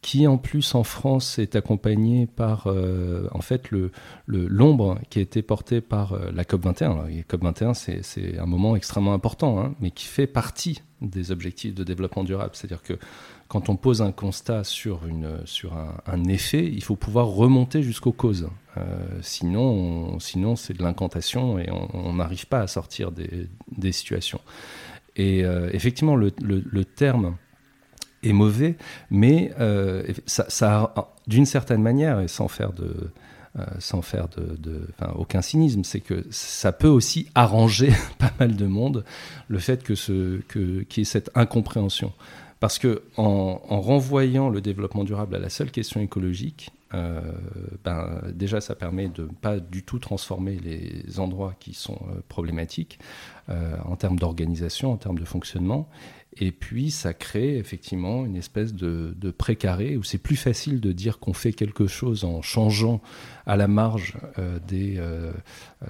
qui 0.00 0.26
en 0.26 0.36
plus 0.36 0.74
en 0.74 0.82
France 0.82 1.38
est 1.38 1.54
accompagné 1.54 2.26
par 2.26 2.66
en 2.66 3.40
fait 3.40 3.70
le 3.70 3.92
l'ombre 4.26 4.98
qui 5.10 5.20
a 5.20 5.22
été 5.22 5.42
portée 5.42 5.80
par 5.80 6.18
la 6.32 6.44
COP 6.44 6.64
21. 6.64 7.04
la 7.06 7.22
COP 7.22 7.44
21 7.44 7.72
c'est 7.74 8.36
un 8.36 8.46
moment 8.46 8.74
extrêmement 8.74 9.14
important, 9.14 9.60
hein, 9.60 9.76
mais 9.78 9.92
qui 9.92 10.06
fait 10.06 10.26
partie 10.26 10.82
des 11.02 11.30
objectifs 11.30 11.72
de 11.72 11.84
développement 11.84 12.24
durable. 12.24 12.50
C'est-à-dire 12.54 12.82
que 12.82 12.98
quand 13.52 13.68
on 13.68 13.76
pose 13.76 14.00
un 14.00 14.12
constat 14.12 14.64
sur, 14.64 15.06
une, 15.06 15.42
sur 15.44 15.74
un, 16.06 16.24
effet, 16.24 16.64
il 16.64 16.82
faut 16.82 16.96
pouvoir 16.96 17.26
remonter 17.26 17.82
jusqu'aux 17.82 18.10
causes. 18.10 18.48
Euh, 18.78 18.82
sinon, 19.20 20.18
sinon 20.20 20.56
c'est 20.56 20.72
de 20.72 20.82
l'incantation 20.82 21.58
et 21.58 21.68
on 21.92 22.14
n'arrive 22.14 22.46
pas 22.46 22.60
à 22.60 22.66
sortir 22.66 23.12
des, 23.12 23.50
des 23.76 23.92
situations. 23.92 24.40
Et 25.16 25.44
euh, 25.44 25.68
effectivement, 25.74 26.16
le, 26.16 26.32
le, 26.40 26.84
terme 26.86 27.36
est 28.22 28.32
mauvais, 28.32 28.78
mais 29.10 29.52
euh, 29.60 30.02
ça, 30.24 30.94
d'une 31.26 31.44
certaine 31.44 31.82
manière, 31.82 32.20
et 32.20 32.28
sans 32.28 32.48
faire 32.48 32.72
de, 32.72 33.10
sans 33.80 34.00
faire 34.00 34.28
de, 34.28 34.86
aucun 35.14 35.42
cynisme, 35.42 35.84
c'est 35.84 36.00
que 36.00 36.24
ça 36.30 36.72
peut 36.72 36.88
aussi 36.88 37.28
arranger 37.34 37.92
pas 38.18 38.32
mal 38.40 38.56
de 38.56 38.64
monde 38.64 39.04
le 39.48 39.58
fait 39.58 39.82
que 39.82 39.92
qu'il 40.40 40.86
y 40.96 41.00
ait 41.02 41.04
cette 41.04 41.30
incompréhension. 41.34 42.14
Parce 42.62 42.78
que 42.78 43.02
en, 43.16 43.56
renvoyant 43.80 44.48
le 44.48 44.60
développement 44.60 45.02
durable 45.02 45.34
à 45.34 45.40
la 45.40 45.48
seule 45.48 45.72
question 45.72 46.00
écologique, 46.00 46.70
euh, 46.94 47.20
ben, 47.82 48.22
déjà 48.32 48.60
ça 48.60 48.76
permet 48.76 49.08
de 49.08 49.22
ne 49.22 49.28
pas 49.30 49.58
du 49.58 49.82
tout 49.82 49.98
transformer 49.98 50.60
les 50.60 51.18
endroits 51.18 51.56
qui 51.58 51.74
sont 51.74 51.98
euh, 52.10 52.20
problématiques 52.28 53.00
en 53.84 53.96
termes 53.96 54.18
d'organisation, 54.18 54.92
en 54.92 54.96
termes 54.96 55.18
de 55.18 55.24
fonctionnement. 55.24 55.88
Et 56.38 56.52
puis 56.52 56.92
ça 56.92 57.12
crée 57.12 57.58
effectivement 57.58 58.24
une 58.24 58.36
espèce 58.36 58.72
de, 58.72 59.30
précaré 59.36 59.96
où 59.96 60.04
c'est 60.04 60.16
plus 60.16 60.36
facile 60.36 60.80
de 60.80 60.92
dire 60.92 61.18
qu'on 61.18 61.34
fait 61.34 61.52
quelque 61.52 61.88
chose 61.88 62.24
en 62.24 62.40
changeant 62.40 63.02
à 63.44 63.56
la 63.56 63.66
marge 63.66 64.16
des, 64.66 65.02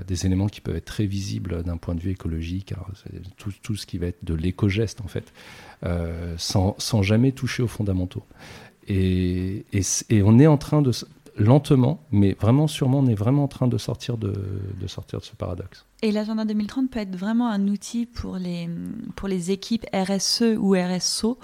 des 0.06 0.26
éléments 0.26 0.48
qui 0.48 0.60
peuvent 0.60 0.74
être 0.74 0.86
très 0.86 1.06
visibles 1.06 1.62
d'un 1.62 1.76
point 1.76 1.94
de 1.94 2.00
vue 2.00 2.10
écologique, 2.10 2.74
tout, 3.36 3.52
tout, 3.62 3.76
ce 3.76 3.86
qui 3.86 3.98
va 3.98 4.06
être 4.06 4.24
de 4.24 4.34
l'éco-geste 4.34 5.02
en 5.02 5.08
fait, 5.08 5.32
sans, 6.36 6.74
sans, 6.78 7.02
jamais 7.02 7.32
toucher 7.32 7.62
aux 7.62 7.68
fondamentaux. 7.68 8.22
Et, 8.88 9.64
on 10.24 10.38
est 10.38 10.46
en 10.46 10.58
train 10.58 10.82
de, 10.82 10.92
lentement, 11.36 12.00
mais 12.10 12.36
vraiment 12.38 12.66
sûrement, 12.66 12.98
on 12.98 13.06
est 13.06 13.14
vraiment 13.14 13.44
en 13.44 13.48
train 13.48 13.68
de 13.68 13.78
sortir 13.78 14.18
de, 14.18 14.34
sortir 14.86 15.20
de 15.20 15.24
ce 15.24 15.34
paradoxe. 15.34 15.86
Et 16.02 16.12
l'agenda 16.12 16.44
2030 16.44 16.90
peut 16.90 17.00
être 17.00 17.16
vraiment 17.16 17.48
un 17.48 17.68
outil 17.68 18.06
pour 18.06 18.36
les, 18.36 18.68
pour 19.16 19.28
les 19.28 19.50
équipes 19.50 19.86
RSE 19.94 20.56
ou 20.58 20.74
RSO 20.74 21.38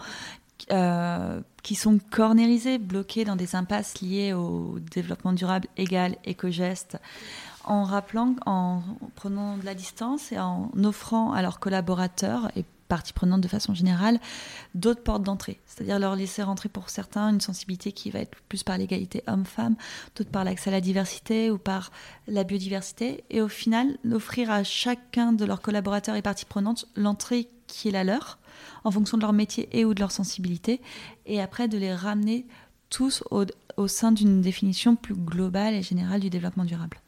euh, 0.73 1.41
qui 1.63 1.75
sont 1.75 1.99
cornérisées, 2.11 2.79
bloquées 2.79 3.25
dans 3.25 3.37
des 3.37 3.55
impasses 3.55 4.01
liées 4.01 4.33
au 4.33 4.79
développement 4.91 5.33
durable 5.33 5.69
égal, 5.77 6.17
éco-geste, 6.25 6.99
en 7.65 7.85
rappelant, 7.85 8.35
en 8.47 8.83
prenant 9.15 9.57
de 9.59 9.65
la 9.65 9.75
distance 9.75 10.33
et 10.33 10.39
en 10.39 10.71
offrant 10.83 11.33
à 11.33 11.43
leurs 11.43 11.61
collaborateurs 11.61 12.51
et 12.57 12.65
parties 12.89 13.13
prenantes 13.13 13.41
de 13.41 13.49
façon 13.49 13.75
générale, 13.75 14.19
d'autres 14.75 15.03
portes 15.03 15.23
d'entrée. 15.23 15.61
C'est-à-dire 15.67 15.99
leur 15.99 16.17
laisser 16.17 16.43
rentrer 16.43 16.69
pour 16.69 16.91
certains 16.91 17.31
une 17.31 17.41
sensibilité 17.41 17.93
qui 17.93 18.11
va 18.11 18.21
être 18.21 18.37
plus 18.49 18.63
par 18.63 18.79
l'égalité 18.79 19.23
homme-femme, 19.27 19.77
d'autres 20.17 20.31
par 20.31 20.45
l'accès 20.45 20.71
à 20.71 20.73
la 20.73 20.81
diversité 20.81 21.51
ou 21.51 21.59
par 21.59 21.91
la 22.27 22.45
biodiversité. 22.45 23.25
Et 23.31 23.41
au 23.41 23.49
final, 23.49 23.99
offrir 24.11 24.51
à 24.51 24.65
chacun 24.65 25.33
de 25.33 25.45
leurs 25.45 25.61
collaborateurs 25.61 26.17
et 26.17 26.23
parties 26.23 26.47
prenantes 26.47 26.87
l'entrée 26.97 27.49
qui 27.67 27.89
est 27.89 27.93
la 27.93 28.05
leur, 28.05 28.39
en 28.85 28.91
fonction 28.91 29.19
de 29.19 29.23
leur 29.23 29.33
métier 29.33 29.69
et 29.73 29.85
ou 29.85 29.95
de 29.95 30.01
leur 30.01 30.11
sensibilité, 30.11 30.81
et 31.27 31.41
après 31.41 31.69
de 31.69 31.77
les 31.77 31.95
ramener 31.95 32.47
tous 32.89 33.23
au, 33.31 33.45
au 33.77 33.87
sein 33.87 34.11
d'une 34.11 34.41
définition 34.41 34.97
plus 34.97 35.15
globale 35.15 35.75
et 35.75 35.83
générale 35.83 36.21
du 36.21 36.31
développement 36.31 36.65
durable. 36.65 36.99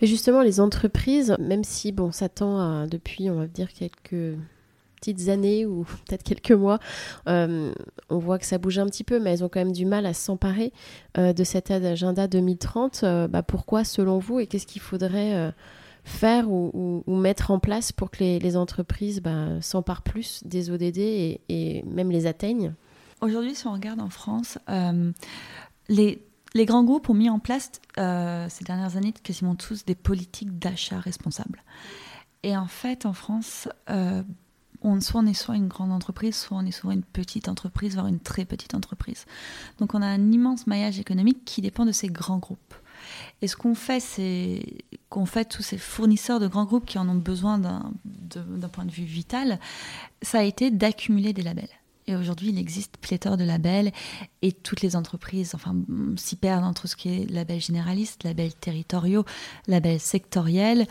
Mais 0.00 0.08
justement, 0.08 0.42
les 0.42 0.60
entreprises, 0.60 1.36
même 1.38 1.64
si 1.64 1.92
bon, 1.92 2.12
ça 2.12 2.28
tend 2.28 2.86
depuis, 2.86 3.30
on 3.30 3.36
va 3.36 3.46
dire, 3.46 3.72
quelques 3.72 4.36
années 5.28 5.66
ou 5.66 5.84
peut-être 6.06 6.22
quelques 6.22 6.52
mois, 6.52 6.78
euh, 7.28 7.72
on 8.10 8.18
voit 8.18 8.38
que 8.38 8.46
ça 8.46 8.58
bouge 8.58 8.78
un 8.78 8.86
petit 8.86 9.04
peu, 9.04 9.20
mais 9.20 9.32
elles 9.32 9.44
ont 9.44 9.48
quand 9.48 9.60
même 9.60 9.72
du 9.72 9.86
mal 9.86 10.06
à 10.06 10.14
s'emparer 10.14 10.72
euh, 11.18 11.32
de 11.32 11.44
cet 11.44 11.70
agenda 11.70 12.26
2030. 12.26 13.00
Euh, 13.02 13.28
bah, 13.28 13.42
pourquoi, 13.42 13.84
selon 13.84 14.18
vous, 14.18 14.40
et 14.40 14.46
qu'est-ce 14.46 14.66
qu'il 14.66 14.82
faudrait 14.82 15.52
faire 16.04 16.50
ou, 16.50 17.02
mettre 17.06 17.50
en 17.50 17.58
place 17.58 17.92
pour 17.92 18.10
que 18.10 18.22
les, 18.22 18.56
entreprises 18.56 19.20
bah, 19.20 19.60
s'emparent 19.60 20.02
plus 20.02 20.42
des 20.44 20.70
ODD 20.70 20.98
et, 20.98 21.84
même 21.86 22.10
les 22.10 22.26
atteignent? 22.26 22.74
Aujourd'hui, 23.20 23.54
si 23.54 23.66
on 23.66 23.72
regarde 23.72 24.00
en 24.00 24.10
France, 24.10 24.58
les, 25.88 26.20
grands 26.56 26.84
groupes 26.84 27.08
ont 27.08 27.14
mis 27.14 27.30
en 27.30 27.38
place 27.38 27.72
ces 27.96 28.64
dernières 28.64 28.96
années 28.96 29.14
quasiment 29.22 29.54
tous 29.54 29.84
des 29.84 29.94
politiques 29.94 30.58
d'achat 30.58 30.98
responsables. 30.98 31.62
Et 32.42 32.56
en 32.56 32.66
fait, 32.66 33.06
en 33.06 33.14
France, 33.14 33.68
on, 34.84 35.00
soit 35.00 35.20
on 35.22 35.26
est 35.26 35.34
soit 35.34 35.56
une 35.56 35.68
grande 35.68 35.92
entreprise, 35.92 36.36
soit 36.36 36.58
on 36.58 36.66
est 36.66 36.70
soit 36.70 36.92
une 36.92 37.02
petite 37.02 37.48
entreprise, 37.48 37.94
voire 37.94 38.06
une 38.06 38.20
très 38.20 38.44
petite 38.44 38.74
entreprise. 38.74 39.24
Donc 39.78 39.94
on 39.94 40.02
a 40.02 40.06
un 40.06 40.30
immense 40.30 40.66
maillage 40.66 41.00
économique 41.00 41.44
qui 41.44 41.62
dépend 41.62 41.84
de 41.84 41.92
ces 41.92 42.08
grands 42.08 42.38
groupes. 42.38 42.74
Et 43.42 43.48
ce 43.48 43.56
qu'on 43.56 43.74
fait, 43.74 44.00
c'est 44.00 44.62
qu'on 45.08 45.26
fait 45.26 45.44
tous 45.44 45.62
ces 45.62 45.78
fournisseurs 45.78 46.40
de 46.40 46.46
grands 46.46 46.64
groupes 46.64 46.86
qui 46.86 46.98
en 46.98 47.08
ont 47.08 47.14
besoin 47.14 47.58
d'un 47.58 48.68
point 48.72 48.84
de 48.84 48.90
vue 48.90 49.04
vital, 49.04 49.58
ça 50.22 50.38
a 50.38 50.42
été 50.42 50.70
d'accumuler 50.70 51.32
des 51.32 51.42
labels. 51.42 51.68
Et 52.06 52.16
aujourd'hui, 52.16 52.50
il 52.50 52.58
existe 52.58 52.98
pléthore 52.98 53.38
de 53.38 53.44
labels 53.44 53.90
et 54.42 54.52
toutes 54.52 54.82
les 54.82 54.94
entreprises 54.94 55.54
enfin, 55.54 55.74
s'y 56.16 56.36
perdent 56.36 56.64
entre 56.64 56.86
ce 56.86 56.96
qui 56.96 57.08
est 57.08 57.30
label 57.30 57.60
généraliste, 57.60 58.24
label 58.24 58.52
territoriaux, 58.52 59.24
label 59.68 59.98
sectoriel 59.98 60.86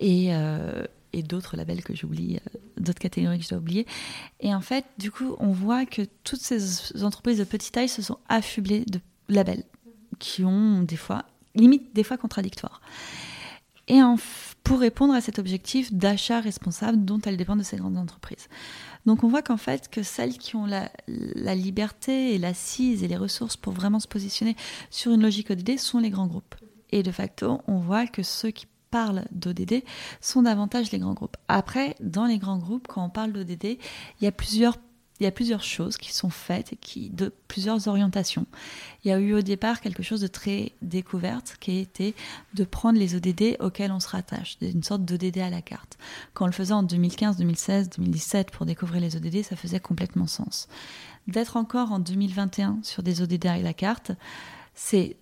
et, 0.00 0.34
euh, 0.34 0.84
et 1.12 1.22
d'autres 1.22 1.56
labels 1.56 1.82
que 1.82 1.94
j'oublie, 1.94 2.36
euh, 2.36 2.58
d'autres 2.78 2.98
catégories 2.98 3.38
que 3.38 3.44
je 3.44 3.54
dois. 3.54 3.84
Et 4.40 4.54
en 4.54 4.60
fait, 4.60 4.84
du 4.98 5.10
coup, 5.10 5.36
on 5.38 5.52
voit 5.52 5.86
que 5.86 6.02
toutes 6.24 6.40
ces 6.40 7.02
entreprises 7.02 7.38
de 7.38 7.44
petite 7.44 7.72
taille 7.72 7.88
se 7.88 8.02
sont 8.02 8.18
affublées 8.28 8.84
de 8.84 9.00
labels 9.28 9.64
qui 10.18 10.44
ont 10.44 10.82
des 10.82 10.96
fois, 10.96 11.24
limite 11.54 11.94
des 11.94 12.04
fois 12.04 12.16
contradictoires. 12.16 12.80
Et 13.88 14.02
en, 14.02 14.16
pour 14.62 14.78
répondre 14.78 15.14
à 15.14 15.20
cet 15.20 15.38
objectif 15.40 15.92
d'achat 15.92 16.40
responsable 16.40 17.04
dont 17.04 17.20
elles 17.22 17.36
dépendent 17.36 17.58
de 17.58 17.64
ces 17.64 17.76
grandes 17.76 17.96
entreprises. 17.96 18.48
Donc 19.04 19.24
on 19.24 19.28
voit 19.28 19.42
qu'en 19.42 19.56
fait 19.56 19.88
que 19.88 20.02
celles 20.02 20.38
qui 20.38 20.54
ont 20.54 20.66
la, 20.66 20.92
la 21.08 21.54
liberté 21.54 22.34
et 22.34 22.38
l'assise 22.38 23.02
et 23.02 23.08
les 23.08 23.16
ressources 23.16 23.56
pour 23.56 23.72
vraiment 23.72 23.98
se 23.98 24.06
positionner 24.06 24.54
sur 24.90 25.12
une 25.12 25.22
logique 25.22 25.50
ODD 25.50 25.78
sont 25.78 25.98
les 25.98 26.10
grands 26.10 26.26
groupes. 26.26 26.54
Et 26.92 27.02
de 27.02 27.10
facto, 27.10 27.60
on 27.66 27.78
voit 27.78 28.06
que 28.06 28.22
ceux 28.22 28.50
qui 28.50 28.66
parlent 28.90 29.24
d'ODD 29.32 29.82
sont 30.20 30.42
davantage 30.42 30.90
les 30.90 30.98
grands 30.98 31.14
groupes. 31.14 31.36
Après, 31.48 31.94
dans 32.00 32.26
les 32.26 32.38
grands 32.38 32.58
groupes, 32.58 32.88
quand 32.88 33.04
on 33.04 33.10
parle 33.10 33.32
d'ODD, 33.32 33.64
il 33.64 34.24
y 34.24 34.26
a 34.26 34.32
plusieurs 34.32 34.76
il 35.20 35.24
y 35.24 35.26
a 35.26 35.32
plusieurs 35.32 35.62
choses 35.62 35.98
qui 35.98 36.14
sont 36.14 36.30
faites 36.30 36.76
qui 36.80 37.10
de 37.10 37.32
plusieurs 37.46 37.88
orientations. 37.88 38.46
Il 39.04 39.08
y 39.08 39.12
a 39.12 39.18
eu 39.18 39.34
au 39.34 39.42
départ 39.42 39.82
quelque 39.82 40.02
chose 40.02 40.22
de 40.22 40.26
très 40.26 40.72
découverte 40.80 41.56
qui 41.60 41.72
a 41.72 41.80
été 41.80 42.14
de 42.54 42.64
prendre 42.64 42.98
les 42.98 43.14
ODD 43.14 43.58
auxquels 43.60 43.92
on 43.92 44.00
se 44.00 44.08
rattache, 44.08 44.56
une 44.62 44.82
sorte 44.82 45.04
d'ODD 45.04 45.38
à 45.38 45.50
la 45.50 45.60
carte. 45.60 45.98
Quand 46.32 46.44
on 46.44 46.48
le 46.48 46.52
faisait 46.52 46.72
en 46.72 46.82
2015, 46.82 47.36
2016, 47.36 47.90
2017 47.90 48.50
pour 48.50 48.64
découvrir 48.64 49.02
les 49.02 49.14
ODD, 49.14 49.42
ça 49.42 49.56
faisait 49.56 49.78
complètement 49.78 50.26
sens. 50.26 50.68
D'être 51.28 51.58
encore 51.58 51.92
en 51.92 51.98
2021 51.98 52.78
sur 52.82 53.02
des 53.02 53.20
ODD 53.20 53.44
à 53.44 53.58
la 53.58 53.74
carte, 53.74 54.12
c'est 54.74 55.16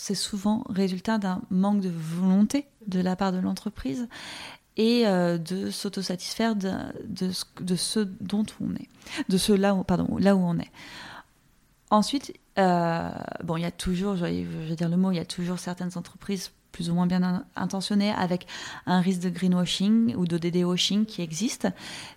c'est 0.00 0.14
souvent 0.14 0.64
résultat 0.70 1.18
d'un 1.18 1.42
manque 1.50 1.82
de 1.82 1.90
volonté 1.90 2.66
de 2.86 3.00
la 3.00 3.16
part 3.16 3.32
de 3.32 3.38
l'entreprise 3.38 4.08
et 4.78 5.06
euh, 5.06 5.36
de 5.36 5.70
s'autosatisfaire 5.70 6.56
de, 6.56 6.72
de, 7.06 7.76
ce 7.76 8.00
dont 8.00 8.46
on 8.62 8.74
est, 8.76 8.88
de 9.28 9.36
ce 9.36 9.52
là 9.52 9.74
où, 9.74 9.84
pardon, 9.84 10.16
là 10.16 10.34
où 10.36 10.40
on 10.40 10.58
est. 10.58 10.70
Ensuite, 11.90 12.32
euh, 12.58 13.10
bon, 13.44 13.58
il 13.58 13.62
y 13.62 13.66
a 13.66 13.70
toujours, 13.70 14.16
je 14.16 14.24
vais 14.24 14.74
dire 14.74 14.88
le 14.88 14.96
mot, 14.96 15.12
il 15.12 15.16
y 15.16 15.20
a 15.20 15.26
toujours 15.26 15.58
certaines 15.58 15.98
entreprises 15.98 16.50
plus 16.72 16.88
ou 16.88 16.94
moins 16.94 17.06
bien 17.06 17.44
intentionnées 17.54 18.12
avec 18.12 18.46
un 18.86 19.00
risque 19.00 19.20
de 19.20 19.28
greenwashing 19.28 20.14
ou 20.16 20.24
de 20.24 20.38
DD 20.38 20.64
washing 20.64 21.04
qui 21.04 21.20
existe, 21.20 21.68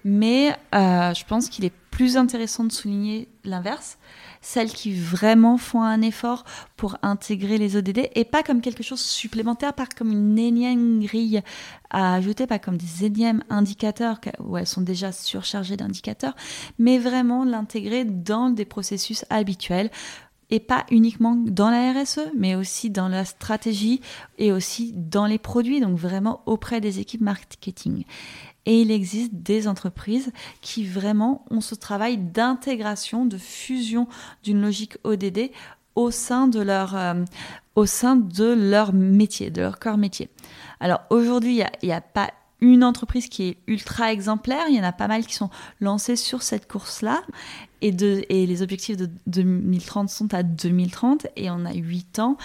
mais 0.05 0.55
euh, 0.73 1.13
je 1.13 1.25
pense 1.25 1.49
qu'il 1.49 1.65
est 1.65 1.73
plus 1.93 2.17
intéressant 2.17 2.63
de 2.63 2.71
souligner 2.71 3.29
l'inverse, 3.45 3.99
celles 4.41 4.71
qui 4.73 4.95
vraiment 4.95 5.59
font 5.59 5.83
un 5.83 6.01
effort 6.01 6.43
pour 6.75 6.97
intégrer 7.03 7.59
les 7.59 7.77
ODD 7.77 8.09
et 8.15 8.25
pas 8.25 8.41
comme 8.41 8.61
quelque 8.61 8.81
chose 8.81 8.99
supplémentaire, 8.99 9.73
pas 9.73 9.85
comme 9.85 10.11
une 10.11 10.39
énième 10.39 11.01
grille 11.01 11.43
à 11.91 12.15
ajouter, 12.15 12.47
pas 12.47 12.57
comme 12.57 12.77
des 12.77 13.05
énièmes 13.05 13.43
indicateurs 13.51 14.19
où 14.39 14.57
elles 14.57 14.65
sont 14.65 14.81
déjà 14.81 15.11
surchargées 15.11 15.77
d'indicateurs, 15.77 16.35
mais 16.79 16.97
vraiment 16.97 17.45
l'intégrer 17.45 18.05
dans 18.05 18.49
des 18.49 18.65
processus 18.65 19.23
habituels 19.29 19.91
et 20.49 20.59
pas 20.59 20.87
uniquement 20.89 21.35
dans 21.35 21.69
la 21.69 21.93
RSE, 21.93 22.31
mais 22.35 22.55
aussi 22.55 22.89
dans 22.89 23.07
la 23.07 23.23
stratégie 23.23 24.01
et 24.39 24.51
aussi 24.51 24.93
dans 24.95 25.27
les 25.27 25.37
produits, 25.37 25.79
donc 25.79 25.97
vraiment 25.97 26.41
auprès 26.47 26.81
des 26.81 26.99
équipes 26.99 27.21
marketing. 27.21 28.03
Et 28.65 28.81
il 28.81 28.91
existe 28.91 29.33
des 29.33 29.67
entreprises 29.67 30.31
qui 30.61 30.85
vraiment 30.85 31.45
ont 31.51 31.61
ce 31.61 31.75
travail 31.75 32.17
d'intégration, 32.17 33.25
de 33.25 33.37
fusion 33.37 34.07
d'une 34.43 34.61
logique 34.61 34.97
ODD 35.03 35.51
au 35.95 36.11
sein 36.11 36.47
de 36.47 36.61
leur, 36.61 36.95
euh, 36.95 37.23
au 37.75 37.85
sein 37.85 38.15
de 38.15 38.53
leur 38.53 38.93
métier, 38.93 39.49
de 39.49 39.61
leur 39.61 39.79
corps 39.79 39.97
métier. 39.97 40.29
Alors 40.79 41.01
aujourd'hui, 41.09 41.61
il 41.81 41.87
n'y 41.87 41.93
a, 41.93 42.01
pas 42.01 42.31
une 42.61 42.83
entreprise 42.83 43.27
qui 43.27 43.43
est 43.43 43.57
ultra 43.67 44.13
exemplaire, 44.13 44.65
il 44.69 44.75
y 44.75 44.79
en 44.79 44.83
a 44.83 44.93
pas 44.93 45.07
mal 45.07 45.25
qui 45.25 45.33
sont 45.33 45.49
lancés 45.81 46.15
sur 46.15 46.41
cette 46.41 46.67
course-là. 46.67 47.21
Et, 47.81 47.89
et 48.29 48.47
les 48.47 48.61
objectifs 48.61 48.95
de 48.95 49.09
2030 49.27 50.09
sont 50.09 50.33
à 50.33 50.41
2030 50.41 51.27
et 51.35 51.51
on 51.51 51.65
a 51.65 51.73
8 51.73 52.19
ans 52.19 52.37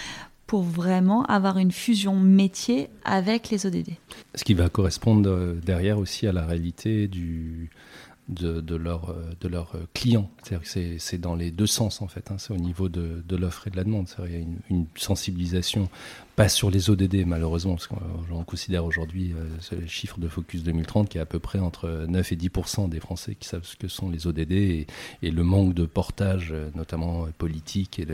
pour 0.49 0.63
vraiment 0.63 1.23
avoir 1.27 1.59
une 1.59 1.71
fusion 1.71 2.19
métier 2.19 2.89
avec 3.05 3.51
les 3.51 3.67
ODD. 3.67 3.91
Ce 4.35 4.43
qui 4.43 4.55
va 4.55 4.69
correspondre 4.69 5.31
euh, 5.31 5.55
derrière 5.55 5.99
aussi 5.99 6.27
à 6.27 6.33
la 6.33 6.45
réalité 6.45 7.07
du, 7.07 7.71
de, 8.29 8.61
de 8.61 8.75
leurs 8.75 9.15
de 9.41 9.47
leur 9.47 9.75
clients. 9.95 10.29
C'est-à-dire 10.43 10.69
que 10.69 10.99
c'est 10.99 11.19
dans 11.19 11.37
les 11.37 11.53
deux 11.53 11.67
sens 11.67 12.03
en 12.03 12.09
fait. 12.09 12.33
Hein. 12.33 12.37
C'est 12.39 12.53
au 12.53 12.59
niveau 12.59 12.89
de, 12.89 13.23
de 13.29 13.37
l'offre 13.37 13.69
et 13.69 13.71
de 13.71 13.77
la 13.77 13.85
demande. 13.85 14.09
Il 14.27 14.33
y 14.33 14.37
a 14.37 14.45
une 14.71 14.87
sensibilisation 14.97 15.89
pas 16.39 16.49
sur 16.49 16.71
les 16.71 16.89
ODD 16.89 17.27
malheureusement, 17.27 17.75
parce 17.75 17.89
qu'on 17.89 18.45
considère 18.45 18.85
aujourd'hui 18.85 19.35
euh, 19.37 19.77
le 19.81 19.89
chiffre 19.89 20.21
de 20.21 20.29
Focus 20.29 20.63
2030 20.63 21.09
qui 21.09 21.19
est 21.19 21.21
à 21.21 21.27
peu 21.27 21.41
près 21.41 21.59
entre 21.59 22.07
9 22.09 22.31
et 22.31 22.37
10% 22.37 22.89
des 22.89 23.01
Français 23.01 23.35
qui 23.35 23.49
savent 23.49 23.65
ce 23.65 23.75
que 23.75 23.89
sont 23.89 24.09
les 24.09 24.29
ODD 24.29 24.53
et, 24.53 24.87
le 25.21 25.43
manque 25.43 25.75
de 25.75 25.85
portage, 25.85 26.51
euh, 26.53 26.71
notamment 26.77 27.25
euh, 27.25 27.31
politique 27.37 27.99
et 27.99 28.07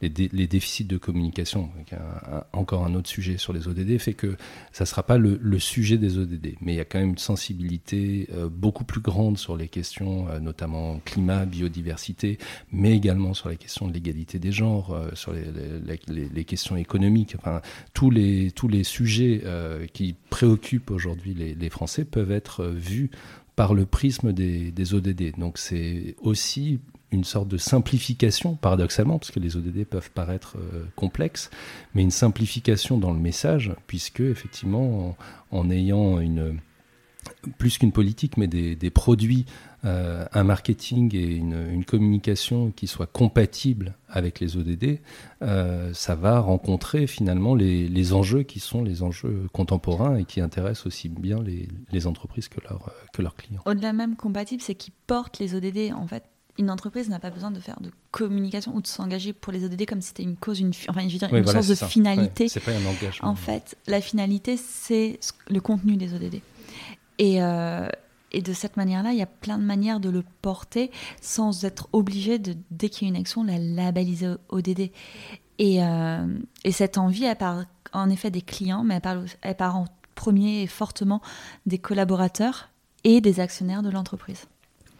les, 0.00 0.46
déficits 0.48 0.86
de 0.86 0.98
communication, 0.98 1.70
encore 2.52 2.84
un 2.84 2.96
autre 2.96 3.08
sujet 3.08 3.38
sur 3.38 3.52
les 3.52 3.68
ODD, 3.68 3.96
fait 3.98 4.14
que 4.14 4.36
ça 4.72 4.82
ne 4.82 4.88
sera 4.88 5.04
pas 5.04 5.16
le, 5.16 5.58
sujet 5.60 5.98
des 5.98 6.18
ODD. 6.18 6.56
Mais 6.62 6.72
il 6.72 6.76
y 6.76 6.80
a 6.80 6.84
quand 6.84 6.98
même 6.98 7.10
une 7.10 7.18
sensibilité 7.18 8.28
beaucoup 8.50 8.84
plus 8.84 9.00
grande 9.00 9.38
sur 9.38 9.56
les 9.56 9.68
questions, 9.68 10.26
notamment 10.40 11.00
climat, 11.04 11.46
biodiversité, 11.46 12.38
mais 12.72 12.92
également 12.92 13.34
sur 13.34 13.48
les 13.48 13.56
questions 13.56 13.86
de 13.86 13.92
l'égalité 13.92 14.40
des 14.40 14.52
genres, 14.52 15.00
sur 15.14 15.32
les, 15.32 16.44
questions 16.44 16.76
économiques. 16.76 17.36
Tous 17.94 18.10
les, 18.10 18.50
tous 18.50 18.68
les 18.68 18.84
sujets 18.84 19.42
euh, 19.44 19.86
qui 19.92 20.14
préoccupent 20.30 20.90
aujourd'hui 20.90 21.34
les, 21.34 21.70
Français 21.70 22.04
peuvent 22.04 22.32
être 22.32 22.66
vus 22.66 23.10
par 23.56 23.74
le 23.74 23.86
prisme 23.86 24.32
des, 24.32 24.94
ODD. 24.94 25.38
Donc 25.38 25.58
c'est 25.58 26.16
aussi 26.22 26.80
une 27.10 27.24
sorte 27.24 27.48
de 27.48 27.58
simplification, 27.58 28.54
paradoxalement, 28.54 29.18
parce 29.18 29.30
que 29.30 29.40
les 29.40 29.56
ODD 29.56 29.84
peuvent 29.84 30.10
paraître 30.10 30.56
euh, 30.56 30.84
complexes, 30.96 31.50
mais 31.94 32.02
une 32.02 32.10
simplification 32.10 32.96
dans 32.96 33.12
le 33.12 33.18
message, 33.18 33.72
puisque 33.86 34.20
effectivement, 34.20 35.14
en 35.50 35.70
ayant 35.70 36.20
une 36.20 36.58
plus 37.58 37.78
qu'une 37.78 37.92
politique, 37.92 38.36
mais 38.36 38.46
des, 38.46 38.90
produits, 38.90 39.46
euh, 39.84 40.24
un 40.32 40.44
marketing 40.44 41.14
et 41.14 41.36
une, 41.36 41.84
communication 41.84 42.70
qui 42.70 42.86
soient 42.86 43.06
compatibles 43.06 43.94
avec 44.08 44.40
les 44.40 44.56
ODD, 44.56 45.00
euh, 45.42 45.92
ça 45.92 46.14
va 46.14 46.40
rencontrer 46.40 47.06
finalement 47.06 47.54
les, 47.54 48.12
enjeux 48.12 48.42
qui 48.42 48.60
sont 48.60 48.82
les 48.82 49.02
enjeux 49.02 49.48
contemporains 49.52 50.16
et 50.16 50.24
qui 50.24 50.40
intéressent 50.40 50.86
aussi 50.86 51.08
bien 51.08 51.42
les, 51.42 52.06
entreprises 52.06 52.48
que, 52.48 52.60
que 53.12 53.22
leurs 53.22 53.36
clients. 53.36 53.62
Au-delà 53.66 53.92
même 53.92 54.16
compatible, 54.16 54.62
c'est 54.62 54.74
qu'ils 54.74 54.94
portent 55.06 55.38
les 55.38 55.54
ODD. 55.54 55.92
En 55.94 56.06
fait, 56.06 56.24
une 56.58 56.70
entreprise 56.70 57.08
n'a 57.08 57.18
pas 57.18 57.30
besoin 57.30 57.50
de 57.50 57.60
faire 57.60 57.80
de 57.80 57.90
communication 58.10 58.74
ou 58.74 58.82
de 58.82 58.86
s'engager 58.86 59.32
pour 59.32 59.52
les 59.52 59.64
ODD 59.64 59.86
comme 59.86 60.00
si 60.00 60.08
c'était 60.08 60.22
une 60.22 60.36
cause, 60.36 60.60
une, 60.60 60.72
enfin, 60.88 61.00
une, 61.00 61.10
une 61.10 61.46
source 61.46 61.68
de 61.68 61.74
finalité. 61.74 62.48
c'est 62.48 62.60
pas 62.60 62.72
un 62.72 62.86
engagement. 62.86 63.28
En 63.28 63.34
fait, 63.34 63.76
la 63.86 64.00
finalité, 64.00 64.56
c'est 64.56 65.18
le 65.48 65.60
contenu 65.60 65.96
des 65.96 66.12
ODD. 66.14 66.40
Euh, 67.20 67.88
et, 68.32 68.42
de 68.42 68.52
cette 68.52 68.76
manière-là, 68.76 69.12
il 69.12 69.18
y 69.18 69.22
a 69.22 69.26
plein 69.26 69.58
de 69.58 69.64
manières 69.64 70.00
de 70.00 70.08
le 70.08 70.24
porter 70.40 70.90
sans 71.20 71.64
être 71.64 71.88
obligé 71.92 72.38
de, 72.38 72.56
dès 72.70 72.88
qu'il 72.88 73.06
y 73.06 73.10
a 73.10 73.14
une 73.14 73.20
action, 73.20 73.44
la 73.44 73.58
labelliser 73.58 74.34
ODD. 74.48 74.90
Et, 75.58 75.84
euh, 75.84 76.26
et 76.64 76.72
cette 76.72 76.98
envie, 76.98 77.24
elle 77.24 77.36
part 77.36 77.64
en 77.92 78.08
effet 78.08 78.30
des 78.30 78.40
clients, 78.40 78.84
mais 78.84 78.94
elle 78.94 79.00
part, 79.00 79.18
elle 79.42 79.56
part 79.56 79.76
en 79.76 79.84
premier 80.14 80.62
et 80.62 80.66
fortement 80.66 81.20
des 81.66 81.78
collaborateurs 81.78 82.70
et 83.04 83.20
des 83.20 83.40
actionnaires 83.40 83.82
de 83.82 83.90
l'entreprise. 83.90 84.46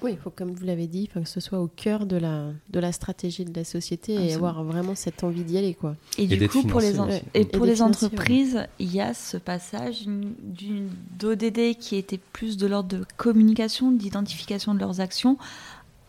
Oui, 0.02 0.12
il 0.12 0.18
faut, 0.18 0.30
comme 0.30 0.52
vous 0.52 0.64
l'avez 0.64 0.86
dit, 0.88 1.08
que 1.08 1.24
ce 1.24 1.40
soit 1.40 1.60
au 1.60 1.68
cœur 1.68 2.06
de 2.06 2.16
la, 2.16 2.46
de 2.70 2.80
la 2.80 2.90
stratégie 2.92 3.44
de 3.44 3.54
la 3.54 3.64
société 3.64 4.14
et 4.14 4.34
avoir 4.34 4.64
vraiment 4.64 4.94
cette 4.94 5.22
envie 5.22 5.44
d'y 5.44 5.58
aller. 5.58 5.74
Quoi. 5.74 5.94
Et, 6.18 6.26
du 6.26 6.48
coup, 6.48 6.62
pour 6.64 6.80
les, 6.80 6.94
et 7.34 7.44
pour 7.44 7.64
les 7.64 7.82
entreprises, 7.82 8.66
il 8.78 8.92
y 8.92 9.00
a 9.00 9.14
ce 9.14 9.36
passage 9.36 10.06
d'ODD 10.06 11.76
qui 11.78 11.96
était 11.96 12.20
plus 12.32 12.56
de 12.56 12.66
l'ordre 12.66 12.98
de 12.98 13.04
communication, 13.16 13.92
d'identification 13.92 14.74
de 14.74 14.80
leurs 14.80 15.00
actions, 15.00 15.38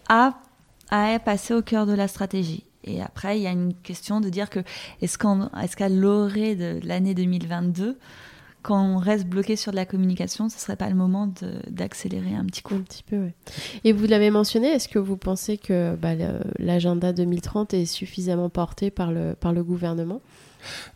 à, 0.09 0.39
à 0.89 1.19
passer 1.19 1.53
au 1.53 1.61
cœur 1.61 1.85
de 1.85 1.93
la 1.93 2.07
stratégie. 2.07 2.63
Et 2.83 3.01
après, 3.01 3.39
il 3.39 3.43
y 3.43 3.47
a 3.47 3.51
une 3.51 3.73
question 3.73 4.21
de 4.21 4.29
dire 4.29 4.49
que 4.49 4.59
est-ce 5.01 5.17
qu'à 5.17 5.89
l'orée 5.89 6.55
de 6.55 6.79
l'année 6.83 7.13
2022, 7.13 7.97
quand 8.63 8.81
on 8.81 8.97
reste 8.97 9.27
bloqué 9.27 9.55
sur 9.55 9.71
de 9.71 9.75
la 9.75 9.85
communication, 9.85 10.49
ce 10.49 10.57
serait 10.57 10.77
pas 10.77 10.89
le 10.89 10.95
moment 10.95 11.31
d'accélérer 11.67 12.33
un 12.33 12.45
petit 12.45 12.61
coup. 12.61 12.75
Un 12.75 12.81
petit 12.81 13.03
peu, 13.03 13.17
oui. 13.17 13.31
Et 13.83 13.91
vous 13.91 14.07
l'avez 14.07 14.31
mentionné, 14.31 14.67
est-ce 14.67 14.87
que 14.87 14.99
vous 14.99 15.17
pensez 15.17 15.57
que 15.57 15.95
bah, 15.95 16.11
l'agenda 16.57 17.13
2030 17.13 17.73
est 17.73 17.85
suffisamment 17.85 18.49
porté 18.49 18.89
par 18.89 19.11
le, 19.11 19.35
par 19.39 19.51
le 19.53 19.63
gouvernement? 19.63 20.21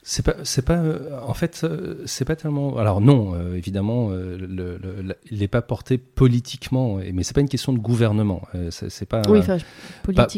C'est 0.03 0.23
pas, 0.23 0.35
c'est 0.43 0.63
pas, 0.63 0.77
euh, 0.77 1.09
en 1.25 1.33
fait, 1.33 1.61
euh, 1.63 2.01
c'est 2.05 2.25
pas 2.25 2.35
tellement. 2.35 2.77
Alors 2.77 3.01
non, 3.01 3.33
euh, 3.35 3.55
évidemment, 3.55 4.09
le, 4.09 4.79
il 5.29 5.39
n'est 5.39 5.47
pas 5.47 5.61
porté 5.61 5.97
politiquement, 5.97 6.99
mais 7.13 7.23
c'est 7.23 7.33
pas 7.33 7.41
une 7.41 7.49
question 7.49 7.73
de 7.73 7.79
gouvernement. 7.79 8.41
c'est 8.69 9.05
pas. 9.05 9.21
Oui, 9.29 9.39
enfin. 9.39 9.57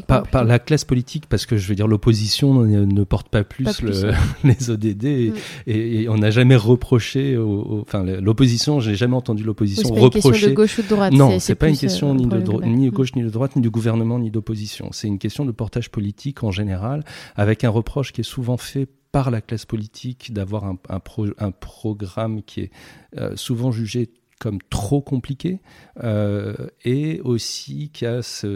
Par, 0.08 0.44
la 0.44 0.60
classe 0.60 0.86
politique, 0.86 1.26
parce 1.28 1.46
que 1.46 1.58
je 1.58 1.68
veux 1.68 1.76
dire, 1.76 1.88
l'opposition 1.88 2.63
ne, 2.63 3.04
porte 3.04 3.30
pas 3.30 3.44
plus, 3.44 3.82
les 4.44 4.70
ODD, 4.70 5.04
mm. 5.04 5.34
et, 5.68 6.10
on 6.10 6.18
n'a 6.18 6.32
jamais 6.32 6.56
reproché. 6.56 7.38
enfin, 7.38 8.04
l'opposition, 8.04 8.80
j'ai 8.80 8.96
jamais 8.96 9.15
entendu 9.15 9.44
l'opposition 9.44 9.89
reprocher. 9.89 10.22
C'est 10.22 10.28
une 10.28 10.34
question 10.34 10.50
de 10.50 10.56
gauche 10.56 10.80
ou 10.80 10.82
de 10.82 10.88
droite. 10.88 11.13
Non, 11.13 11.39
c'est 11.39 11.56
pas 11.56 11.70
une 11.70 11.78
question 11.78 12.15
ni 12.15 12.26
de 12.26 12.65
ni 12.65 12.86
de 12.86 12.89
gauche 12.89 13.15
ni 13.15 13.24
de 13.24 13.30
droite, 13.30 13.56
ni 13.56 13.62
du 13.62 13.70
gouvernement 13.70 14.18
ni 14.20 14.32
d'opposition. 14.32 14.89
C'est 14.92 15.08
une 15.08 15.20
question 15.20 15.46
de 15.46 15.52
portage 15.52 15.89
politique 15.92 16.44
en 16.44 16.52
général, 16.52 17.04
avec 17.36 17.63
un 17.63 17.70
reproche 17.70 18.12
qui 18.12 18.22
est 18.22 18.24
souvent 18.24 18.58
fait 18.58 18.88
par 19.12 19.32
la 19.32 19.41
classe 19.41 19.65
politique 19.65 20.34
d'avoir 20.34 20.65
un, 20.65 20.78
un, 20.89 21.52
programme 21.52 22.43
qui 22.43 22.62
est 22.62 22.72
euh, 23.17 23.36
souvent 23.36 23.72
jugé 23.72 24.10
comme 24.39 24.60
trop 24.69 25.02
compliqué 25.02 25.60
euh, 26.02 26.56
et 26.86 27.19
aussi 27.22 27.89
qui 27.93 28.06
a 28.06 28.22
ce, 28.22 28.48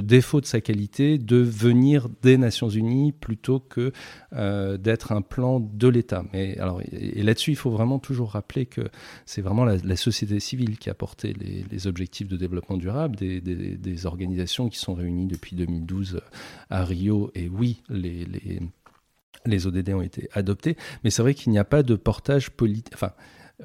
défaut 0.00 0.40
de 0.40 0.46
sa 0.46 0.62
qualité 0.62 1.18
de 1.18 1.36
venir 1.36 2.08
des 2.22 2.38
Nations 2.38 2.70
Unies 2.70 3.12
plutôt 3.12 3.60
que 3.60 3.92
euh, 4.32 4.78
d'être 4.78 5.12
un 5.12 5.20
plan 5.20 5.60
de 5.60 5.88
l'État. 5.88 6.24
Mais 6.32 6.56
et, 6.90 7.22
là-dessus, 7.22 7.50
il 7.50 7.56
faut 7.56 7.70
vraiment 7.70 7.98
toujours 7.98 8.30
rappeler 8.30 8.64
que 8.64 8.88
c'est 9.26 9.42
vraiment 9.42 9.66
la, 9.66 9.96
société 9.96 10.40
civile 10.40 10.78
qui 10.78 10.88
a 10.88 10.94
porté 10.94 11.34
les, 11.34 11.86
objectifs 11.86 12.28
de 12.28 12.36
développement 12.36 12.78
durable, 12.78 13.16
des, 13.16 14.06
organisations 14.06 14.68
qui 14.68 14.78
sont 14.78 14.94
réunies 14.94 15.26
depuis 15.26 15.56
2012 15.56 16.20
à 16.70 16.84
Rio. 16.84 17.30
Et 17.34 17.48
oui, 17.48 17.82
les 17.90 18.60
les 19.46 19.66
ODD 19.66 19.90
ont 19.90 20.02
été 20.02 20.28
adoptés, 20.32 20.76
mais 21.04 21.10
c'est 21.10 21.22
vrai 21.22 21.34
qu'il 21.34 21.52
n'y 21.52 21.58
a 21.58 21.64
pas 21.64 21.82
de 21.82 21.94
portage 21.94 22.50
politique. 22.50 22.94
Enfin, 22.94 23.12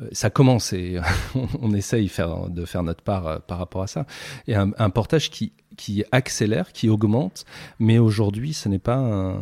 euh, 0.01 0.07
ça 0.11 0.29
commence 0.29 0.73
et 0.73 0.99
on 1.61 1.73
essaye 1.73 2.11
de 2.49 2.65
faire 2.65 2.83
notre 2.83 3.03
part 3.03 3.27
euh, 3.27 3.39
par 3.39 3.57
rapport 3.57 3.83
à 3.83 3.87
ça. 3.87 4.05
Et 4.47 4.55
un 4.55 4.89
portage 4.89 5.29
qui 5.29 5.53
qui 5.77 6.03
accélère, 6.11 6.73
qui 6.73 6.89
augmente, 6.89 7.45
mais 7.79 7.99
aujourd'hui, 7.99 8.53
ce 8.53 8.67
n'est 8.67 8.79
pas 8.79 8.97
un... 8.97 9.35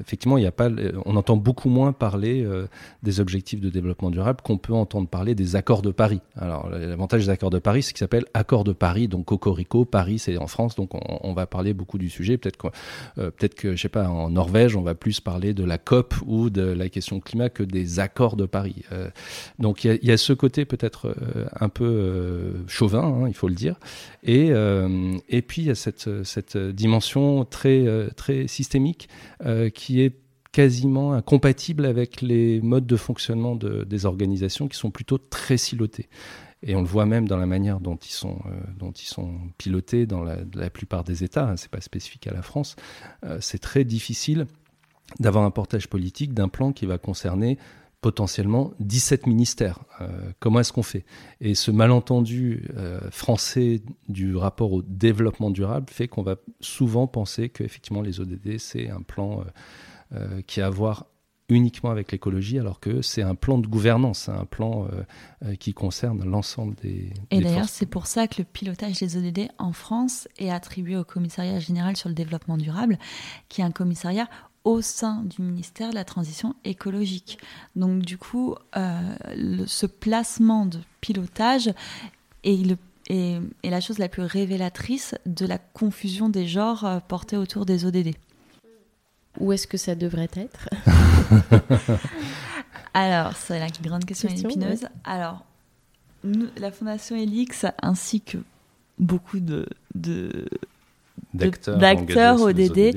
effectivement, 0.00 0.36
il 0.36 0.44
y 0.44 0.46
a 0.46 0.52
pas, 0.52 0.68
on 1.06 1.16
entend 1.16 1.36
beaucoup 1.36 1.70
moins 1.70 1.92
parler 1.92 2.44
euh, 2.44 2.66
des 3.02 3.18
objectifs 3.18 3.60
de 3.60 3.70
développement 3.70 4.10
durable 4.10 4.40
qu'on 4.42 4.58
peut 4.58 4.74
entendre 4.74 5.08
parler 5.08 5.34
des 5.34 5.56
accords 5.56 5.82
de 5.82 5.90
Paris. 5.90 6.20
Alors, 6.36 6.68
l'avantage 6.68 7.24
des 7.24 7.30
accords 7.30 7.50
de 7.50 7.58
Paris, 7.58 7.82
c'est 7.82 7.92
qu'il 7.92 8.00
s'appelle 8.00 8.26
accord 8.34 8.62
de 8.62 8.72
Paris, 8.72 9.08
donc 9.08 9.24
Cocorico, 9.24 9.86
Paris, 9.86 10.18
c'est 10.18 10.36
en 10.36 10.46
France, 10.46 10.76
donc 10.76 10.90
on, 10.92 11.32
va 11.32 11.46
parler 11.46 11.72
beaucoup 11.72 11.96
du 11.96 12.10
sujet. 12.10 12.36
Peut-être 12.36 12.58
que, 12.58 12.66
euh, 13.18 13.30
peut-être 13.30 13.54
que, 13.54 13.74
je 13.74 13.80
sais 13.80 13.88
pas, 13.88 14.08
en 14.08 14.30
Norvège, 14.30 14.76
on 14.76 14.82
va 14.82 14.94
plus 14.94 15.20
parler 15.20 15.54
de 15.54 15.64
la 15.64 15.78
COP 15.78 16.14
ou 16.26 16.50
de 16.50 16.62
la 16.62 16.90
question 16.90 17.20
climat 17.20 17.48
que 17.48 17.62
des 17.62 18.00
accords 18.00 18.36
de 18.36 18.44
Paris. 18.44 18.82
Euh, 18.92 19.08
donc, 19.58 19.84
il 19.84 19.98
y, 20.02 20.12
a, 20.12 20.16
ce 20.18 20.34
côté 20.34 20.66
peut-être 20.66 21.14
un 21.58 21.70
peu 21.70 22.52
chauvin, 22.66 23.22
hein, 23.22 23.28
il 23.28 23.34
faut 23.34 23.48
le 23.48 23.54
dire, 23.54 23.76
et 24.22 24.50
et 25.28 25.42
puis 25.42 25.69
cette, 25.74 26.24
cette 26.24 26.56
dimension 26.56 27.44
très, 27.44 27.86
euh, 27.86 28.08
très 28.16 28.46
systémique 28.46 29.08
euh, 29.44 29.70
qui 29.70 30.00
est 30.00 30.16
quasiment 30.52 31.12
incompatible 31.12 31.86
avec 31.86 32.20
les 32.20 32.60
modes 32.60 32.86
de 32.86 32.96
fonctionnement 32.96 33.54
des 33.54 34.06
organisations 34.06 34.66
qui 34.66 34.76
sont 34.76 34.90
plutôt 34.90 35.18
très 35.18 35.56
silotés. 35.56 36.08
Et 36.62 36.74
on 36.74 36.80
le 36.80 36.86
voit 36.86 37.06
même 37.06 37.28
dans 37.28 37.36
la 37.36 37.46
manière 37.46 37.80
dont 37.80 37.96
ils 37.96 38.12
sont, 38.12 38.40
euh, 38.46 38.60
dont 38.76 38.90
ils 38.90 39.06
sont 39.06 39.32
pilotés 39.58 40.06
dans 40.06 40.24
la, 40.24 40.70
plupart 40.70 41.04
des 41.04 41.22
États. 41.22 41.48
Hein, 41.48 41.56
c'est 41.56 41.70
pas 41.70 41.80
spécifique 41.80 42.26
à 42.26 42.32
la 42.32 42.42
France. 42.42 42.76
c'est 43.38 43.60
très 43.60 43.84
difficile 43.84 44.46
d'avoir 45.18 45.44
un 45.44 45.50
portage 45.50 45.88
politique 45.88 46.34
d'un 46.34 46.48
plan 46.48 46.72
qui 46.72 46.86
va 46.86 46.98
concerner 46.98 47.58
potentiellement 48.00 48.72
17 48.80 49.26
ministères. 49.26 49.80
Euh, 50.00 50.32
comment 50.38 50.60
est-ce 50.60 50.72
qu'on 50.72 50.82
fait? 50.82 51.04
Et 51.40 51.54
ce 51.54 51.70
malentendu 51.70 52.68
euh, 52.76 53.00
français 53.10 53.82
du 54.08 54.36
rapport 54.36 54.72
au 54.72 54.82
développement 54.82 55.50
durable 55.50 55.86
fait 55.90 56.08
qu'on 56.08 56.22
va 56.22 56.36
souvent 56.60 57.06
penser 57.06 57.50
qu'effectivement 57.50 58.02
les 58.02 58.20
ODD, 58.20 58.58
c'est 58.58 58.88
un 58.88 59.02
plan 59.02 59.44
euh, 60.14 60.40
qui 60.46 60.60
a 60.60 60.66
à 60.66 60.70
voir 60.70 61.06
uniquement 61.50 61.90
avec 61.90 62.12
l'écologie, 62.12 62.60
alors 62.60 62.78
que 62.78 63.02
c'est 63.02 63.22
un 63.22 63.34
plan 63.34 63.58
de 63.58 63.66
gouvernance, 63.66 64.28
un 64.28 64.44
plan 64.44 64.86
qui 65.58 65.74
concerne 65.74 66.24
l'ensemble 66.24 66.76
des... 66.76 67.12
Et 67.32 67.40
d'ailleurs, 67.40 67.68
c'est 67.68 67.86
pour 67.86 68.06
ça 68.06 68.28
que 68.28 68.36
le 68.38 68.44
pilotage 68.44 69.00
des 69.00 69.16
ODD 69.16 69.48
en 69.58 69.72
France 69.72 70.28
est 70.38 70.50
attribué 70.50 70.96
au 70.96 71.02
commissariat 71.02 71.58
général 71.58 71.96
sur 71.96 72.08
le 72.08 72.14
développement 72.14 72.56
durable, 72.56 73.00
qui 73.48 73.62
est 73.62 73.64
un 73.64 73.72
commissariat 73.72 74.28
au 74.64 74.82
sein 74.82 75.22
du 75.24 75.42
ministère 75.42 75.90
de 75.90 75.94
la 75.94 76.04
Transition 76.04 76.54
écologique. 76.64 77.38
Donc 77.76 78.00
du 78.00 78.18
coup, 78.18 78.54
euh, 78.76 79.64
ce 79.66 79.86
placement 79.86 80.66
de 80.66 80.78
pilotage 81.00 81.70
est, 82.44 82.66
le, 82.66 82.76
est, 83.08 83.40
la 83.64 83.80
chose 83.80 83.98
la 83.98 84.08
plus 84.08 84.22
révélatrice 84.22 85.14
de 85.26 85.46
la 85.46 85.58
confusion 85.58 86.28
des 86.28 86.46
genres 86.46 86.84
euh, 86.84 86.98
portés 87.00 87.36
autour 87.36 87.66
des 87.66 87.84
ODD. 87.86 88.14
Où 89.38 89.52
est-ce 89.52 89.66
que 89.66 89.76
ça 89.76 89.94
devrait 89.94 90.30
être? 90.34 90.68
Alors, 92.94 93.36
c'est 93.36 93.58
la 93.58 93.68
grande 93.68 94.04
question, 94.04 94.28
Question, 94.28 94.50
épineuse. 94.50 94.88
Alors, 95.04 95.44
nous, 96.24 96.48
la 96.56 96.72
Fondation 96.72 97.16
Elix, 97.16 97.64
ainsi 97.80 98.20
que 98.20 98.38
beaucoup 98.98 99.38
de, 99.38 99.66
de 99.94 100.46
D'acteurs, 101.32 102.40
ODD. 102.42 102.96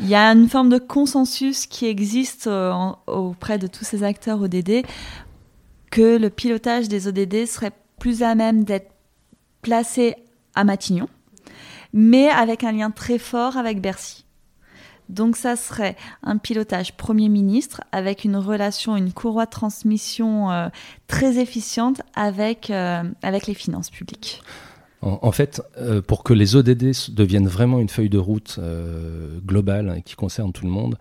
Il 0.00 0.08
y 0.08 0.14
a 0.14 0.32
une 0.32 0.48
forme 0.48 0.70
de 0.70 0.78
consensus 0.78 1.66
qui 1.66 1.86
existe 1.86 2.46
euh, 2.46 2.72
auprès 3.06 3.58
de 3.58 3.66
tous 3.66 3.84
ces 3.84 4.02
acteurs 4.02 4.40
ODD 4.42 4.84
que 5.90 6.16
le 6.16 6.30
pilotage 6.30 6.88
des 6.88 7.06
ODD 7.06 7.46
serait 7.46 7.72
plus 8.00 8.22
à 8.22 8.34
même 8.34 8.64
d'être 8.64 8.90
placé 9.62 10.16
à 10.54 10.64
Matignon, 10.64 11.08
mais 11.92 12.28
avec 12.28 12.64
un 12.64 12.72
lien 12.72 12.90
très 12.90 13.18
fort 13.18 13.56
avec 13.56 13.80
Bercy. 13.80 14.24
Donc 15.08 15.36
ça 15.36 15.54
serait 15.54 15.96
un 16.22 16.38
pilotage 16.38 16.96
Premier 16.96 17.28
ministre 17.28 17.82
avec 17.92 18.24
une 18.24 18.36
relation, 18.36 18.96
une 18.96 19.12
courroie 19.12 19.46
de 19.46 19.50
transmission 19.50 20.50
euh, 20.50 20.68
très 21.06 21.38
efficiente 21.38 22.02
avec, 22.14 22.70
euh, 22.70 23.04
avec 23.22 23.46
les 23.46 23.54
finances 23.54 23.90
publiques. 23.90 24.42
En, 25.06 25.32
fait, 25.32 25.60
euh, 25.76 26.00
pour 26.00 26.24
que 26.24 26.32
les 26.32 26.56
ODD 26.56 26.92
deviennent 27.10 27.46
vraiment 27.46 27.78
une 27.78 27.90
feuille 27.90 28.08
de 28.08 28.16
route 28.16 28.56
euh, 28.58 29.38
globale 29.44 30.00
qui 30.02 30.14
concerne 30.14 30.50
tout 30.50 30.64
le 30.64 30.70
monde, 30.70 30.96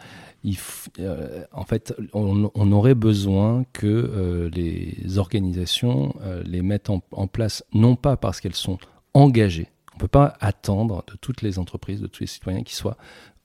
euh, 1.00 1.46
en 1.54 1.64
fait, 1.64 1.96
on, 2.12 2.72
aurait 2.74 2.96
besoin 2.96 3.64
que 3.72 4.50
les 4.54 5.18
organisations 5.18 6.14
les 6.44 6.62
mettent 6.62 6.90
en, 6.90 7.28
place, 7.28 7.64
non 7.74 7.96
pas 7.96 8.18
parce 8.18 8.42
qu'elles 8.42 8.56
sont 8.56 8.78
engagées. 9.14 9.70
On 9.94 9.96
ne 9.96 10.00
peut 10.02 10.10
pas 10.10 10.34
attendre 10.42 11.06
de 11.08 11.16
toutes 11.16 11.42
les 11.42 11.58
entreprises, 11.58 12.02
de 12.02 12.08
tous 12.08 12.24
les 12.24 12.28
citoyens 12.28 12.64
qui 12.64 12.76
soient, 12.76 12.98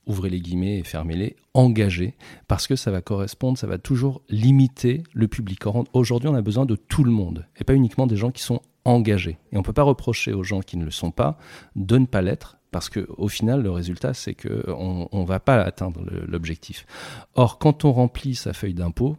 ouvrez 0.07 0.29
les 0.29 0.41
guillemets 0.41 0.79
et 0.79 0.83
fermez-les, 0.83 1.37
engagés, 1.53 2.15
parce 2.49 2.67
que 2.67 2.75
ça 2.75 2.91
va 2.91 3.01
correspondre, 3.01 3.57
ça 3.57 3.67
va 3.67 3.77
toujours 3.77 4.23
limiter 4.27 5.03
le 5.13 5.29
public. 5.29 5.61
Aujourd'hui, 5.93 6.27
on 6.27 6.35
a 6.35 6.41
besoin 6.41 6.65
de 6.65 6.75
tout 6.75 7.05
le 7.05 7.11
monde, 7.11 7.45
et 7.57 7.63
pas 7.63 7.75
uniquement 7.75 8.07
des 8.07 8.17
gens 8.17 8.31
qui 8.31 8.43
sont 8.43 8.61
engagés. 8.85 9.37
Et 9.51 9.55
on 9.55 9.59
ne 9.59 9.63
peut 9.63 9.73
pas 9.73 9.83
reprocher 9.83 10.33
aux 10.33 10.43
gens 10.43 10.61
qui 10.61 10.77
ne 10.77 10.85
le 10.85 10.91
sont 10.91 11.11
pas 11.11 11.37
de 11.75 11.97
ne 11.97 12.05
pas 12.05 12.21
l'être, 12.21 12.57
parce 12.71 12.89
qu'au 12.89 13.27
final, 13.27 13.61
le 13.61 13.71
résultat, 13.71 14.13
c'est 14.13 14.35
qu'on 14.35 15.09
ne 15.11 15.25
va 15.25 15.39
pas 15.39 15.61
atteindre 15.61 16.01
l'objectif. 16.27 16.85
Or, 17.35 17.57
quand 17.57 17.85
on 17.85 17.91
remplit 17.91 18.35
sa 18.35 18.53
feuille 18.53 18.75
d'impôt, 18.75 19.17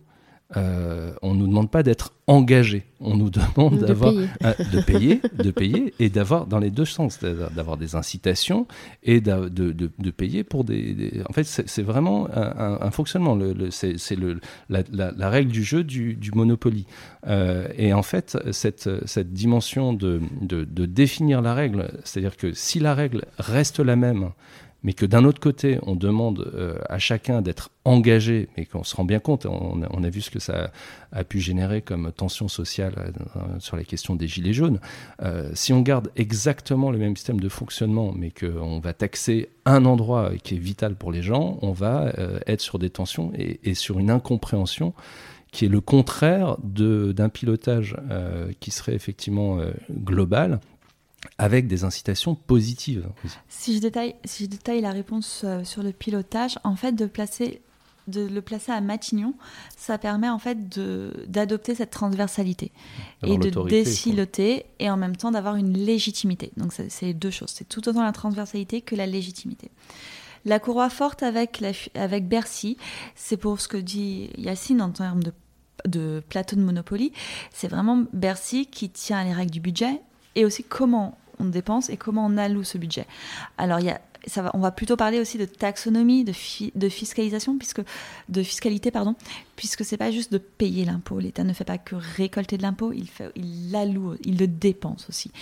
euh, 0.56 1.12
on 1.22 1.34
ne 1.34 1.38
nous 1.40 1.46
demande 1.46 1.70
pas 1.70 1.82
d'être 1.82 2.12
engagé, 2.26 2.84
on 3.00 3.16
nous 3.16 3.30
demande 3.30 3.78
De 3.78 3.86
d'avoir 3.86 4.12
payer. 4.12 4.28
euh, 4.44 4.54
de 4.72 4.80
payer, 4.80 5.20
de 5.38 5.50
payer 5.50 5.94
et 6.00 6.08
d'avoir 6.10 6.46
dans 6.46 6.58
les 6.58 6.70
deux 6.70 6.84
sens, 6.84 7.18
d'avoir 7.20 7.76
des 7.76 7.94
incitations 7.94 8.66
et 9.02 9.20
de, 9.20 9.48
de, 9.48 9.72
de 9.96 10.10
payer 10.10 10.42
pour 10.44 10.64
des. 10.64 10.94
des- 10.94 11.22
En 11.28 11.32
fait, 11.32 11.44
c'est 11.44 11.68
c'est 11.68 11.82
vraiment 11.82 12.28
un, 12.34 12.90
fonctionnement. 12.90 13.34
Le, 13.34 13.52
le- 13.52 13.70
c'est 13.70 13.96
c'est 13.98 14.16
le- 14.16 14.40
la, 14.68 14.82
la- 14.92 15.12
la 15.12 15.28
règle 15.30 15.50
du 15.52 15.62
jeu 15.64 15.84
du, 15.84 16.14
du 16.14 16.30
Monopoly. 16.32 16.84
Euh, 17.26 17.68
et 17.76 17.92
en 17.92 18.02
fait, 18.02 18.36
cette, 18.52 18.88
cette 19.06 19.32
dimension 19.32 19.92
de 19.92 20.20
définir 20.86 21.42
la 21.42 21.54
règle, 21.54 21.90
c'est-à-dire 22.04 22.36
que 22.36 22.52
si 22.52 22.80
la 22.80 22.94
règle 22.94 23.24
reste 23.38 23.78
la 23.80 23.96
même, 23.96 24.30
mais 24.82 24.92
que 24.94 25.04
d'un 25.04 25.24
autre 25.24 25.40
côté, 25.40 25.78
on 25.82 25.94
demande 25.94 26.50
euh, 26.54 26.78
à 26.88 26.98
chacun 26.98 27.42
d'être 27.42 27.70
engagé, 27.84 28.48
mais 28.56 28.64
qu'on 28.64 28.82
se 28.84 28.96
rend 28.96 29.04
bien 29.04 29.18
compte, 29.18 29.46
on, 29.46 29.82
a- 29.82 30.10
vu 30.10 30.20
ce 30.22 30.30
que 30.30 30.38
ça 30.38 30.72
a 31.12 31.24
pu 31.24 31.38
générer 31.38 31.82
comme 31.82 32.10
tension 32.12 32.48
sociale 32.48 33.12
euh, 33.36 33.40
sur 33.58 33.76
la 33.76 33.84
question 33.84 34.16
des 34.16 34.26
gilets 34.26 34.52
jaunes. 34.52 34.80
Euh, 35.22 35.50
si 35.54 35.72
on 35.72 35.82
garde 35.82 36.10
exactement 36.16 36.90
le 36.90 36.98
même 36.98 37.16
système 37.16 37.40
de 37.40 37.48
fonctionnement, 37.48 38.12
mais 38.16 38.30
qu'on 38.30 38.80
va 38.80 38.92
taxer 38.92 39.50
un 39.66 39.84
endroit 39.84 40.32
qui 40.42 40.54
est 40.54 40.58
vital 40.58 40.94
pour 40.96 41.12
les 41.12 41.22
gens, 41.22 41.58
on 41.62 41.72
va 41.72 42.12
être 42.46 42.60
sur 42.60 42.78
des 42.78 42.90
tensions 42.90 43.30
et, 43.36 43.74
sur 43.74 43.98
une 43.98 44.10
incompréhension 44.10 44.94
qui 45.52 45.66
est 45.66 45.68
le 45.68 45.80
contraire 45.80 46.56
d'un 46.62 47.28
pilotage 47.28 47.96
qui 48.58 48.70
serait 48.70 48.94
effectivement 48.94 49.58
global, 49.90 50.60
avec 51.40 51.66
des 51.66 51.84
incitations 51.84 52.34
positives. 52.34 53.08
Si 53.48 53.74
je 53.74 53.80
détaille, 53.80 54.14
si 54.26 54.44
je 54.44 54.50
détaille 54.50 54.82
la 54.82 54.90
réponse 54.90 55.40
euh, 55.44 55.64
sur 55.64 55.82
le 55.82 55.90
pilotage, 55.90 56.58
en 56.64 56.76
fait, 56.76 56.92
de 56.92 57.06
placer 57.06 57.62
de 58.08 58.26
le 58.26 58.42
placer 58.42 58.72
à 58.72 58.80
Matignon, 58.80 59.34
ça 59.76 59.96
permet 59.96 60.28
en 60.28 60.40
fait 60.40 60.68
d'adopter 61.28 61.76
cette 61.76 61.90
transversalité 61.90 62.72
et 63.22 63.38
de 63.38 63.68
déciloter 63.68 64.66
et 64.80 64.90
en 64.90 64.96
même 64.96 65.16
temps 65.16 65.30
d'avoir 65.30 65.54
une 65.54 65.78
légitimité. 65.78 66.50
Donc 66.56 66.72
c'est 66.72 67.14
deux 67.14 67.30
choses, 67.30 67.50
c'est 67.54 67.68
tout 67.68 67.88
autant 67.88 68.02
la 68.02 68.10
transversalité 68.10 68.80
que 68.80 68.96
la 68.96 69.06
légitimité. 69.06 69.70
La 70.44 70.58
courroie 70.58 70.90
forte 70.90 71.22
avec, 71.22 71.60
la, 71.60 71.70
avec 71.94 72.26
Bercy, 72.26 72.78
c'est 73.14 73.36
pour 73.36 73.60
ce 73.60 73.68
que 73.68 73.76
dit 73.76 74.30
Yacine 74.38 74.82
en 74.82 74.90
termes 74.90 75.22
de, 75.22 75.32
de 75.86 76.22
plateau 76.28 76.56
de 76.56 76.62
Monopoly, 76.62 77.12
c'est 77.52 77.68
vraiment 77.68 78.04
Bercy 78.12 78.66
qui 78.66 78.90
tient 78.90 79.22
les 79.22 79.34
règles 79.34 79.52
du 79.52 79.60
budget 79.60 80.00
et 80.34 80.44
aussi 80.44 80.64
comment 80.64 81.16
on 81.40 81.46
dépense 81.46 81.90
et 81.90 81.96
comment 81.96 82.26
on 82.26 82.36
alloue 82.36 82.64
ce 82.64 82.78
budget. 82.78 83.06
Alors 83.58 83.80
il 83.80 83.86
y 83.86 83.90
a 83.90 84.00
ça 84.26 84.50
on 84.52 84.58
va 84.58 84.70
plutôt 84.70 84.96
parler 84.96 85.18
aussi 85.18 85.38
de 85.38 85.46
taxonomie, 85.46 86.24
de, 86.24 86.32
fi- 86.32 86.72
fiscalisation, 86.90 87.56
puisque 87.56 87.80
de 88.28 88.42
fiscalité, 88.42 88.90
pardon, 88.90 89.14
puisque 89.56 89.82
c'est 89.82 89.96
pas 89.96 90.10
juste 90.10 90.30
de 90.30 90.38
payer 90.38 90.84
l'impôt. 90.84 91.18
L'État 91.18 91.44
ne 91.44 91.54
fait 91.54 91.64
pas 91.64 91.78
que 91.78 91.96
récolter 91.96 92.58
de 92.58 92.62
l'impôt, 92.62 92.92
il 92.92 93.08
l'alloue, 93.70 94.16
il 94.24 94.36
le 94.36 94.46
dépense 94.46 95.06
aussi. 95.08 95.32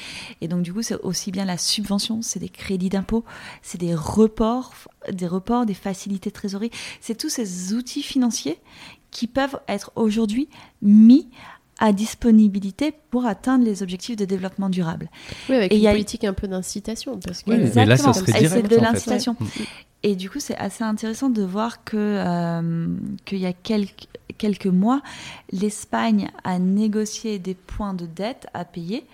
Et 0.40 0.48
donc 0.48 0.62
du 0.62 0.72
coup, 0.72 0.82
c'est 0.82 1.00
aussi 1.00 1.32
bien 1.32 1.44
la 1.44 1.58
subvention, 1.58 2.22
c'est 2.22 2.38
des 2.38 2.48
crédits 2.48 2.88
d'impôt, 2.88 3.24
c'est 3.62 3.78
des 3.78 3.94
reports, 3.94 4.72
des 5.10 5.26
reports, 5.26 5.66
des 5.66 5.74
facilités 5.74 6.30
de 6.30 6.34
trésorerie. 6.34 6.70
C'est 7.00 7.16
tous 7.16 7.30
ces 7.30 7.72
outils 7.72 8.02
financiers 8.02 8.60
qui 9.10 9.26
peuvent 9.26 9.58
être 9.66 9.90
aujourd'hui 9.96 10.48
mis 10.82 11.28
à 11.78 11.92
disponibilité 11.92 12.92
pour 13.10 13.26
atteindre 13.26 13.64
les 13.64 13.82
objectifs 13.82 14.16
de 14.16 14.24
développement 14.24 14.68
durable. 14.68 15.08
Oui, 15.48 15.56
avec 15.56 15.72
Et 15.72 15.76
une 15.76 15.80
il 15.80 15.84
y 15.84 15.88
a- 15.88 15.92
politique 15.92 16.24
un 16.24 16.32
peu 16.32 16.48
d'incitation. 16.48 17.18
Parce 17.18 17.42
que 17.42 17.50
Oui, 17.50 17.56
mais 17.74 17.86
là, 17.86 17.96
ça 17.96 18.10
Exactement. 18.10 18.12
serait 18.14 18.32
Et 18.38 18.48
direct. 18.48 18.66
c'est 18.70 18.76
de 18.76 18.82
l'incitation. 18.82 19.36
Mm. 19.38 19.46
Et 20.04 20.14
du 20.16 20.30
coup, 20.30 20.38
c'est 20.40 20.56
assez 20.56 20.84
intéressant 20.84 21.28
de 21.28 21.42
voir 21.42 21.84
que 21.84 21.96
euh, 21.96 22.86
qu'il 23.24 23.38
y 23.38 23.46
a 23.46 23.52
quelques, 23.52 24.06
quelques 24.38 24.66
mois, 24.66 25.02
l'Espagne 25.52 26.30
a 26.44 26.58
négocié 26.58 27.38
des 27.38 27.54
points 27.54 27.94
de 27.94 28.06
dette 28.06 28.46
à 28.54 28.64
payer 28.64 29.04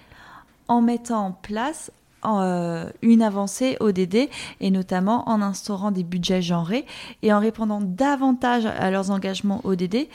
en 0.68 0.82
mettant 0.82 1.26
en 1.26 1.32
place 1.32 1.90
euh, 2.26 2.90
une 3.02 3.20
avancée 3.22 3.76
ODD 3.80 4.28
et 4.60 4.70
notamment 4.70 5.28
en 5.28 5.42
instaurant 5.42 5.90
des 5.90 6.02
budgets 6.04 6.40
genrés 6.42 6.86
et 7.22 7.32
en 7.32 7.38
répondant 7.40 7.80
davantage 7.82 8.64
à 8.66 8.90
leurs 8.90 9.10
engagements 9.10 9.60
ODD 9.64 10.08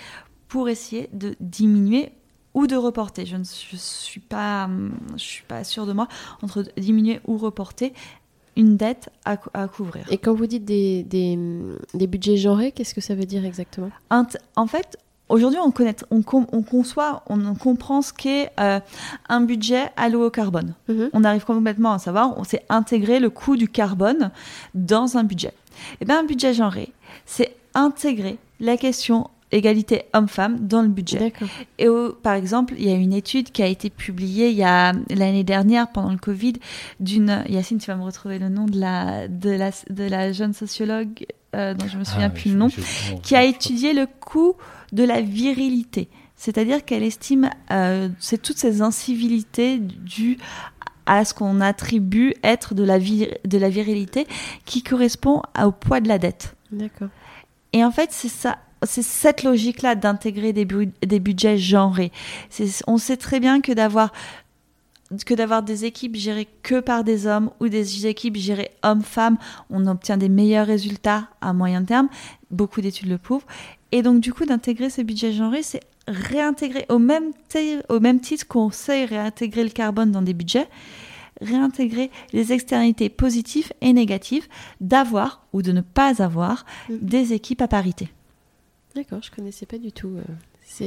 pour 0.47 0.69
essayer 0.69 1.09
de 1.13 1.35
diminuer 1.39 2.11
ou 2.59 2.67
de 2.67 2.75
reporter. 2.75 3.25
Je 3.25 3.37
ne 3.37 3.43
je 3.43 3.77
suis 3.77 4.19
pas, 4.19 4.65
hum, 4.65 4.91
je 5.15 5.23
suis 5.23 5.43
pas 5.43 5.63
sûre 5.63 5.85
de 5.85 5.93
moi 5.93 6.07
entre 6.41 6.63
diminuer 6.77 7.19
ou 7.25 7.37
reporter 7.37 7.93
une 8.55 8.75
dette 8.75 9.09
à, 9.23 9.37
cou- 9.37 9.49
à 9.53 9.67
couvrir. 9.67 10.05
Et 10.09 10.17
quand 10.17 10.33
vous 10.33 10.45
dites 10.47 10.65
des, 10.65 11.03
des, 11.03 11.39
des 11.93 12.07
budgets 12.07 12.35
genrés, 12.37 12.71
qu'est-ce 12.73 12.93
que 12.93 13.01
ça 13.01 13.15
veut 13.15 13.25
dire 13.25 13.45
exactement? 13.45 13.89
En 14.09 14.67
fait, 14.67 14.97
aujourd'hui, 15.29 15.59
on, 15.63 15.71
connaît, 15.71 15.95
on, 16.11 16.21
conçoit, 16.21 17.23
on 17.27 17.55
comprend 17.55 18.01
ce 18.01 18.11
qu'est 18.11 18.51
euh, 18.59 18.81
un 19.29 19.41
budget 19.41 19.91
alloué 19.95 20.25
au 20.25 20.29
carbone. 20.29 20.73
Mhm. 20.89 21.09
On 21.13 21.23
arrive 21.23 21.45
complètement 21.45 21.93
à 21.93 21.99
savoir, 21.99 22.37
on 22.37 22.43
s'est 22.43 22.65
intégré 22.67 23.19
le 23.21 23.29
coût 23.29 23.55
du 23.55 23.69
carbone 23.69 24.31
dans 24.73 25.17
un 25.17 25.23
budget. 25.23 25.53
Et 26.01 26.05
bien, 26.05 26.19
un 26.19 26.25
budget 26.25 26.53
genré, 26.53 26.91
c'est 27.25 27.55
intégrer 27.75 28.37
la 28.59 28.75
question 28.75 29.29
égalité 29.51 30.03
homme-femme 30.13 30.67
dans 30.67 30.81
le 30.81 30.87
budget. 30.89 31.33
Et 31.79 31.87
au- 31.87 32.13
par 32.13 32.33
exemple, 32.33 32.75
il 32.77 32.85
y 32.87 32.91
a 32.91 32.95
une 32.95 33.13
étude 33.13 33.51
qui 33.51 33.63
a 33.63 33.67
été 33.67 33.89
publiée 33.89 34.49
il 34.49 34.55
y 34.57 34.63
a 34.63 34.93
l'année 35.09 35.43
dernière 35.43 35.91
pendant 35.91 36.11
le 36.11 36.17
Covid 36.17 36.53
d'une 36.99 37.43
Yacine, 37.49 37.79
tu 37.79 37.87
vas 37.87 37.95
me 37.97 38.03
retrouver 38.03 38.37
le 38.39 38.49
nom 38.49 38.65
de 38.65 38.79
la 38.79 39.27
de 39.27 39.49
la 39.49 39.71
de 39.89 40.03
la 40.03 40.31
jeune 40.31 40.53
sociologue 40.53 41.25
euh, 41.55 41.73
dont 41.73 41.87
je 41.87 41.97
me 41.97 42.03
souviens 42.03 42.27
Ah, 42.27 42.29
plus 42.29 42.51
le 42.51 42.57
nom, 42.57 42.67
je- 42.69 42.79
je- 42.81 43.15
qui 43.23 43.35
a 43.35 43.43
étudié 43.43 43.93
le 43.93 44.05
coût 44.07 44.53
de 44.91 45.03
la 45.03 45.21
virilité. 45.21 46.09
C'est-à-dire 46.35 46.85
qu'elle 46.85 47.03
estime 47.03 47.49
euh, 47.71 48.07
c'est 48.19 48.41
toutes 48.41 48.57
ces 48.57 48.81
incivilités 48.83 49.79
dues 49.79 50.37
à 51.07 51.25
ce 51.25 51.33
qu'on 51.33 51.59
attribue 51.59 52.33
être 52.43 52.75
de 52.75 52.83
la, 52.83 52.99
vir- 52.99 53.35
de 53.43 53.57
la 53.57 53.69
virilité 53.69 54.27
qui 54.65 54.83
correspond 54.83 55.41
au 55.59 55.71
poids 55.71 56.01
de 56.01 56.07
la 56.07 56.19
dette. 56.19 56.55
D'accord. 56.71 57.07
Et 57.73 57.83
en 57.83 57.89
fait, 57.89 58.09
c'est 58.11 58.29
ça, 58.29 58.59
c'est 58.83 59.01
cette 59.03 59.43
logique-là 59.43 59.95
d'intégrer 59.95 60.53
des, 60.53 60.65
bu- 60.65 60.91
des 61.05 61.19
budgets 61.19 61.57
genrés. 61.57 62.11
On 62.87 62.97
sait 62.97 63.17
très 63.17 63.39
bien 63.39 63.61
que 63.61 63.71
d'avoir 63.71 64.11
que 65.25 65.33
d'avoir 65.33 65.63
des 65.63 65.85
équipes 65.85 66.15
gérées 66.15 66.47
que 66.61 66.79
par 66.81 67.03
des 67.03 67.25
hommes 67.25 67.49
ou 67.59 67.67
des 67.67 68.05
équipes 68.05 68.35
gérées 68.37 68.69
hommes-femmes, 68.83 69.37
on 69.71 69.87
obtient 69.87 70.17
des 70.17 70.29
meilleurs 70.29 70.67
résultats 70.67 71.27
à 71.41 71.51
moyen 71.51 71.83
terme. 71.83 72.09
Beaucoup 72.51 72.79
d'études 72.79 73.09
le 73.09 73.17
prouvent. 73.17 73.43
Et 73.91 74.03
donc, 74.03 74.19
du 74.21 74.31
coup, 74.33 74.45
d'intégrer 74.45 74.91
ces 74.91 75.03
budgets 75.03 75.33
genrés, 75.33 75.63
c'est 75.63 75.79
réintégrer 76.07 76.85
au 76.89 76.99
même, 76.99 77.31
au 77.89 77.99
même 77.99 78.19
titre 78.19 78.47
qu'on 78.47 78.69
sait 78.69 79.05
réintégrer 79.05 79.63
le 79.63 79.69
carbone 79.71 80.11
dans 80.11 80.21
des 80.21 80.35
budgets, 80.35 80.67
réintégrer 81.41 82.11
les 82.33 82.53
externalités 82.53 83.09
positives 83.09 83.71
et 83.81 83.93
négatives 83.93 84.47
d'avoir 84.79 85.43
ou 85.53 85.63
de 85.63 85.71
ne 85.71 85.81
pas 85.81 86.21
avoir 86.21 86.65
Mhm. 86.87 86.97
des 87.01 87.33
équipes 87.33 87.63
à 87.63 87.67
parité. 87.67 88.09
D'accord, 88.95 89.19
je 89.21 89.31
connaissais 89.31 89.65
pas 89.65 89.77
du 89.77 89.91
tout. 89.91 90.09
euh, 90.17 90.21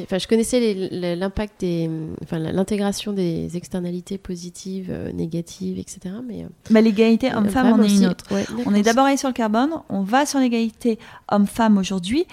Enfin, 0.05 0.19
je 0.19 0.29
connaissais 0.29 0.75
l'impact 1.17 1.61
des, 1.61 1.91
enfin, 2.23 2.39
l'intégration 2.39 3.13
des 3.13 3.57
externalités 3.57 4.17
positives, 4.17 4.89
euh, 4.91 5.11
négatives, 5.13 5.79
etc. 5.79 6.15
Mais 6.25 6.45
euh, 6.45 6.49
Bah, 6.71 6.81
l'égalité 6.81 7.35
homme-femme 7.35 7.73
en 7.73 7.83
est 7.83 7.93
une 7.93 8.07
autre. 8.07 8.25
ouais, 8.33 8.47
On 8.65 8.75
est 8.75 8.83
d'abord 8.83 9.07
allé 9.07 9.17
sur 9.17 9.29
le 9.29 9.35
carbone, 9.35 9.71
on 9.89 10.03
va 10.03 10.25
sur 10.25 10.39
l'égalité 10.39 10.99
homme-femme 11.31 11.79
aujourd'hui, 11.79 12.27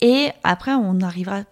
et 0.00 0.28
après 0.44 0.72
on 0.74 1.00
arrivera 1.00 1.42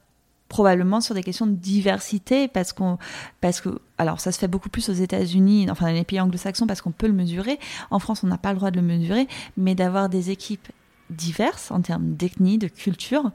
probablement 0.49 1.01
sur 1.01 1.15
des 1.15 1.23
questions 1.23 1.47
de 1.47 1.55
diversité 1.55 2.49
parce 2.49 2.73
qu'on 2.73 2.99
parce 3.41 3.61
que 3.61 3.69
alors 3.99 4.19
ça 4.21 4.33
se 4.33 4.39
fait 4.39 4.49
beaucoup 4.49 4.69
plus 4.69 4.89
aux 4.89 4.93
États-Unis 4.95 5.69
enfin 5.71 5.87
dans 5.87 5.93
les 5.95 6.03
pays 6.05 6.21
anglo-saxons 6.21 6.67
parce 6.67 6.81
qu'on 6.81 6.91
peut 6.91 7.07
le 7.07 7.13
mesurer 7.13 7.61
en 7.93 8.01
France 8.01 8.25
on 8.25 8.27
n'a 8.27 8.37
pas 8.39 8.51
le 8.51 8.57
droit 8.57 8.73
de 8.73 8.81
le 8.81 8.85
mesurer 8.85 9.29
mais 9.57 9.77
d'avoir 9.77 10.09
des 10.09 10.31
équipes 10.31 10.67
diverses 11.11 11.71
en 11.71 11.81
termes 11.81 12.15
d'ethnie 12.15 12.59
de 12.59 12.69
culture 12.69 13.31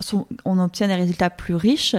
sont- 0.00 0.26
on 0.44 0.58
obtient 0.58 0.86
des 0.88 0.94
résultats 0.94 1.30
plus 1.30 1.54
riches 1.54 1.96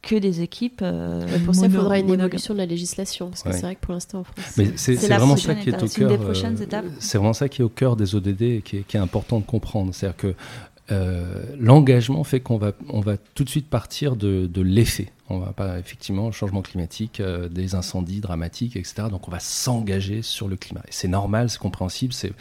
que 0.00 0.16
des 0.16 0.40
équipes 0.40 0.80
euh, 0.82 1.24
Pour 1.44 1.54
ça, 1.54 1.66
il 1.66 1.72
faudra 1.72 1.98
une 1.98 2.10
évolution 2.12 2.54
de 2.54 2.58
la 2.58 2.66
législation, 2.66 3.28
parce 3.28 3.42
que 3.44 3.50
Ouais. 3.50 3.54
c'est 3.54 3.60
vrai 3.62 3.74
que 3.76 3.80
pour 3.80 3.94
l'instant 3.94 4.20
en 4.20 4.24
France. 4.24 4.54
Mais 4.56 4.72
c'est- 4.76 4.94
vraiment 4.96 5.36
ça 5.36 5.54
qui 5.54 5.70
est 5.70 5.82
au 5.82 5.86
cœur. 5.86 6.08
des 6.10 6.18
prochaines 6.18 6.56
euh, 6.60 6.64
étapes. 6.64 6.84
C'est 6.98 7.18
vraiment 7.18 7.32
ça 7.34 7.48
qui 7.48 7.62
est 7.62 7.64
au 7.64 7.68
cœur 7.68 7.94
des 7.94 8.14
ODD 8.16 8.42
et 8.42 8.62
qui 8.62 8.78
est, 8.78 8.82
qui 8.82 8.96
est 8.96 9.00
important 9.00 9.38
de 9.38 9.44
comprendre. 9.44 9.94
C'est-à-dire 9.94 10.16
que 10.16 10.34
euh, 10.90 11.44
l'engagement 11.58 12.24
fait 12.24 12.40
qu'on 12.40 12.58
va, 12.58 12.72
on 12.88 12.98
va 13.00 13.16
tout 13.16 13.44
de 13.44 13.48
suite 13.48 13.70
partir 13.70 14.16
de, 14.16 14.46
de 14.52 14.60
l'effet. 14.60 15.12
On 15.30 15.38
va 15.38 15.52
pas 15.52 15.78
effectivement 15.78 16.26
le 16.26 16.32
changement 16.32 16.60
climatique, 16.62 17.20
euh, 17.20 17.48
des 17.48 17.76
incendies 17.76 18.20
dramatiques, 18.20 18.74
etc. 18.76 19.04
Donc 19.08 19.28
on 19.28 19.30
va 19.30 19.38
s'engager 19.38 20.22
sur 20.22 20.48
le 20.48 20.56
climat. 20.56 20.82
Et 20.88 20.90
c'est 20.92 21.06
normal, 21.08 21.48
c'est 21.48 21.60
compréhensible, 21.60 22.12
c'est 22.12 22.32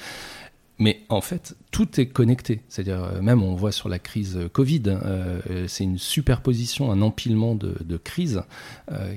mais 0.80 1.02
en 1.10 1.22
fait, 1.22 1.56
tout 1.70 2.00
est 2.00 2.08
connecté. 2.08 2.62
C'est-à-dire, 2.68 3.04
euh, 3.04 3.22
même 3.22 3.44
on 3.44 3.54
voit 3.54 3.72
sur 3.72 3.88
la 3.88 4.00
crise 4.00 4.36
euh, 4.36 4.50
Covid, 4.50 4.84
euh, 4.88 5.40
euh, 5.50 5.68
c'est 5.68 5.84
une 5.84 6.00
superposition, 6.00 6.92
un 6.92 7.02
empilement 7.02 7.56
de, 7.56 7.98
crises 8.04 8.42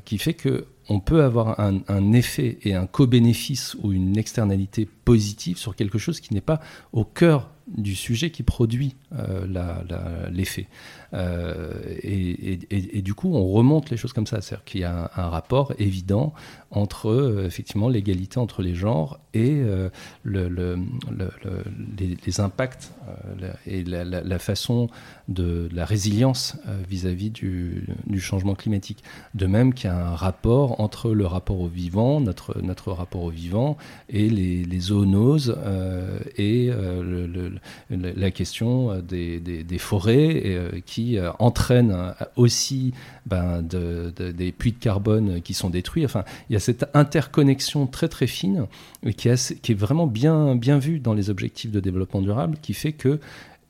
qui 0.04 0.18
fait 0.18 0.34
que 0.34 0.66
on 0.88 1.00
peut 1.00 1.22
avoir 1.22 1.58
un, 1.58 2.12
effet 2.12 2.58
et 2.62 2.74
un 2.74 2.86
co-bénéfice 2.86 3.76
ou 3.82 3.92
une 3.92 4.18
externalité 4.18 4.86
positive 5.04 5.56
sur 5.56 5.74
quelque 5.74 5.96
chose 5.96 6.20
qui 6.20 6.34
n'est 6.34 6.42
pas 6.42 6.60
au 6.92 7.04
cœur 7.04 7.50
du 7.66 7.94
sujet 7.94 8.30
qui 8.30 8.42
produit 8.42 8.94
l'effet. 10.30 10.66
Euh, 11.14 11.72
et, 12.02 13.02
du 13.02 13.14
coup, 13.14 13.34
on 13.34 13.46
remonte 13.52 13.90
les 13.90 13.96
choses 13.96 14.12
comme 14.12 14.26
ça. 14.26 14.40
C'est-à-dire 14.40 14.64
qu'il 14.64 14.80
y 14.80 14.84
a 14.84 15.10
un, 15.16 15.28
rapport 15.28 15.72
évident 15.78 16.32
entre 16.70 17.08
euh, 17.08 17.46
effectivement 17.46 17.88
l'égalité 17.88 18.38
entre 18.38 18.62
les 18.62 18.74
genres 18.74 19.18
et 19.32 19.52
euh, 19.62 19.88
le, 20.22 20.48
le- 20.48 20.76
le- 21.10 21.30
le- 21.44 22.16
les, 22.26 22.40
impacts 22.40 22.92
et 23.66 23.84
la, 23.84 24.38
façon 24.38 24.88
de 25.28 25.68
la 25.72 25.84
résilience 25.84 26.56
vis-à-vis 26.88 27.30
du, 27.30 27.86
changement 28.18 28.54
climatique. 28.54 29.02
De 29.34 29.46
même 29.46 29.72
qu'il 29.74 29.88
y 29.90 29.92
a 29.92 30.08
un 30.08 30.14
rapport 30.16 30.80
entre 30.80 31.12
le 31.12 31.26
rapport 31.26 31.60
au 31.60 31.68
vivant, 31.68 32.20
notre, 32.20 32.60
notre 32.60 32.92
rapport 32.92 33.22
au 33.22 33.30
vivant, 33.30 33.76
et 34.08 34.28
les, 34.28 34.64
les 34.64 34.80
zoonoses 34.80 35.56
et 36.36 36.70
la 37.90 38.30
question 38.30 38.98
des, 39.00 39.40
des- 39.40 39.78
forêts 39.78 40.42
euh, 40.46 40.80
euh, 41.18 41.30
entraînent 41.38 41.92
euh, 41.92 42.12
aussi 42.36 42.92
ben, 43.26 43.62
de- 43.62 44.12
de- 44.16 44.32
des 44.32 44.52
puits 44.52 44.72
de 44.72 44.78
carbone 44.78 45.40
qui 45.42 45.54
sont 45.54 45.70
détruits. 45.70 46.04
Enfin, 46.04 46.24
il 46.48 46.54
y 46.54 46.56
a 46.56 46.60
cette 46.60 46.86
interconnexion 46.94 47.86
très 47.86 48.08
très 48.08 48.26
fine 48.26 48.66
et 49.04 49.14
qui 49.14 49.28
est, 49.28 49.32
assez- 49.32 49.56
qui 49.56 49.72
est 49.72 49.76
vraiment 49.86 50.06
bien, 50.06 50.56
bien 50.56 50.78
vue 50.78 50.98
dans 51.00 51.14
les 51.14 51.30
objectifs 51.30 51.70
de 51.70 51.80
développement 51.80 52.22
durable, 52.22 52.56
qui 52.60 52.74
fait 52.74 52.92
que 52.92 53.20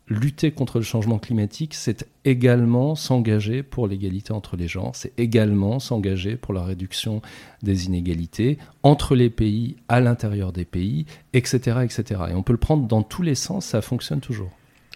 lutter 0.07 0.51
contre 0.51 0.79
le 0.79 0.85
changement 0.85 1.19
climatique, 1.19 1.73
c'est 1.73 2.07
également 2.27 2.95
s'engager 2.95 3.63
pour 3.63 3.89
l'égalité 3.89 4.33
entre 4.35 4.55
les 4.57 4.69
genres, 4.69 4.95
c'est 4.95 5.19
également 5.19 5.79
s'engager 5.81 6.37
pour 6.37 6.53
la 6.53 6.63
réduction 6.63 7.23
des 7.63 7.87
inégalités 7.87 8.59
entre 8.83 9.15
les 9.15 9.31
pays, 9.31 9.77
à 9.89 10.01
l'intérieur 10.01 10.53
des 10.53 10.67
pays, 10.67 11.07
etc., 11.33 11.79
etc. 11.83 12.21
Et 12.31 12.35
on 12.35 12.43
peut 12.43 12.53
le 12.53 12.59
prendre 12.59 12.87
dans 12.87 13.03
tous 13.03 13.23
les 13.23 13.35
sens, 13.35 13.65
ça 13.65 13.81
fonctionne 13.81 14.21
toujours. 14.21 14.51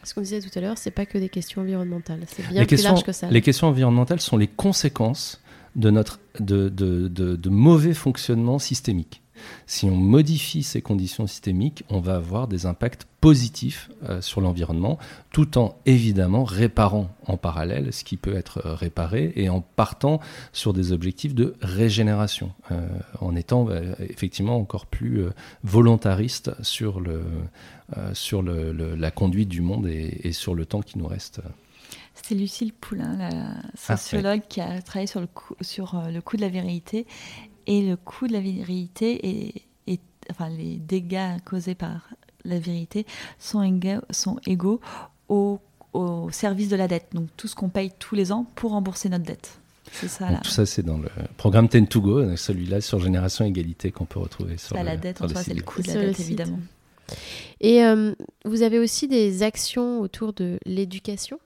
Ce 0.05 0.15
qu'on 0.15 0.21
disait 0.21 0.41
tout 0.41 0.51
à 0.57 0.61
l'heure, 0.61 0.79
c'est 0.79 0.91
pas 0.91 1.07
que 1.07 1.19
des 1.19 1.29
questions 1.29 1.63
environnementales, 1.63 2.21
c'est 2.29 2.43
bien 2.49 2.61
les, 2.61 2.67
plus 2.67 2.77
questions, 2.77 2.91
large 2.93 3.05
que 3.05 3.13
ça. 3.13 3.29
les 3.31 3.43
questions 3.43 3.67
environnementales 3.69 4.21
sont 4.21 4.37
les 4.37 4.47
conséquences 4.49 5.41
de 5.77 5.91
notre 5.91 6.21
de, 6.41 6.69
de- 6.69 7.09
de- 7.09 7.37
de 7.37 7.49
mauvais 7.51 7.95
fonctionnement 7.95 8.59
systémique. 8.59 9.23
Si 9.67 9.87
on 9.87 9.97
modifie 9.97 10.63
ces 10.63 10.83
conditions 10.83 11.27
systémiques, 11.27 11.85
on 11.91 12.01
va 12.01 12.17
avoir 12.17 12.49
des 12.49 12.67
impacts 12.67 13.07
positifs 13.21 13.91
euh, 14.09 14.21
sur 14.21 14.41
l'environnement, 14.41 14.97
tout 15.33 15.59
en 15.59 15.75
évidemment 15.87 16.45
réparant 16.45 17.09
en 17.27 17.37
parallèle 17.37 17.93
ce 17.93 18.05
qui 18.05 18.17
peut 18.17 18.37
être 18.37 18.63
euh, 18.67 18.75
réparé 18.75 19.33
et 19.35 19.49
en 19.49 19.61
partant 19.61 20.21
sur 20.53 20.73
des 20.73 20.93
objectifs 20.93 21.35
de 21.35 21.55
régénération, 21.61 22.53
euh, 22.71 22.87
en 23.21 23.35
étant 23.35 23.69
euh, 23.71 23.95
effectivement 24.01 24.57
encore 24.57 24.87
plus 24.87 25.25
volontariste 25.65 26.53
sur, 26.63 27.01
le, 27.01 27.23
sur 28.15 28.43
le- 28.43 28.73
le- 28.73 28.95
la 28.95 29.11
conduite 29.11 29.49
du 29.49 29.61
monde 29.63 29.87
et, 29.87 30.21
et 30.25 30.33
sur 30.33 30.55
le 30.55 30.65
temps 30.65 30.81
qui 30.83 30.99
nous 30.99 31.07
reste. 31.07 31.41
C'était 32.15 32.35
Lucille 32.35 32.73
Poulain, 32.73 33.17
la 33.17 33.55
sociologue 33.77 34.41
qui 34.49 34.61
a 34.61 34.83
travaillé 34.83 35.07
sur 35.07 35.21
le 35.21 35.29
coût, 35.29 35.55
sur 35.61 36.03
le 36.13 36.21
coût 36.21 36.37
de 36.37 36.43
la 36.43 36.49
vérité. 36.49 37.07
Et 37.69 37.83
le 37.83 37.97
coût 37.97 38.27
de 38.27 38.33
la 38.33 38.41
vérité 38.41 39.13
et, 39.29 39.63
et- 39.87 40.01
enfin, 40.31 40.49
les 40.49 40.77
dégâts 40.77 41.39
causés 41.45 41.75
par 41.77 42.09
la 42.45 42.59
vérité 42.59 43.07
sont 43.39 43.63
égaux, 43.63 44.01
sont 44.11 44.39
égaux 44.47 44.81
au, 45.29 45.61
au 45.93 46.31
service 46.31 46.69
de 46.69 46.77
la 46.77 46.89
dette. 46.89 47.09
Donc 47.13 47.29
tout 47.37 47.47
ce 47.47 47.55
qu'on 47.55 47.69
paye 47.69 47.93
tous 47.99 48.15
les 48.15 48.33
ans 48.33 48.47
pour 48.55 48.71
rembourser 48.73 49.09
notre 49.09 49.25
dette. 49.25 49.59
C'est 49.93 50.09
ça 50.09 50.31
là. 50.31 50.41
tout 50.43 50.51
ça, 50.51 50.67
c'est 50.67 50.83
dans 50.83 50.99
le 50.99 51.09
programme 51.39 51.69
Ten 51.69 51.87
to 51.87 52.01
Go, 52.03 52.37
celui-là 52.37 52.81
sur 52.83 53.01
Génération 53.01 53.45
Égalité 53.47 53.91
qu'on 53.91 54.05
peut 54.05 54.19
retrouver 54.21 54.59
sur 54.59 54.75
Pas 54.77 54.83
le, 54.83 54.89
la 54.91 54.97
dette 54.99 55.23
en 55.23 55.29
soi, 55.29 55.43
c'est 55.43 55.55
le 55.55 55.63
coût 55.63 55.81
de 55.83 55.89
la 55.89 55.95
dette 55.95 56.21
évidemment. 56.21 56.59
Et 57.61 57.83
euh, 57.85 58.13
vous 58.45 58.63
avez 58.63 58.79
aussi 58.79 59.09
des 59.09 59.43
actions 59.43 60.01
autour 60.01 60.33
de 60.35 60.59
l'éducation. 60.67 61.39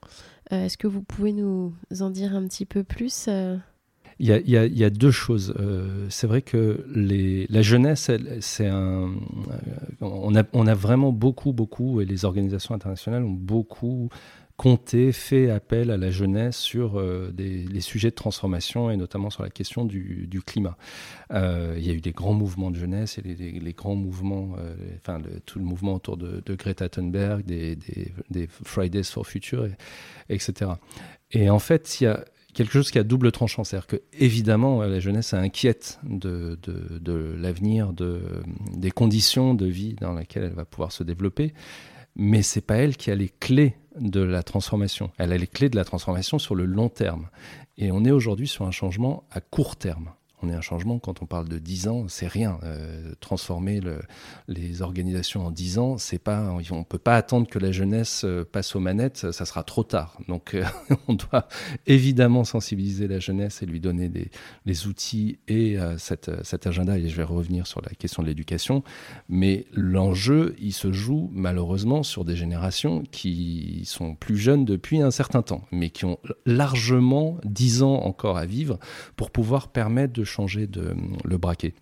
Euh, 0.53 0.65
Est-ce 0.67 0.77
que 0.77 0.89
vous 0.89 1.03
pouvez 1.03 1.33
nous 1.33 1.73
en 2.01 2.11
dire 2.11 2.35
un 2.35 2.47
petit 2.47 2.67
peu 2.67 2.83
plus 2.85 3.27
euh 3.29 3.57
Il 4.25 4.29
y 4.29 4.85
a, 4.85 4.91
deux 4.91 5.11
choses. 5.11 5.53
Euh, 5.59 6.07
c'est 6.09 6.29
vrai 6.29 6.43
que 6.43 6.87
la 7.51 7.63
jeunesse, 7.63 8.09
c'est 8.39 8.69
un. 8.69 9.11
euh, 9.11 9.11
On 10.01 10.37
a, 10.37 10.75
vraiment 10.75 11.11
beaucoup, 11.11 11.53
beaucoup, 11.53 12.01
et 12.01 12.05
les 12.05 12.25
organisations 12.25 12.73
internationales 12.73 13.25
ont 13.25 13.31
beaucoup 13.31 14.11
compté, 14.57 15.11
fait 15.11 15.51
appel 15.51 15.91
à 15.91 15.97
la 15.97 16.13
jeunesse 16.13 16.57
sur 16.57 17.01
euh, 17.01 17.33
des, 17.33 17.65
les 17.65 17.81
sujets 17.81 18.11
de 18.11 18.15
transformation 18.15 18.93
et 18.93 18.97
notamment 18.97 19.29
sur 19.29 19.43
la 19.43 19.51
question 19.51 19.85
du, 19.85 20.41
climat. 20.47 20.77
Il 21.31 21.85
y 21.85 21.91
a 21.91 21.93
eu 21.93 22.01
des 22.01 22.13
grands 22.13 22.35
mouvements 22.35 22.71
de 22.71 22.77
jeunesse, 22.77 23.19
et 23.19 23.23
les, 23.23 23.73
grands 23.73 23.97
mouvements, 23.97 24.55
enfin 24.99 25.21
tout 25.47 25.59
le 25.59 25.65
mouvement 25.65 25.95
autour 25.95 26.17
de, 26.17 26.55
Greta 26.55 26.89
Thunberg, 26.89 27.45
des, 27.45 27.77
Fridays 28.63 29.03
for 29.03 29.27
Future, 29.27 29.67
et- 29.67 29.75
etc. 30.29 30.71
Et 31.33 31.51
en 31.51 31.59
fait, 31.59 32.01
il 32.01 32.05
y 32.05 32.07
a 32.07 32.25
quelque 32.55 32.73
chose 32.73 32.91
qui 32.91 32.99
a 32.99 33.03
double 33.03 33.33
tranchant. 33.33 33.65
C'est-à-dire 33.65 33.87
que, 33.87 34.03
évidemment, 34.13 34.83
la 34.83 35.01
jeunesse 35.01 35.35
inquiète 35.35 35.99
de, 36.05 36.59
de, 36.63 37.35
l'avenir, 37.39 37.93
de, 37.93 38.23
des 38.75 38.91
conditions 38.91 39.55
de 39.55 39.67
vie 39.67 39.95
dans 39.95 40.15
lesquelles 40.15 40.45
elle 40.45 40.55
va 40.55 40.65
pouvoir 40.65 40.93
se 40.93 41.03
développer. 41.03 41.55
Mais 42.15 42.43
c'est 42.43 42.61
pas 42.61 42.77
elle 42.77 42.97
qui 42.97 43.11
a 43.11 43.15
les 43.15 43.31
clés 43.31 43.77
de 43.99 44.21
la 44.21 44.43
transformation. 44.43 45.11
Elle 45.19 45.33
a 45.33 45.39
les 45.39 45.47
clés 45.47 45.71
de 45.71 45.77
la 45.77 45.85
transformation 45.85 46.39
sur 46.39 46.55
le 46.55 46.65
long 46.65 46.89
terme. 46.89 47.29
Et 47.79 47.91
on 47.91 48.05
est 48.05 48.11
aujourd'hui 48.11 48.49
sur 48.49 48.67
un 48.67 48.71
changement 48.71 49.25
à 49.31 49.41
court 49.41 49.77
terme. 49.77 50.13
On 50.43 50.49
est 50.49 50.55
un 50.55 50.61
changement, 50.61 50.99
quand 50.99 51.23
on 51.23 51.27
parle 51.27 51.49
de 51.49 51.59
10 51.59 51.89
ans, 51.89 52.05
c'est 52.09 52.27
rien. 52.27 52.59
Euh, 52.65 53.13
transformer 53.21 53.81
le- 53.81 54.01
les 54.49 54.83
organisations 54.83 55.47
en 55.47 55.51
10 55.51 55.79
ans, 55.79 55.99
c'est 55.99 56.19
pas, 56.19 56.53
on 56.71 56.79
ne 56.79 56.85
peut 56.85 56.99
pas 56.99 57.17
attendre 57.17 57.47
que 57.49 57.59
la 57.61 57.71
jeunesse 57.71 58.23
euh, 58.25 58.45
passe 58.45 58.75
aux 58.75 58.81
manettes, 58.81 59.31
ça 59.31 59.45
sera 59.45 59.63
trop 59.63 59.85
tard. 59.85 60.19
Donc 60.29 60.55
euh, 60.55 60.65
on 61.09 61.15
doit 61.15 61.47
évidemment 61.87 62.45
sensibiliser 62.45 63.07
la 63.07 63.21
jeunesse 63.21 63.63
et 63.63 63.67
lui 63.67 63.79
donner 63.81 64.09
des, 64.09 64.31
les 64.67 64.87
outils 64.89 65.39
et 65.49 65.79
euh, 65.79 65.97
cet 65.99 66.67
agenda. 66.67 66.99
Et 66.99 67.09
je 67.09 67.17
vais 67.17 67.23
revenir 67.23 67.67
sur 67.67 67.81
la 67.81 67.91
question 67.91 68.23
de 68.23 68.29
l'éducation. 68.29 68.83
Mais 69.29 69.67
l'enjeu, 69.73 70.57
il 70.61 70.73
se 70.73 70.93
joue 70.93 71.31
malheureusement 71.33 72.03
sur 72.03 72.25
des 72.25 72.37
générations 72.37 73.05
qui 73.13 73.83
sont 73.85 74.15
plus 74.17 74.37
jeunes 74.39 74.65
depuis 74.65 75.01
un 75.01 75.11
certain 75.13 75.43
temps, 75.43 75.63
mais 75.71 75.91
qui 75.91 76.05
ont 76.05 76.19
largement 76.47 77.39
10 77.45 77.83
ans 77.83 77.95
encore 78.03 78.37
à 78.39 78.47
vivre 78.47 78.79
pour 79.17 79.31
pouvoir 79.31 79.69
permettre 79.69 80.13
de 80.13 80.25
changer 80.33 80.67
de, 80.67 80.97
le 81.25 81.39
braquet. 81.39 81.75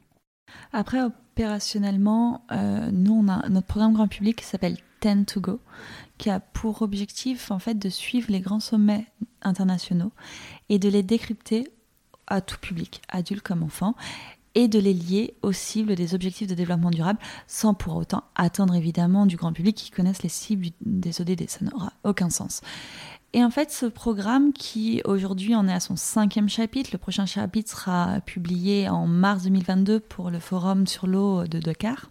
Après, 0.72 1.00
opérationnellement, 1.02 2.44
euh, 2.52 2.90
nous, 2.92 3.12
on 3.12 3.28
a 3.28 3.48
notre 3.48 3.66
programme 3.66 3.94
grand 3.94 4.08
public 4.08 4.36
qui 4.36 4.44
s'appelle 4.44 4.76
Ten 5.00 5.24
to 5.24 5.40
Go, 5.40 5.60
qui 6.18 6.28
a 6.28 6.40
pour 6.40 6.82
objectif 6.82 7.50
en 7.50 7.58
fait 7.58 7.78
de 7.78 7.88
suivre 7.88 8.30
les 8.30 8.40
grands 8.40 8.60
sommets 8.60 9.06
internationaux 9.42 10.12
et 10.68 10.78
de 10.78 10.88
les 10.88 11.02
décrypter 11.02 11.68
à 12.26 12.40
tout 12.40 12.58
public, 12.58 13.00
adultes 13.08 13.42
comme 13.42 13.62
enfants, 13.62 13.94
et 14.54 14.68
de 14.68 14.78
les 14.78 14.92
lier 14.92 15.34
aux 15.42 15.52
cibles 15.52 15.94
des 15.94 16.14
objectifs 16.14 16.48
de 16.48 16.54
développement 16.54 16.90
durable 16.90 17.20
sans 17.46 17.72
pour 17.72 17.96
autant 17.96 18.24
atteindre 18.34 18.74
évidemment 18.74 19.26
du 19.26 19.36
grand 19.36 19.52
public 19.52 19.76
qui 19.76 19.90
connaissent 19.90 20.22
les 20.22 20.28
cibles 20.28 20.68
des 20.80 21.20
ODD. 21.20 21.48
Ça 21.48 21.64
n'aura 21.64 21.92
aucun 22.04 22.30
sens. 22.30 22.60
Et 23.32 23.44
en 23.44 23.50
fait, 23.50 23.70
ce 23.70 23.86
programme 23.86 24.52
qui 24.52 25.02
aujourd'hui 25.04 25.54
en 25.54 25.68
est 25.68 25.72
à 25.72 25.80
son 25.80 25.94
cinquième 25.94 26.48
chapitre, 26.48 26.90
le 26.92 26.98
prochain 26.98 27.26
chapitre 27.26 27.70
sera 27.70 28.20
publié 28.26 28.88
en 28.88 29.06
mars 29.06 29.44
2022 29.44 30.00
pour 30.00 30.30
le 30.30 30.40
forum 30.40 30.86
sur 30.86 31.06
l'eau 31.06 31.44
de 31.46 31.60
Dakar. 31.60 32.10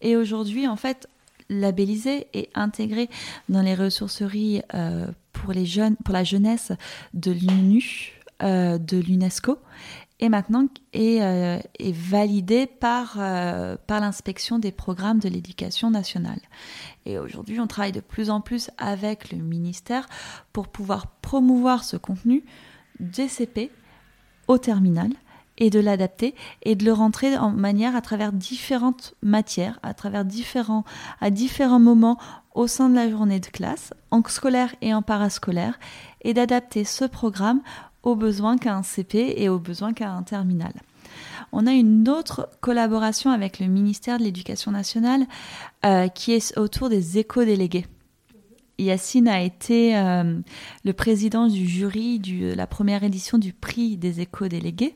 Et 0.00 0.16
aujourd'hui, 0.16 0.68
en 0.68 0.76
fait, 0.76 1.08
labellisé 1.48 2.28
et 2.32 2.48
intégré 2.54 3.10
dans 3.48 3.60
les 3.60 3.74
ressourceries 3.74 4.62
euh, 4.72 5.08
pour 5.32 5.52
les 5.52 5.66
jeunes, 5.66 5.96
pour 6.04 6.14
la 6.14 6.22
jeunesse 6.22 6.70
de 7.12 7.32
l'UNU, 7.32 8.12
euh, 8.42 8.78
de 8.78 8.98
l'UNESCO 8.98 9.58
et 10.20 10.28
maintenant 10.28 10.66
est, 10.92 11.22
euh, 11.22 11.58
est 11.78 11.92
validé 11.92 12.66
par, 12.66 13.16
euh, 13.18 13.76
par 13.86 14.00
l'inspection 14.00 14.58
des 14.58 14.70
programmes 14.70 15.18
de 15.18 15.28
l'éducation 15.28 15.90
nationale. 15.90 16.40
Et 17.06 17.18
aujourd'hui, 17.18 17.60
on 17.60 17.66
travaille 17.66 17.92
de 17.92 18.00
plus 18.00 18.30
en 18.30 18.40
plus 18.40 18.70
avec 18.78 19.32
le 19.32 19.38
ministère 19.38 20.06
pour 20.52 20.68
pouvoir 20.68 21.06
promouvoir 21.22 21.84
ce 21.84 21.96
contenu 21.96 22.44
DCP 23.00 23.70
au 24.48 24.58
terminal 24.58 25.10
et 25.58 25.70
de 25.70 25.78
l'adapter 25.78 26.34
et 26.62 26.74
de 26.74 26.84
le 26.84 26.92
rentrer 26.92 27.36
en 27.36 27.50
manière 27.50 27.94
à 27.94 28.00
travers 28.00 28.32
différentes 28.32 29.14
matières, 29.22 29.78
à 29.82 29.94
travers 29.94 30.24
différents, 30.24 30.84
à 31.20 31.30
différents 31.30 31.80
moments 31.80 32.18
au 32.54 32.66
sein 32.66 32.88
de 32.88 32.94
la 32.94 33.08
journée 33.08 33.40
de 33.40 33.46
classe, 33.46 33.94
en 34.10 34.22
scolaire 34.26 34.74
et 34.80 34.92
en 34.92 35.02
parascolaire, 35.02 35.78
et 36.22 36.34
d'adapter 36.34 36.84
ce 36.84 37.04
programme 37.04 37.60
aux 38.02 38.16
besoins 38.16 38.56
qu'a 38.56 38.74
un 38.74 38.82
CP 38.82 39.34
et 39.36 39.48
aux 39.48 39.58
besoins 39.58 39.92
qu'a 39.92 40.10
un 40.10 40.22
terminal. 40.22 40.72
On 41.52 41.66
a 41.66 41.72
une 41.72 42.08
autre 42.08 42.48
collaboration 42.60 43.30
avec 43.30 43.58
le 43.58 43.66
ministère 43.66 44.18
de 44.18 44.24
l'Éducation 44.24 44.70
nationale 44.70 45.26
euh, 45.84 46.08
qui 46.08 46.32
est 46.32 46.56
autour 46.58 46.88
des 46.88 47.18
éco-délégués. 47.18 47.86
Yacine 48.78 49.28
a 49.28 49.42
été 49.42 49.96
euh, 49.96 50.38
le 50.84 50.92
président 50.92 51.48
du 51.48 51.66
jury 51.66 52.18
de 52.18 52.54
la 52.54 52.66
première 52.66 53.04
édition 53.04 53.38
du 53.38 53.52
prix 53.52 53.96
des 53.96 54.20
éco-délégués. 54.20 54.94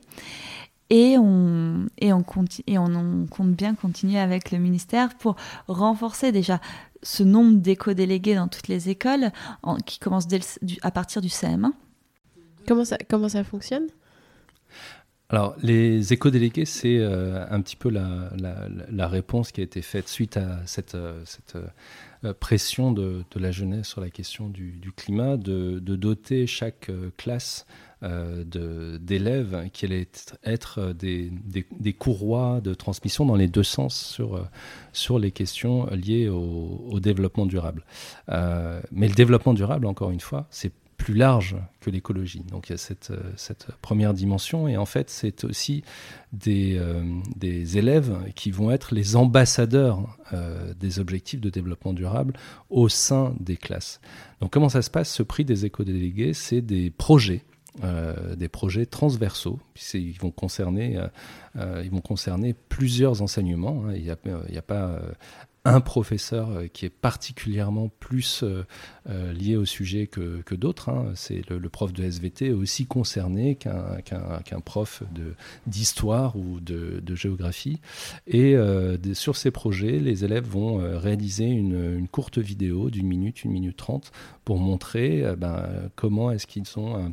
Et 0.91 1.17
on, 1.19 1.87
et, 1.99 2.12
on, 2.12 2.25
et 2.67 2.79
on, 2.79 3.27
compte 3.27 3.51
bien 3.51 3.75
continuer 3.75 4.19
avec 4.19 4.51
le 4.53 4.59
ministère 4.59 5.15
pour 5.17 5.37
renforcer 5.67 6.31
déjà 6.31 6.61
ce 7.03 7.23
nombre 7.23 7.59
d'éco-délégués 7.59 8.35
dans 8.35 8.49
toutes 8.49 8.69
les 8.69 8.91
écoles, 8.91 9.31
qui 9.87 9.99
commence 9.99 10.27
à 10.83 10.91
partir 10.91 11.21
du 11.23 11.29
CM1. 11.29 11.73
Comment 12.67 12.85
ça, 12.85 12.97
comment 13.09 13.29
ça 13.29 13.45
fonctionne? 13.45 13.87
Alors, 15.31 15.55
les 15.62 16.12
éco-délégués, 16.12 16.66
c'est 16.66 16.99
euh, 16.99 17.47
un 17.49 17.62
petit 17.62 17.77
peu 17.77 17.89
la, 17.89 19.09
réponse 19.09 19.53
qui 19.53 19.62
a 19.62 19.64
été 19.64 19.81
faite 19.81 20.09
suite 20.09 20.37
à 20.37 20.61
cette, 20.66 20.95
euh, 20.95 21.25
euh, 22.25 22.35
pression 22.35 22.93
de, 22.93 23.25
la 23.35 23.51
jeunesse 23.51 23.89
sur 23.89 24.03
la 24.03 24.11
question 24.11 24.49
du, 24.51 24.93
climat, 24.95 25.39
de, 25.39 25.79
doter 25.79 26.47
chaque 26.47 26.91
classe 27.16 27.66
d'élèves 28.03 29.70
qui 29.72 29.87
allaient 29.87 30.09
être 30.45 30.93
des, 30.93 31.33
courroies 31.99 32.61
de 32.62 32.75
transmission 32.75 33.25
dans 33.25 33.37
les 33.37 33.49
deux 33.49 33.62
sens 33.62 33.99
sur, 33.99 34.47
sur 34.93 35.18
les 35.18 35.31
questions 35.31 35.87
liées 35.87 36.29
au, 36.29 36.87
au 36.91 37.01
développement 37.01 37.47
durable. 37.47 37.83
mais 38.29 39.09
le 39.09 39.14
développement 39.14 39.55
durable, 39.55 39.87
encore 39.87 40.11
une 40.11 40.20
fois, 40.20 40.47
c'est 40.51 40.72
plus 41.05 41.12
large 41.12 41.57
que 41.80 41.90
l'écologie. 41.90 42.44
Donc 42.50 42.70
il 42.70 42.72
y 42.72 42.74
a 42.74 42.78
cette, 42.78 43.11
euh, 43.11 43.72
première 43.82 44.14
dimension 44.14 44.68
et 44.68 44.78
en 44.78 44.86
fait 44.86 45.11
c'est 45.11 45.44
aussi 45.44 45.84
des, 46.32 46.78
euh, 46.78 47.05
élèves 47.42 48.16
qui 48.34 48.50
vont 48.50 48.70
être 48.70 48.94
les 48.94 49.14
ambassadeurs 49.14 50.16
euh, 50.32 50.72
des 50.72 51.00
objectifs 51.00 51.42
de 51.42 51.50
développement 51.50 51.92
durable 51.92 52.32
au 52.70 52.88
sein 52.88 53.34
des 53.38 53.59
classes. 53.59 54.00
Donc 54.40 54.50
comment 54.50 54.70
ça 54.70 54.80
se 54.80 54.88
passe? 54.88 55.12
Ce 55.12 55.22
prix 55.22 55.44
des 55.44 55.66
éco-délégués, 55.66 56.32
c'est 56.32 56.62
des 56.62 56.88
projets. 56.90 57.42
des 58.36 58.48
projets 58.48 58.86
transversaux, 58.86 59.59
ils 59.92 60.18
vont 60.18 60.30
concerner, 60.30 60.96
ils 61.57 61.90
vont 61.90 62.00
concerner 62.00 62.55
plusieurs 62.55 63.20
enseignements. 63.20 63.82
Hein. 63.84 63.94
Il 63.96 64.05
n'y 64.05 64.11
a, 64.11 64.59
a, 64.59 64.62
pas 64.62 65.00
un 65.65 65.81
professeur 65.81 66.51
euh, 66.51 66.67
qui 66.67 66.85
est 66.85 66.91
particulièrement 66.91 67.89
plus 68.01 68.43
euh, 68.43 68.65
euh, 69.09 69.33
lié 69.33 69.57
au 69.57 69.65
sujet 69.65 70.07
que, 70.07 70.55
d'autres. 70.55 70.91
Hein. 70.91 71.12
C'est 71.15 71.43
le, 71.49 71.69
prof 71.69 71.93
de 71.93 72.05
SVT 72.05 72.53
aussi 72.53 72.87
concerné 72.87 73.57
qu'un 73.57 74.61
prof 74.65 75.03
d'histoire 75.67 76.37
ou 76.37 76.61
de, 76.61 77.03
géographie. 77.15 77.81
Et 78.27 78.57
sur 79.15 79.37
ces 79.37 79.51
projets, 79.51 79.99
les 79.99 80.25
élèves 80.25 80.47
vont 80.47 80.77
réaliser 80.99 81.47
une, 81.47 82.07
courte 82.09 82.39
vidéo 82.39 82.91
d'une 82.91 83.07
minute, 83.07 83.45
une 83.45 83.51
minute 83.51 83.77
trente 83.77 84.12
pour 84.45 84.59
montrer 84.59 85.25
ben, 85.37 85.91
comment 85.97 86.31
est-ce 86.31 86.47
qu'ils 86.47 86.67
sont 86.67 87.12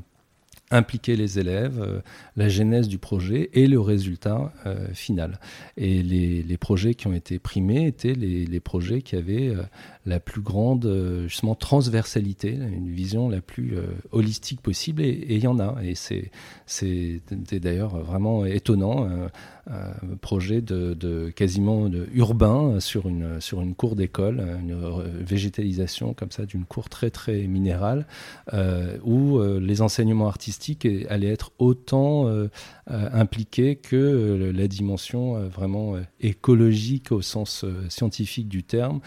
impliquer 0.72 1.16
les 1.16 1.38
élèves, 1.38 1.82
euh, 1.82 2.00
la 2.38 2.50
genèse 2.50 2.88
du 2.88 2.98
projet 2.98 3.50
et 3.54 3.68
le 3.68 3.80
résultat 3.80 4.52
euh, 4.66 4.88
final. 4.94 5.40
Et 5.78 6.02
les, 6.02 6.58
projets 6.58 6.94
qui 6.94 7.08
ont 7.08 7.14
été 7.14 7.40
primés 7.40 7.88
étaient 7.88 8.14
les, 8.14 8.60
projets 8.60 9.02
qui 9.02 9.16
avaient 9.16 9.50
euh, 9.50 9.64
la 10.06 10.20
plus 10.20 10.42
grande 10.42 11.24
justement 11.28 11.56
transversalité, 11.56 12.52
une 12.52 12.92
vision 12.92 13.30
la 13.30 13.42
plus 13.42 13.76
holistique 14.12 14.62
possible, 14.62 15.02
et 15.02 15.26
il 15.30 15.44
y 15.44 15.48
en 15.48 15.60
a. 15.60 15.76
Et 15.84 15.96
c'est 15.96 17.22
d'ailleurs 17.60 17.98
vraiment 17.98 18.46
étonnant 18.46 19.10
un 19.68 20.16
projet 20.22 20.62
de, 20.62 20.94
de 20.94 21.30
quasiment 21.30 21.90
urbain 22.14 22.80
sur 22.80 23.08
une, 23.08 23.42
sur 23.42 23.62
une 23.62 23.76
cour 23.76 23.96
d'école, 23.96 24.40
une 24.40 24.76
végétalisation 25.24 26.14
comme 26.14 26.32
ça 26.32 26.46
d'une 26.46 26.66
cour 26.66 26.90
très 26.90 27.10
très 27.10 27.48
minérale, 27.48 28.06
où 29.04 29.40
les 29.60 29.82
enseignements 29.82 30.28
artistiques 30.28 30.61
allaient 31.10 31.32
être 31.32 31.52
autant 31.60 32.28
euh, 32.28 32.48
impliqués 32.88 33.76
que 33.76 34.52
la 34.54 34.68
dimension 34.68 35.48
vraiment 35.48 35.96
écologique 36.20 37.12
au 37.12 37.22
sens 37.22 37.66
scientifique 37.90 38.48
du 38.48 38.64
terme, 38.64 39.00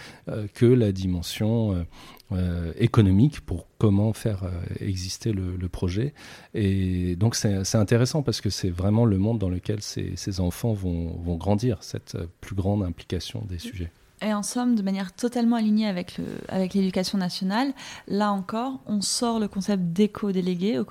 que 0.54 0.66
la 0.66 0.92
dimension 0.92 1.84
euh, 2.32 2.72
économique 2.78 3.42
pour 3.42 3.68
comment 3.76 4.14
faire 4.14 4.44
euh, 4.44 4.50
exister 4.80 5.32
le, 5.32 5.68
projet. 5.68 6.14
Et 6.54 7.16
donc 7.16 7.34
c'est 7.36 7.76
intéressant 7.76 8.22
parce 8.22 8.40
que 8.40 8.48
c'est 8.48 8.70
vraiment 8.70 9.04
le 9.04 9.18
monde 9.18 9.38
dans 9.38 9.50
lequel 9.50 9.82
ces, 9.82 10.40
enfants 10.40 10.72
vont, 10.72 11.36
grandir, 11.36 11.82
cette 11.82 12.14
euh, 12.14 12.26
plus 12.40 12.54
grande 12.54 12.82
implication 12.82 13.44
des 13.48 13.58
sujets. 13.58 13.90
Et 14.24 14.32
en 14.32 14.42
somme, 14.42 14.74
de 14.74 14.82
manière 14.82 15.12
totalement 15.12 15.56
alignée 15.56 15.86
avec 15.86 16.74
l'éducation 16.74 17.18
nationale, 17.18 17.74
là 18.08 18.32
encore, 18.32 18.80
on 18.86 19.02
sort 19.02 19.38
le 19.38 19.48
concept 19.48 19.82
d'éco-délégué 19.92 20.78
au, 20.78 20.86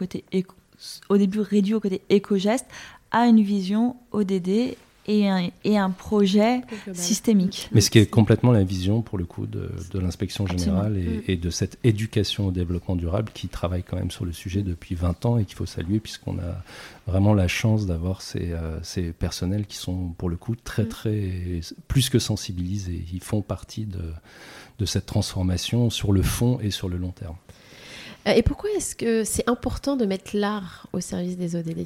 au 1.10 1.18
début 1.18 1.40
réduit 1.40 1.74
au 1.74 1.80
côté 1.80 2.02
éco-geste 2.10 2.68
à 3.12 3.26
une 3.26 3.42
vision 3.42 3.96
ODD 4.12 4.76
et 5.08 5.28
un, 5.28 5.50
et 5.64 5.78
un 5.78 5.90
projet 5.90 6.62
systémique. 6.94 7.70
Mais 7.72 7.82
ce 7.82 7.90
qui 7.90 8.00
est 8.00 8.06
complètement 8.06 8.52
la 8.52 8.64
vision, 8.64 9.02
pour 9.02 9.18
le 9.18 9.26
coup, 9.26 9.46
de, 9.46 9.70
de 9.92 10.00
l'inspection 10.00 10.48
générale 10.48 10.98
et, 10.98 11.02
mm. 11.02 11.22
et, 11.28 11.36
de 11.36 11.50
cette 11.50 11.78
éducation 11.84 12.48
au 12.48 12.52
développement 12.52 12.96
durable 12.96 13.32
qui 13.34 13.48
travaille 13.48 13.84
quand 13.84 13.98
même 13.98 14.12
sur 14.12 14.26
le 14.26 14.32
sujet 14.32 14.62
depuis 14.62 14.96
20 14.96 15.26
ans 15.26 15.38
et 15.38 15.46
qu'il 15.46 15.56
faut 15.56 15.66
saluer 15.66 16.00
puisqu'on 16.00 16.38
a 16.40 16.64
vraiment 17.06 17.34
la 17.34 17.48
chance 17.48 17.86
d'avoir 17.86 18.22
ces, 18.22 18.52
euh, 18.52 18.80
ces, 18.82 19.12
personnels 19.12 19.66
qui 19.66 19.78
sont, 19.78 20.14
pour 20.18 20.30
le 20.30 20.38
coup, 20.38 20.56
très, 20.56 20.84
mm. 20.84 20.90
très, 20.90 21.32
plus 21.88 22.10
que 22.10 22.20
sensibilisés. 22.20 23.06
Ils 23.14 23.24
font 23.24 23.42
partie 23.42 23.86
de, 23.86 24.02
de 24.80 24.86
cette 24.86 25.06
transformation 25.06 25.90
sur 25.90 26.14
le 26.14 26.22
fond 26.22 26.60
et 26.62 26.72
sur 26.72 26.88
le 26.88 26.98
long 26.98 27.12
terme. 27.12 27.36
Euh, 28.28 28.32
et 28.32 28.42
pourquoi 28.42 28.70
est-ce 28.72 28.96
que 28.96 29.24
c'est 29.24 29.50
important 29.50 29.96
de 29.98 30.06
mettre 30.06 30.32
l'art 30.34 30.88
au 30.94 31.00
service 31.00 31.38
des 31.38 31.56
ODD 31.56 31.86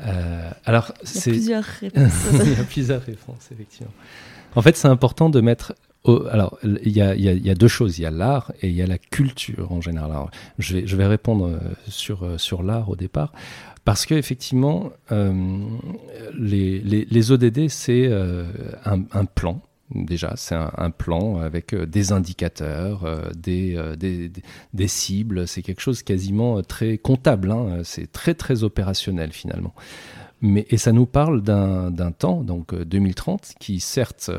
euh, 0.00 0.50
alors, 0.64 0.92
il 1.02 1.14
y 1.14 1.18
a 1.18 1.22
plusieurs 1.22 1.64
réponses. 1.80 2.12
il 2.44 2.52
y 2.52 2.60
a 2.60 2.64
plusieurs 2.64 3.02
réponses, 3.02 3.48
effectivement. 3.52 3.92
En 4.54 4.62
fait, 4.62 4.76
c'est 4.76 4.88
important 4.88 5.30
de 5.30 5.40
mettre. 5.40 5.74
alors, 6.30 6.58
il 6.62 6.92
y, 6.92 7.00
a, 7.00 7.14
il, 7.14 7.22
y 7.22 7.28
a, 7.28 7.32
il 7.32 7.46
y, 7.46 7.50
a, 7.50 7.54
deux 7.54 7.68
choses. 7.68 7.98
Il 7.98 8.02
y 8.02 8.06
a 8.06 8.10
l'art 8.10 8.52
et 8.62 8.68
il 8.68 8.74
y 8.74 8.82
a 8.82 8.86
la 8.86 8.98
culture 8.98 9.72
en 9.72 9.80
général. 9.80 10.10
Alors, 10.10 10.30
je, 10.58 10.76
vais, 10.76 10.86
je 10.86 10.96
vais 10.96 11.06
répondre 11.06 11.46
euh, 11.46 11.58
sur, 11.88 12.24
euh, 12.24 12.38
sur 12.38 12.62
l'art 12.62 12.88
au 12.88 12.96
départ. 12.96 13.32
Parce 13.88 14.04
qu'effectivement, 14.04 14.90
euh, 15.12 15.32
les, 16.38 16.78
les, 16.80 17.06
les, 17.10 17.32
ODD, 17.32 17.68
c'est 17.70 18.06
euh, 18.06 18.44
un, 18.84 19.04
un, 19.12 19.24
plan 19.24 19.62
Déjà, 19.94 20.34
c'est 20.36 20.54
un, 20.54 20.90
plan 20.90 21.38
avec 21.38 21.72
euh, 21.72 21.86
des 21.86 22.12
indicateurs, 22.12 23.04
euh, 23.04 23.30
euh, 23.48 23.96
des, 23.96 24.30
des, 24.74 24.88
cibles. 24.88 25.48
C'est 25.48 25.62
quelque 25.62 25.80
chose 25.80 26.02
quasiment 26.02 26.62
très 26.62 26.98
comptable. 26.98 27.50
Hein. 27.50 27.80
C'est 27.84 28.12
très 28.12 28.34
très 28.34 28.64
opérationnel 28.64 29.32
finalement. 29.32 29.74
Mais, 30.42 30.66
et 30.68 30.76
ça 30.76 30.92
nous 30.92 31.06
parle 31.06 31.42
d'un 31.42 32.12
temps, 32.16 32.42
donc 32.42 32.74
2030, 32.74 33.54
qui 33.58 33.80
certes 33.80 34.30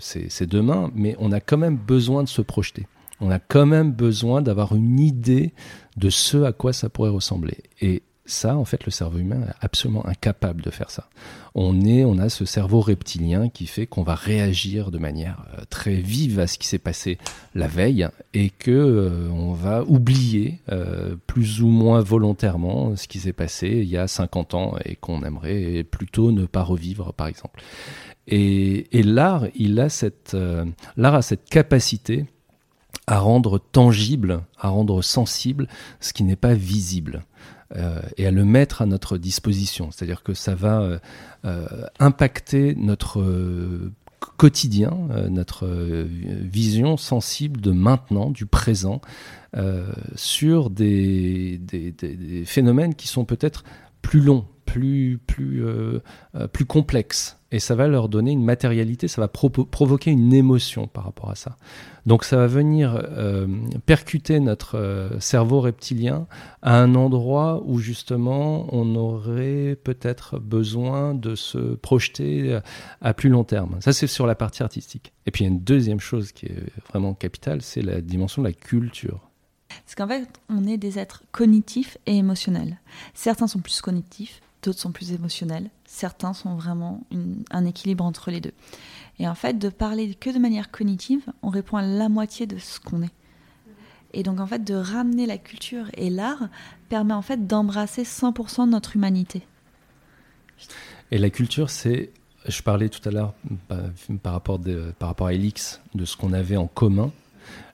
c'est 0.00 0.46
demain, 0.46 0.90
mais 0.94 1.16
on 1.18 1.32
a 1.32 1.40
quand 1.40 1.56
même 1.56 1.76
besoin 1.76 2.22
de 2.24 2.28
se 2.28 2.42
projeter. 2.42 2.86
On 3.20 3.30
a 3.30 3.38
quand 3.38 3.64
même 3.64 3.92
besoin 3.92 4.42
d'avoir 4.42 4.74
une 4.74 5.00
idée 5.00 5.54
de 5.96 6.10
ce 6.10 6.42
à 6.42 6.52
quoi 6.52 6.74
ça 6.74 6.90
pourrait 6.90 7.10
ressembler. 7.10 7.56
Et 7.80 8.02
Ça, 8.26 8.56
en 8.56 8.64
fait, 8.64 8.84
le 8.84 8.90
cerveau 8.90 9.18
humain 9.18 9.42
est 9.48 9.54
absolument 9.60 10.04
incapable 10.04 10.60
de 10.60 10.70
faire 10.70 10.90
ça. 10.90 11.08
On 11.54 11.80
est, 11.82 12.04
on 12.04 12.18
a 12.18 12.28
ce 12.28 12.44
cerveau 12.44 12.80
reptilien 12.80 13.48
qui 13.48 13.66
fait 13.66 13.86
qu'on 13.86 14.02
va 14.02 14.16
réagir 14.16 14.90
de 14.90 14.98
manière 14.98 15.46
euh, 15.54 15.62
très 15.70 15.94
vive 15.94 16.40
à 16.40 16.48
ce 16.48 16.58
qui 16.58 16.66
s'est 16.66 16.78
passé 16.78 17.18
la 17.54 17.68
veille 17.68 18.08
et 18.34 18.50
que 18.50 18.72
euh, 18.72 19.28
on 19.30 19.52
va 19.52 19.84
oublier 19.84 20.60
euh, 20.70 21.14
plus 21.28 21.62
ou 21.62 21.68
moins 21.68 22.00
volontairement 22.00 22.96
ce 22.96 23.06
qui 23.06 23.20
s'est 23.20 23.32
passé 23.32 23.68
il 23.68 23.88
y 23.88 23.96
a 23.96 24.08
50 24.08 24.54
ans 24.54 24.74
et 24.84 24.96
qu'on 24.96 25.22
aimerait 25.22 25.84
plutôt 25.84 26.32
ne 26.32 26.46
pas 26.46 26.62
revivre, 26.62 27.12
par 27.12 27.28
exemple. 27.28 27.62
Et, 28.26 28.88
l'art, 29.04 29.44
il 29.54 29.78
a 29.78 29.88
cette, 29.88 30.36
l'art 30.96 31.14
a 31.14 31.22
cette 31.22 31.48
capacité 31.48 32.26
à 33.06 33.20
rendre 33.20 33.58
tangible, 33.58 34.42
à 34.58 34.68
rendre 34.68 35.00
sensible 35.00 35.68
ce 36.00 36.12
qui 36.12 36.24
n'est 36.24 36.34
pas 36.34 36.54
visible. 36.54 37.22
Euh, 37.74 38.00
et 38.16 38.26
à 38.26 38.30
le 38.30 38.44
mettre 38.44 38.82
à 38.82 38.86
notre 38.86 39.18
disposition. 39.18 39.90
C'est-à-dire 39.90 40.22
que 40.22 40.34
ça 40.34 40.54
va 40.54 40.82
euh, 40.82 40.98
euh, 41.44 41.66
impacter 41.98 42.76
notre 42.76 43.24
quotidien, 44.36 44.92
notre 45.28 45.66
vision 45.66 46.96
sensible 46.96 47.60
de 47.60 47.70
maintenant, 47.70 48.30
du 48.30 48.46
présent, 48.46 49.00
sur 50.14 50.70
des, 50.70 51.58
des, 51.58 52.44
phénomènes 52.44 52.94
qui 52.94 53.08
sont 53.08 53.24
peut-être 53.24 53.62
plus 54.02 54.20
longs, 54.20 54.46
plus, 54.66 55.18
plus, 55.26 55.64
plus 56.52 56.66
complexes 56.66 57.38
et 57.52 57.60
ça 57.60 57.76
va 57.76 57.86
leur 57.86 58.08
donner 58.08 58.32
une 58.32 58.44
matérialité, 58.44 59.06
ça 59.06 59.20
va 59.20 59.28
provoquer 59.28 60.10
une 60.10 60.34
émotion 60.34 60.88
par 60.88 61.04
rapport 61.04 61.30
à 61.30 61.36
ça. 61.36 61.56
Donc 62.04 62.24
ça 62.24 62.36
va 62.36 62.46
venir 62.48 63.00
euh, 63.02 63.46
percuter 63.86 64.40
notre 64.40 64.76
euh, 64.76 65.20
cerveau 65.20 65.60
reptilien 65.60 66.26
à 66.62 66.78
un 66.78 66.94
endroit 66.96 67.62
où 67.64 67.78
justement 67.78 68.66
on 68.74 68.96
aurait 68.96 69.78
peut-être 69.82 70.40
besoin 70.40 71.14
de 71.14 71.36
se 71.36 71.76
projeter 71.76 72.58
à 73.00 73.14
plus 73.14 73.28
long 73.28 73.44
terme. 73.44 73.76
Ça 73.80 73.92
c'est 73.92 74.08
sur 74.08 74.26
la 74.26 74.34
partie 74.34 74.64
artistique. 74.64 75.12
Et 75.26 75.30
puis 75.30 75.44
il 75.44 75.46
y 75.46 75.50
a 75.50 75.52
une 75.52 75.62
deuxième 75.62 76.00
chose 76.00 76.32
qui 76.32 76.46
est 76.46 76.64
vraiment 76.90 77.14
capitale, 77.14 77.62
c'est 77.62 77.82
la 77.82 78.00
dimension 78.00 78.42
de 78.42 78.48
la 78.48 78.54
culture. 78.54 79.20
Parce 79.68 79.94
qu'en 79.94 80.08
fait, 80.08 80.28
on 80.48 80.66
est 80.66 80.78
des 80.78 80.98
êtres 80.98 81.22
cognitifs 81.32 81.98
et 82.06 82.16
émotionnels. 82.16 82.80
Certains 83.14 83.46
sont 83.46 83.60
plus 83.60 83.80
cognitifs, 83.80 84.40
d'autres 84.66 84.80
sont 84.80 84.92
plus 84.92 85.12
émotionnels. 85.12 85.70
Certains 85.84 86.32
sont 86.32 86.56
vraiment 86.56 87.02
un 87.50 87.64
équilibre 87.64 88.04
entre 88.04 88.30
les 88.30 88.40
deux. 88.40 88.52
Et 89.18 89.28
en 89.28 89.34
fait, 89.34 89.58
de 89.58 89.68
parler 89.68 90.14
que 90.14 90.30
de 90.30 90.38
manière 90.38 90.70
cognitive, 90.70 91.22
on 91.42 91.48
répond 91.48 91.76
à 91.76 91.82
la 91.82 92.08
moitié 92.08 92.46
de 92.46 92.58
ce 92.58 92.80
qu'on 92.80 93.02
est. 93.02 93.12
Et 94.12 94.22
donc 94.22 94.40
en 94.40 94.46
fait, 94.46 94.64
de 94.64 94.74
ramener 94.74 95.26
la 95.26 95.38
culture 95.38 95.86
et 95.94 96.10
l'art 96.10 96.48
permet 96.88 97.14
en 97.14 97.22
fait 97.22 97.46
d'embrasser 97.46 98.02
100% 98.02 98.66
de 98.66 98.70
notre 98.70 98.96
humanité. 98.96 99.46
Et 101.10 101.18
la 101.18 101.30
culture, 101.30 101.70
c'est, 101.70 102.10
je 102.46 102.62
parlais 102.62 102.88
tout 102.88 103.06
à 103.08 103.12
l'heure 103.12 103.34
bah, 103.68 103.82
par, 104.22 104.32
rapport 104.32 104.60
par 104.98 105.08
rapport 105.08 105.28
à 105.28 105.34
Elix, 105.34 105.80
de 105.94 106.04
ce 106.04 106.16
qu'on 106.16 106.32
avait 106.32 106.56
en 106.56 106.66
commun. 106.66 107.12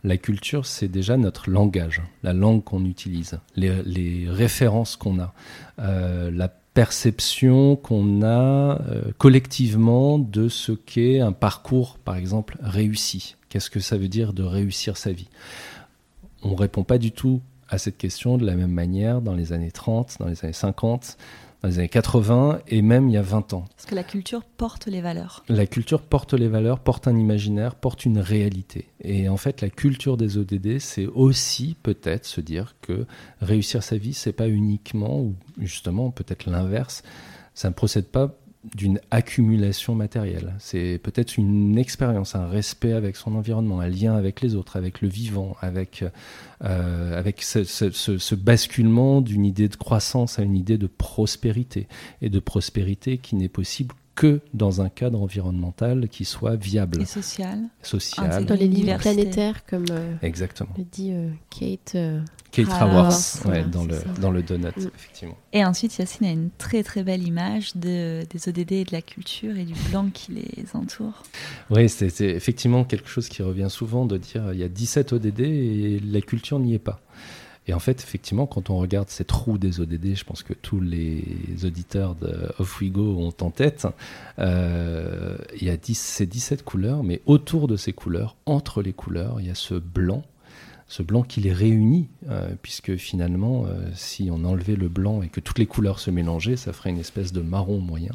La 0.04 0.18
culture, 0.18 0.66
c'est 0.66 0.88
déjà 0.88 1.16
notre 1.16 1.48
langage, 1.48 2.02
la 2.22 2.34
langue 2.34 2.62
qu'on 2.62 2.84
utilise, 2.84 3.38
les, 3.56 4.26
références 4.28 4.96
qu'on 4.96 5.20
a, 5.20 5.32
euh, 5.78 6.30
la 6.30 6.52
perception 6.74 7.76
qu'on 7.76 8.22
a 8.22 8.80
euh, 8.80 9.12
collectivement 9.18 10.18
de 10.18 10.48
ce 10.48 10.72
qu'est 10.72 11.20
un 11.20 11.32
parcours, 11.32 11.98
par 11.98 12.16
exemple, 12.16 12.56
réussi. 12.62 13.36
Qu'est-ce 13.48 13.70
que 13.70 13.80
ça 13.80 13.98
veut 13.98 14.08
dire 14.08 14.32
de 14.32 14.42
réussir 14.42 14.96
sa 14.96 15.12
vie? 15.12 15.28
On 16.42 16.52
ne 16.52 16.56
répond 16.56 16.84
pas 16.84 16.98
du 16.98 17.12
tout 17.12 17.40
à 17.68 17.78
cette 17.78 17.98
question 17.98 18.38
de 18.38 18.46
la 18.46 18.54
même 18.54 18.72
manière 18.72 19.20
dans 19.20 19.34
les 19.34 19.52
années 19.52 19.70
30, 19.70 20.16
dans 20.18 20.26
les 20.26 20.44
années 20.44 20.52
50, 20.52 21.16
dans 21.62 21.68
les 21.68 21.78
années 21.78 21.88
80 21.88 22.60
et 22.68 22.82
même 22.82 23.08
il 23.08 23.12
y 23.12 23.16
a 23.16 23.22
20 23.22 23.52
ans. 23.52 23.64
Parce 23.76 23.86
que 23.86 23.94
la 23.94 24.02
culture 24.02 24.42
porte 24.42 24.86
les 24.86 25.00
valeurs. 25.00 25.44
La 25.48 25.66
culture 25.66 26.02
porte 26.02 26.34
les 26.34 26.48
valeurs, 26.48 26.80
porte 26.80 27.06
un 27.06 27.16
imaginaire, 27.16 27.74
porte 27.76 28.04
une 28.04 28.18
réalité. 28.18 28.88
Et 29.00 29.28
en 29.28 29.36
fait, 29.36 29.60
la 29.60 29.70
culture 29.70 30.16
des 30.16 30.38
ODD, 30.38 30.78
c'est 30.78 31.06
aussi 31.06 31.76
peut-être 31.82 32.26
se 32.26 32.40
dire 32.40 32.74
que 32.82 33.06
réussir 33.40 33.82
sa 33.82 33.96
vie, 33.96 34.14
c'est 34.14 34.32
pas 34.32 34.48
uniquement, 34.48 35.20
ou 35.20 35.36
justement 35.58 36.10
peut-être 36.10 36.46
l'inverse, 36.46 37.02
ça 37.54 37.68
ne 37.68 37.74
procède 37.74 38.06
pas 38.06 38.34
d'une 38.76 39.00
accumulation 39.10 39.94
matérielle. 39.94 40.54
C'est 40.58 41.00
peut-être 41.02 41.36
une 41.36 41.78
expérience, 41.78 42.36
un 42.36 42.46
respect 42.46 42.92
avec 42.92 43.16
son 43.16 43.34
environnement, 43.34 43.80
un 43.80 43.88
lien 43.88 44.14
avec 44.14 44.40
les 44.40 44.54
autres, 44.54 44.76
avec 44.76 45.00
le 45.00 45.08
vivant, 45.08 45.56
avec, 45.60 46.04
euh, 46.64 47.18
avec 47.18 47.42
ce, 47.42 47.64
ce, 47.64 48.34
basculement 48.34 49.20
d'une 49.20 49.44
idée 49.44 49.68
de 49.68 49.76
croissance 49.76 50.38
à 50.38 50.42
une 50.42 50.56
idée 50.56 50.78
de 50.78 50.86
prospérité, 50.86 51.88
et 52.20 52.30
de 52.30 52.38
prospérité 52.38 53.18
qui 53.18 53.34
n'est 53.34 53.48
possible 53.48 53.94
que 54.14 54.40
dans 54.52 54.82
un 54.82 54.88
cadre 54.88 55.22
environnemental 55.22 56.08
qui 56.08 56.24
soit 56.24 56.56
viable. 56.56 57.00
Et 57.00 57.06
social. 57.06 57.60
Social. 57.82 58.44
Dans 58.44 58.54
les 58.54 58.68
limites 58.68 58.98
planétaires, 58.98 59.64
comme 59.64 59.86
euh, 59.90 60.14
Exactement. 60.22 60.70
le 60.76 60.84
dit 60.84 61.12
euh, 61.12 61.30
Kate. 61.50 61.94
Euh, 61.94 62.20
Kate 62.50 62.68
Raworth, 62.68 63.42
ouais, 63.46 63.64
dans, 63.64 63.84
le, 63.84 63.96
dans 64.20 64.30
le 64.30 64.42
donut, 64.42 64.76
mm. 64.76 64.90
effectivement. 64.94 65.38
Et 65.54 65.64
ensuite, 65.64 65.96
Yacine 65.96 66.26
a 66.26 66.30
une 66.30 66.50
très 66.58 66.82
très 66.82 67.02
belle 67.02 67.26
image 67.26 67.74
de, 67.76 68.26
des 68.28 68.48
ODD 68.48 68.72
et 68.72 68.84
de 68.84 68.92
la 68.92 69.00
culture 69.00 69.56
et 69.56 69.64
du 69.64 69.72
blanc 69.88 70.10
qui 70.12 70.32
les 70.32 70.64
entoure. 70.74 71.22
Oui, 71.70 71.88
c'est 71.88 72.20
effectivement 72.20 72.84
quelque 72.84 73.08
chose 73.08 73.30
qui 73.30 73.42
revient 73.42 73.68
souvent 73.70 74.04
de 74.04 74.18
dire 74.18 74.52
il 74.52 74.58
y 74.58 74.64
a 74.64 74.68
17 74.68 75.14
ODD 75.14 75.40
et 75.40 76.00
la 76.04 76.20
culture 76.20 76.58
n'y 76.58 76.74
est 76.74 76.78
pas. 76.78 77.00
Et 77.68 77.74
en 77.74 77.78
fait, 77.78 78.02
effectivement, 78.02 78.46
quand 78.46 78.70
on 78.70 78.78
regarde 78.78 79.08
cette 79.08 79.30
roue 79.30 79.56
des 79.56 79.80
ODD, 79.80 80.16
je 80.16 80.24
pense 80.24 80.42
que 80.42 80.52
tous 80.52 80.80
les 80.80 81.24
auditeurs 81.64 82.16
de 82.16 82.48
Off 82.58 82.80
We 82.80 82.90
Go 82.90 83.16
ont 83.18 83.34
en 83.40 83.50
tête, 83.50 83.86
euh, 84.40 85.38
il 85.60 85.66
y 85.66 85.70
a 85.70 85.76
10, 85.76 85.96
ces 85.96 86.26
17 86.26 86.64
couleurs, 86.64 87.04
mais 87.04 87.20
autour 87.26 87.68
de 87.68 87.76
ces 87.76 87.92
couleurs, 87.92 88.36
entre 88.46 88.82
les 88.82 88.92
couleurs, 88.92 89.40
il 89.40 89.46
y 89.46 89.50
a 89.50 89.54
ce 89.54 89.74
blanc, 89.74 90.24
ce 90.88 91.04
blanc 91.04 91.22
qui 91.22 91.40
les 91.40 91.52
réunit, 91.52 92.08
euh, 92.28 92.50
puisque 92.60 92.96
finalement, 92.96 93.64
euh, 93.66 93.88
si 93.94 94.28
on 94.32 94.44
enlevait 94.44 94.76
le 94.76 94.88
blanc 94.88 95.22
et 95.22 95.28
que 95.28 95.40
toutes 95.40 95.58
les 95.58 95.66
couleurs 95.66 96.00
se 96.00 96.10
mélangeaient, 96.10 96.56
ça 96.56 96.72
ferait 96.72 96.90
une 96.90 96.98
espèce 96.98 97.32
de 97.32 97.42
marron 97.42 97.78
moyen. 97.78 98.12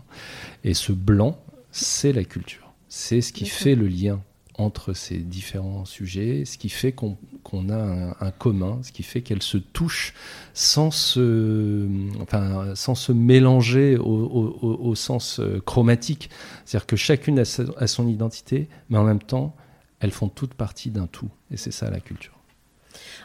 Et 0.65 0.73
ce 0.73 0.91
blanc, 0.91 1.39
c'est 1.71 2.11
la 2.11 2.25
culture. 2.25 2.73
C'est 2.89 3.21
ce 3.21 3.31
qui 3.31 3.45
fait 3.45 3.75
le 3.75 3.87
lien 3.87 4.21
entre 4.57 4.93
ces 4.93 5.17
différents 5.17 5.85
sujets, 5.85 6.43
ce 6.45 6.57
qui 6.57 6.69
fait 6.69 6.91
qu'on 6.91 7.15
a 7.69 8.15
un, 8.19 8.31
commun, 8.31 8.79
ce 8.81 8.91
qui 8.91 9.03
fait 9.03 9.21
qu'elles 9.21 9.43
se 9.43 9.57
touchent 9.57 10.13
sans 10.53 10.89
se, 10.89 11.87
enfin, 12.21 12.73
sans 12.75 12.95
se 12.95 13.11
mélanger 13.11 13.97
au, 13.97 14.95
sens 14.95 15.39
euh, 15.39 15.61
chromatique. 15.63 16.29
C'est-à-dire 16.65 16.87
que 16.87 16.95
chacune 16.95 17.39
a, 17.39 17.45
son 17.87 18.07
identité, 18.07 18.67
mais 18.89 18.97
en 18.97 19.03
même 19.03 19.21
temps, 19.21 19.55
elles 19.99 20.11
font 20.11 20.27
toutes 20.27 20.55
partie 20.55 20.89
d'un 20.89 21.07
tout. 21.07 21.29
Et 21.51 21.57
c'est 21.57 21.71
ça 21.71 21.91
la 21.91 21.99
culture. 21.99 22.33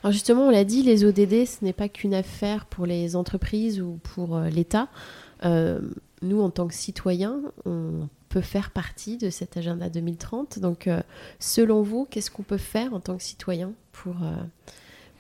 Alors 0.02 0.12
justement, 0.12 0.48
on 0.48 0.50
l'a 0.50 0.64
dit, 0.64 0.82
les 0.82 1.04
ODD, 1.04 1.46
ce 1.46 1.64
n'est 1.64 1.72
pas 1.72 1.88
qu'une 1.88 2.14
affaire 2.14 2.66
pour 2.66 2.84
les 2.84 3.16
entreprises 3.16 3.80
ou 3.80 3.98
pour 4.02 4.36
euh, 4.36 4.48
l'État. 4.50 4.88
Euh, 5.44 5.80
nous, 6.22 6.40
en 6.40 6.50
tant 6.50 6.66
que 6.66 6.74
citoyens, 6.74 7.40
on 7.64 8.08
peut 8.28 8.40
faire 8.40 8.70
partie 8.70 9.18
de 9.18 9.30
cet 9.30 9.56
agenda 9.56 9.90
2030. 9.90 10.58
Donc, 10.58 10.86
euh, 10.86 11.02
selon 11.38 11.82
vous, 11.82 12.06
qu'est-ce 12.10 12.30
qu'on 12.30 12.42
peut 12.42 12.56
faire 12.56 12.94
en 12.94 13.00
tant 13.00 13.16
que 13.16 13.22
citoyen 13.22 13.72
pour, 13.92 14.22
euh, 14.22 14.36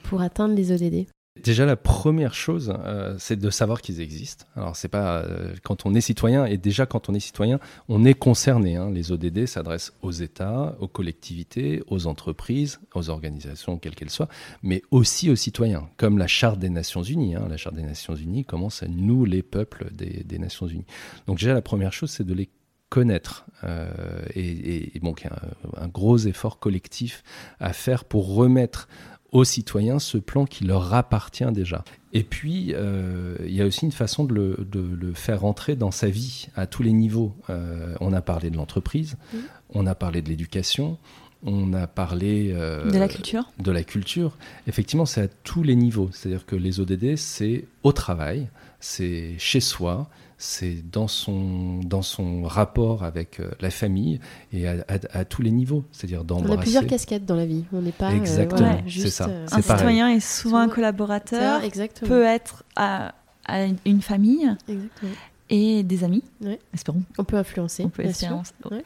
pour 0.04 0.22
atteindre 0.22 0.54
les 0.54 0.72
ODD 0.72 1.06
Déjà, 1.40 1.64
la 1.64 1.76
première 1.76 2.34
chose, 2.34 2.74
euh, 2.84 3.16
c'est 3.18 3.36
de 3.36 3.48
savoir 3.48 3.80
qu'ils 3.80 4.02
existent. 4.02 4.44
Alors, 4.54 4.76
c'est 4.76 4.88
pas 4.88 5.24
quand 5.62 5.86
on 5.86 5.94
est 5.94 6.02
citoyen, 6.02 6.44
et 6.44 6.58
déjà 6.58 6.84
quand 6.84 7.08
on 7.08 7.14
est 7.14 7.20
citoyen, 7.20 7.58
on 7.88 8.04
est 8.04 8.12
concerné. 8.12 8.76
Hein. 8.76 8.90
Les 8.90 9.12
ODD 9.12 9.46
s'adressent 9.46 9.94
aux 10.02 10.10
États, 10.10 10.76
aux 10.78 10.88
collectivités, 10.88 11.82
aux 11.86 12.06
entreprises, 12.06 12.80
aux 12.94 13.08
organisations, 13.08 13.78
quelles 13.78 13.94
qu'elles 13.94 14.10
soient, 14.10 14.28
mais 14.62 14.82
aussi 14.90 15.30
aux 15.30 15.36
citoyens, 15.36 15.88
comme 15.96 16.18
la 16.18 16.26
Charte 16.26 16.58
des 16.58 16.68
Nations 16.68 17.02
Unies. 17.02 17.34
Hein. 17.34 17.46
La 17.48 17.56
Charte 17.56 17.76
des 17.76 17.82
Nations 17.82 18.14
Unies 18.14 18.44
commence 18.44 18.82
à 18.82 18.88
nous, 18.88 19.24
les 19.24 19.42
peuples 19.42 19.88
des, 19.92 20.38
Nations 20.38 20.66
Unies. 20.66 20.86
Donc, 21.26 21.38
déjà, 21.38 21.54
la 21.54 21.62
première 21.62 21.94
chose, 21.94 22.10
c'est 22.10 22.26
de 22.26 22.34
les 22.34 22.50
connaître. 22.92 23.46
Euh, 23.64 23.90
et, 24.34 24.92
il 24.94 25.02
y 25.02 25.26
a 25.26 25.82
un, 25.82 25.88
gros 25.88 26.18
effort 26.18 26.58
collectif 26.58 27.22
à 27.58 27.72
faire 27.72 28.04
pour 28.04 28.34
remettre 28.34 28.86
aux 29.32 29.44
citoyens 29.44 29.98
ce 29.98 30.18
plan 30.18 30.44
qui 30.44 30.64
leur 30.64 30.94
appartient 30.94 31.50
déjà. 31.52 31.84
Et 32.12 32.22
puis, 32.22 32.74
euh, 32.74 33.36
il 33.46 33.54
y 33.54 33.62
a 33.62 33.66
aussi 33.66 33.86
une 33.86 33.92
façon 33.92 34.24
de 34.24 34.34
le, 34.34 35.12
faire 35.14 35.40
rentrer 35.40 35.74
dans 35.74 35.90
sa 35.90 36.08
vie 36.08 36.48
à 36.54 36.66
tous 36.66 36.82
les 36.82 36.92
niveaux. 36.92 37.34
Euh, 37.48 37.94
on 38.00 38.12
a 38.12 38.20
parlé 38.20 38.50
de 38.50 38.56
l'entreprise, 38.56 39.16
mmh. 39.32 39.38
on 39.70 39.86
a 39.86 39.94
parlé 39.94 40.20
de 40.20 40.28
l'éducation, 40.28 40.98
on 41.44 41.72
a 41.72 41.86
parlé 41.86 42.52
de 42.52 42.98
la 42.98 43.08
culture. 43.08 43.50
De 43.58 43.72
la 43.72 43.82
culture. 43.82 44.36
Effectivement, 44.68 45.06
c'est 45.06 45.22
à 45.22 45.28
tous 45.28 45.62
les 45.62 45.74
niveaux. 45.74 46.10
C'est-à-dire 46.12 46.46
que 46.46 46.54
les 46.54 46.78
ODD, 46.78 47.16
c'est 47.16 47.64
au 47.82 47.92
travail, 47.92 48.48
c'est 48.78 49.34
chez 49.38 49.60
soi, 49.60 50.08
c'est 50.42 50.82
dans 50.90 51.06
son, 51.06 51.78
dans 51.84 52.02
son 52.02 52.42
rapport 52.42 53.04
avec 53.04 53.38
euh, 53.38 53.52
la 53.60 53.70
famille 53.70 54.18
et 54.52 54.66
à, 54.66 55.24
tous 55.24 55.40
les 55.40 55.52
niveaux. 55.52 55.84
C'est-à-dire 55.92 56.24
d'embrasser. 56.24 56.52
On 56.52 56.58
a 56.58 56.60
plusieurs 56.60 56.86
casquettes 56.86 57.24
dans 57.24 57.36
la 57.36 57.46
vie. 57.46 57.64
On 57.72 57.80
n'est 57.80 57.92
pas. 57.92 58.10
Euh, 58.10 58.76
c'est 58.88 59.10
ça. 59.10 59.28
un 59.52 59.62
citoyen 59.62 60.08
est 60.08 60.18
souvent 60.20 60.58
un 60.58 60.68
collaborateur, 60.68 61.62
peut 62.04 62.24
être 62.24 62.64
à 62.74 63.14
à 63.44 63.64
une 63.86 64.02
famille 64.02 64.48
Exactement. 64.68 65.12
et 65.50 65.82
des 65.82 66.04
amis, 66.04 66.22
Ouais. 66.40 66.58
espérons. 66.74 67.02
On 67.18 67.24
peut 67.24 67.36
influencer. 67.36 67.84
On 67.84 67.88
peut 67.88 68.02
bien 68.02 68.10
espérer. 68.10 68.34
sûr. 68.34 68.72
Ouais. 68.72 68.84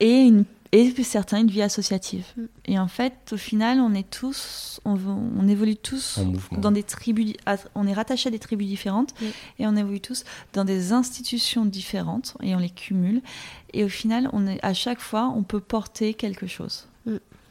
Et, 0.00 0.22
une, 0.22 0.44
et 0.78 1.02
certains 1.02 1.38
une 1.40 1.48
vie 1.50 1.62
associative. 1.62 2.24
Mm. 2.36 2.44
Et 2.66 2.78
en 2.78 2.88
fait, 2.88 3.14
au 3.32 3.36
final, 3.36 3.80
on 3.80 3.94
est 3.94 4.08
tous, 4.08 4.80
on, 4.84 4.96
on 5.38 5.48
évolue 5.48 5.76
tous 5.76 6.18
dans 6.58 6.70
des 6.72 6.82
tribus, 6.82 7.34
on 7.74 7.86
est 7.86 7.92
rattaché 7.94 8.28
à 8.28 8.30
des 8.30 8.38
tribus 8.38 8.66
différentes 8.68 9.14
Mm. 9.20 9.24
et 9.60 9.66
on 9.66 9.76
évolue 9.76 10.00
tous 10.00 10.24
dans 10.52 10.64
des 10.64 10.92
institutions 10.92 11.64
différentes 11.64 12.36
et 12.42 12.54
on 12.54 12.58
les 12.58 12.70
cumule. 12.70 13.22
Et 13.72 13.84
au 13.84 13.88
final, 13.88 14.28
on 14.32 14.46
est, 14.46 14.58
à 14.64 14.74
chaque 14.74 15.00
fois, 15.00 15.32
on 15.36 15.42
peut 15.42 15.60
porter 15.60 16.14
quelque 16.14 16.46
chose. 16.46 16.86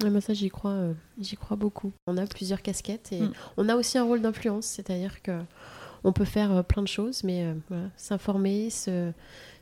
Ouais, 0.04 0.10
moi, 0.10 0.20
ça, 0.20 0.34
j'y 0.34 0.50
crois, 0.50 0.72
euh, 0.72 0.94
j'y 1.22 1.38
crois 1.38 1.56
beaucoup. 1.56 1.94
On 2.08 2.18
a 2.18 2.26
plusieurs 2.28 2.62
casquettes 2.62 3.12
et 3.14 3.22
Mm. 3.22 3.32
on 3.58 3.70
a 3.70 3.76
aussi 3.76 3.98
un 3.98 4.04
rôle 4.04 4.22
d'influence, 4.22 4.66
c'est-à-dire 4.66 5.22
que 5.22 5.32
on 6.06 6.14
peut 6.14 6.26
faire 6.26 6.52
euh, 6.52 6.64
plein 6.64 6.82
de 6.82 6.88
choses, 6.88 7.24
mais 7.24 7.44
euh, 7.44 7.54
voilà, 7.70 7.90
s'informer, 7.98 8.70
se, 8.70 9.12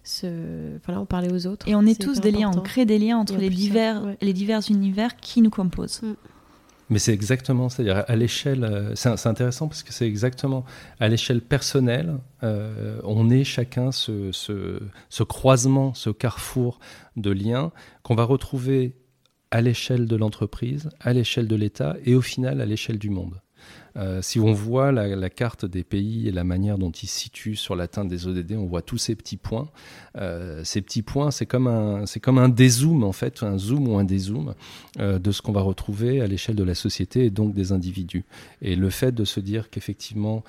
se, 0.03 0.77
voilà, 0.85 1.01
on 1.01 1.05
parlait 1.05 1.31
aux 1.31 1.47
autres. 1.47 1.67
Et 1.67 1.75
on 1.75 1.85
est 1.85 1.99
tous 1.99 2.19
des 2.19 2.31
liens, 2.31 2.51
on 2.55 2.61
crée 2.61 2.85
des 2.85 2.99
liens 2.99 3.17
entre 3.17 3.35
en 3.35 3.37
les 3.37 3.49
ça, 3.49 3.55
divers, 3.55 4.03
ouais. 4.03 4.17
les 4.21 4.33
divers 4.33 4.61
univers 4.69 5.15
qui 5.15 5.41
nous 5.41 5.49
composent. 5.49 6.01
Mais 6.89 6.99
c'est 6.99 7.13
exactement, 7.13 7.69
c'est-à-dire 7.69 8.03
à 8.07 8.15
l'échelle, 8.15 8.65
euh, 8.65 8.93
c'est 8.95 9.15
c'est 9.17 9.29
intéressant 9.29 9.67
parce 9.67 9.83
que 9.83 9.93
c'est 9.93 10.05
exactement 10.05 10.65
à 10.99 11.07
l'échelle 11.07 11.41
personnelle, 11.41 12.17
euh, 12.43 12.99
on 13.03 13.29
est 13.29 13.45
chacun 13.45 13.91
ce, 13.91 14.31
ce, 14.31 14.79
ce 15.09 15.23
croisement, 15.23 15.93
ce 15.93 16.09
carrefour 16.09 16.79
de 17.15 17.31
liens 17.31 17.71
qu'on 18.03 18.15
va 18.15 18.25
retrouver 18.25 18.95
à 19.49 19.61
l'échelle 19.61 20.07
de 20.07 20.15
l'entreprise, 20.15 20.89
à 20.99 21.13
l'échelle 21.13 21.47
de 21.47 21.55
l'État 21.55 21.95
et 22.05 22.15
au 22.15 22.21
final 22.21 22.59
à 22.59 22.65
l'échelle 22.65 22.99
du 22.99 23.09
monde. 23.09 23.42
Euh, 23.95 24.21
si 24.21 24.39
on 24.39 24.53
voit 24.53 24.91
la, 24.91 25.29
carte 25.29 25.65
des 25.65 25.83
pays 25.83 26.27
et 26.27 26.31
la 26.31 26.43
manière 26.43 26.77
dont 26.77 26.91
ils 26.91 27.07
se 27.07 27.19
situent 27.19 27.55
sur 27.55 27.75
l'atteinte 27.75 28.07
des 28.07 28.27
ODD, 28.27 28.53
on 28.53 28.65
voit 28.65 28.81
tous 28.81 28.97
ces 28.97 29.15
petits 29.15 29.37
points. 29.37 29.69
Euh, 30.17 30.63
ces 30.63 30.81
petits 30.81 31.01
points, 31.01 31.31
c'est 31.31 31.45
comme 31.45 31.67
un, 31.67 32.05
c'est 32.05 32.19
comme 32.19 32.37
un 32.37 32.49
dézoom 32.49 33.03
en 33.03 33.11
fait, 33.11 33.43
un 33.43 33.57
zoom 33.57 33.87
ou 33.87 33.97
un 33.97 34.03
dézoom 34.03 34.55
euh, 34.99 35.19
de 35.19 35.31
ce 35.31 35.41
qu'on 35.41 35.51
va 35.51 35.61
retrouver 35.61 36.21
à 36.21 36.27
l'échelle 36.27 36.55
de 36.55 36.63
la 36.63 36.75
société 36.75 37.25
et 37.25 37.29
donc 37.29 37.53
des 37.53 37.71
individus. 37.71 38.25
Et 38.61 38.75
le 38.75 38.89
fait 38.89 39.11
de 39.11 39.25
se 39.25 39.39
dire 39.39 39.69
qu'effectivement, 39.69 40.43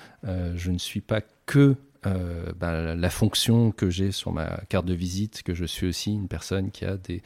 je 0.55 0.71
ne 0.71 0.77
suis 0.79 1.01
pas 1.01 1.21
que 1.45 1.75
euh, 2.05 2.51
bah, 2.59 2.95
la 2.95 3.09
fonction 3.09 3.71
que 3.71 3.89
j'ai 3.89 4.11
sur 4.11 4.31
ma 4.31 4.61
carte 4.69 4.85
de 4.85 4.93
visite, 4.93 5.43
que 5.43 5.53
je 5.53 5.65
suis 5.65 5.87
aussi 5.87 6.13
une 6.13 6.27
personne 6.27 6.71
qui 6.71 6.85
a 6.85 6.97
des 6.97 7.21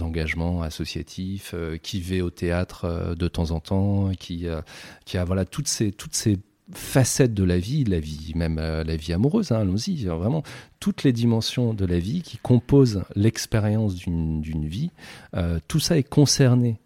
engagements 0.00 0.62
associatifs, 0.62 1.52
euh, 1.54 1.76
qui 1.76 2.00
va 2.00 2.24
au 2.24 2.30
théâtre 2.30 2.84
euh, 2.84 3.14
de 3.14 3.28
temps 3.28 3.50
en 3.50 3.60
temps, 3.60 4.10
qui, 4.18 4.46
a 4.48 5.24
voilà 5.24 5.44
toutes 5.44 5.68
ces, 5.68 5.92
toutes 5.92 6.14
ces 6.14 6.38
facettes 6.72 7.34
de 7.34 7.44
la 7.44 7.58
vie, 7.58 7.84
la 7.84 8.00
vie 8.00 8.32
même 8.34 8.56
la 8.56 8.96
vie 8.96 9.12
amoureuse, 9.12 9.52
hein, 9.52 9.60
allons-y, 9.60 10.06
vraiment 10.06 10.42
toutes 10.80 11.02
les 11.02 11.12
dimensions 11.12 11.74
de 11.74 11.84
la 11.84 11.98
vie 11.98 12.22
qui 12.22 12.38
composent 12.38 13.04
l'expérience 13.14 13.94
d'une 13.94 14.66
vie, 14.66 14.90
tout 15.68 15.78
ça 15.78 15.98
est 15.98 16.08
concerné 16.08 16.80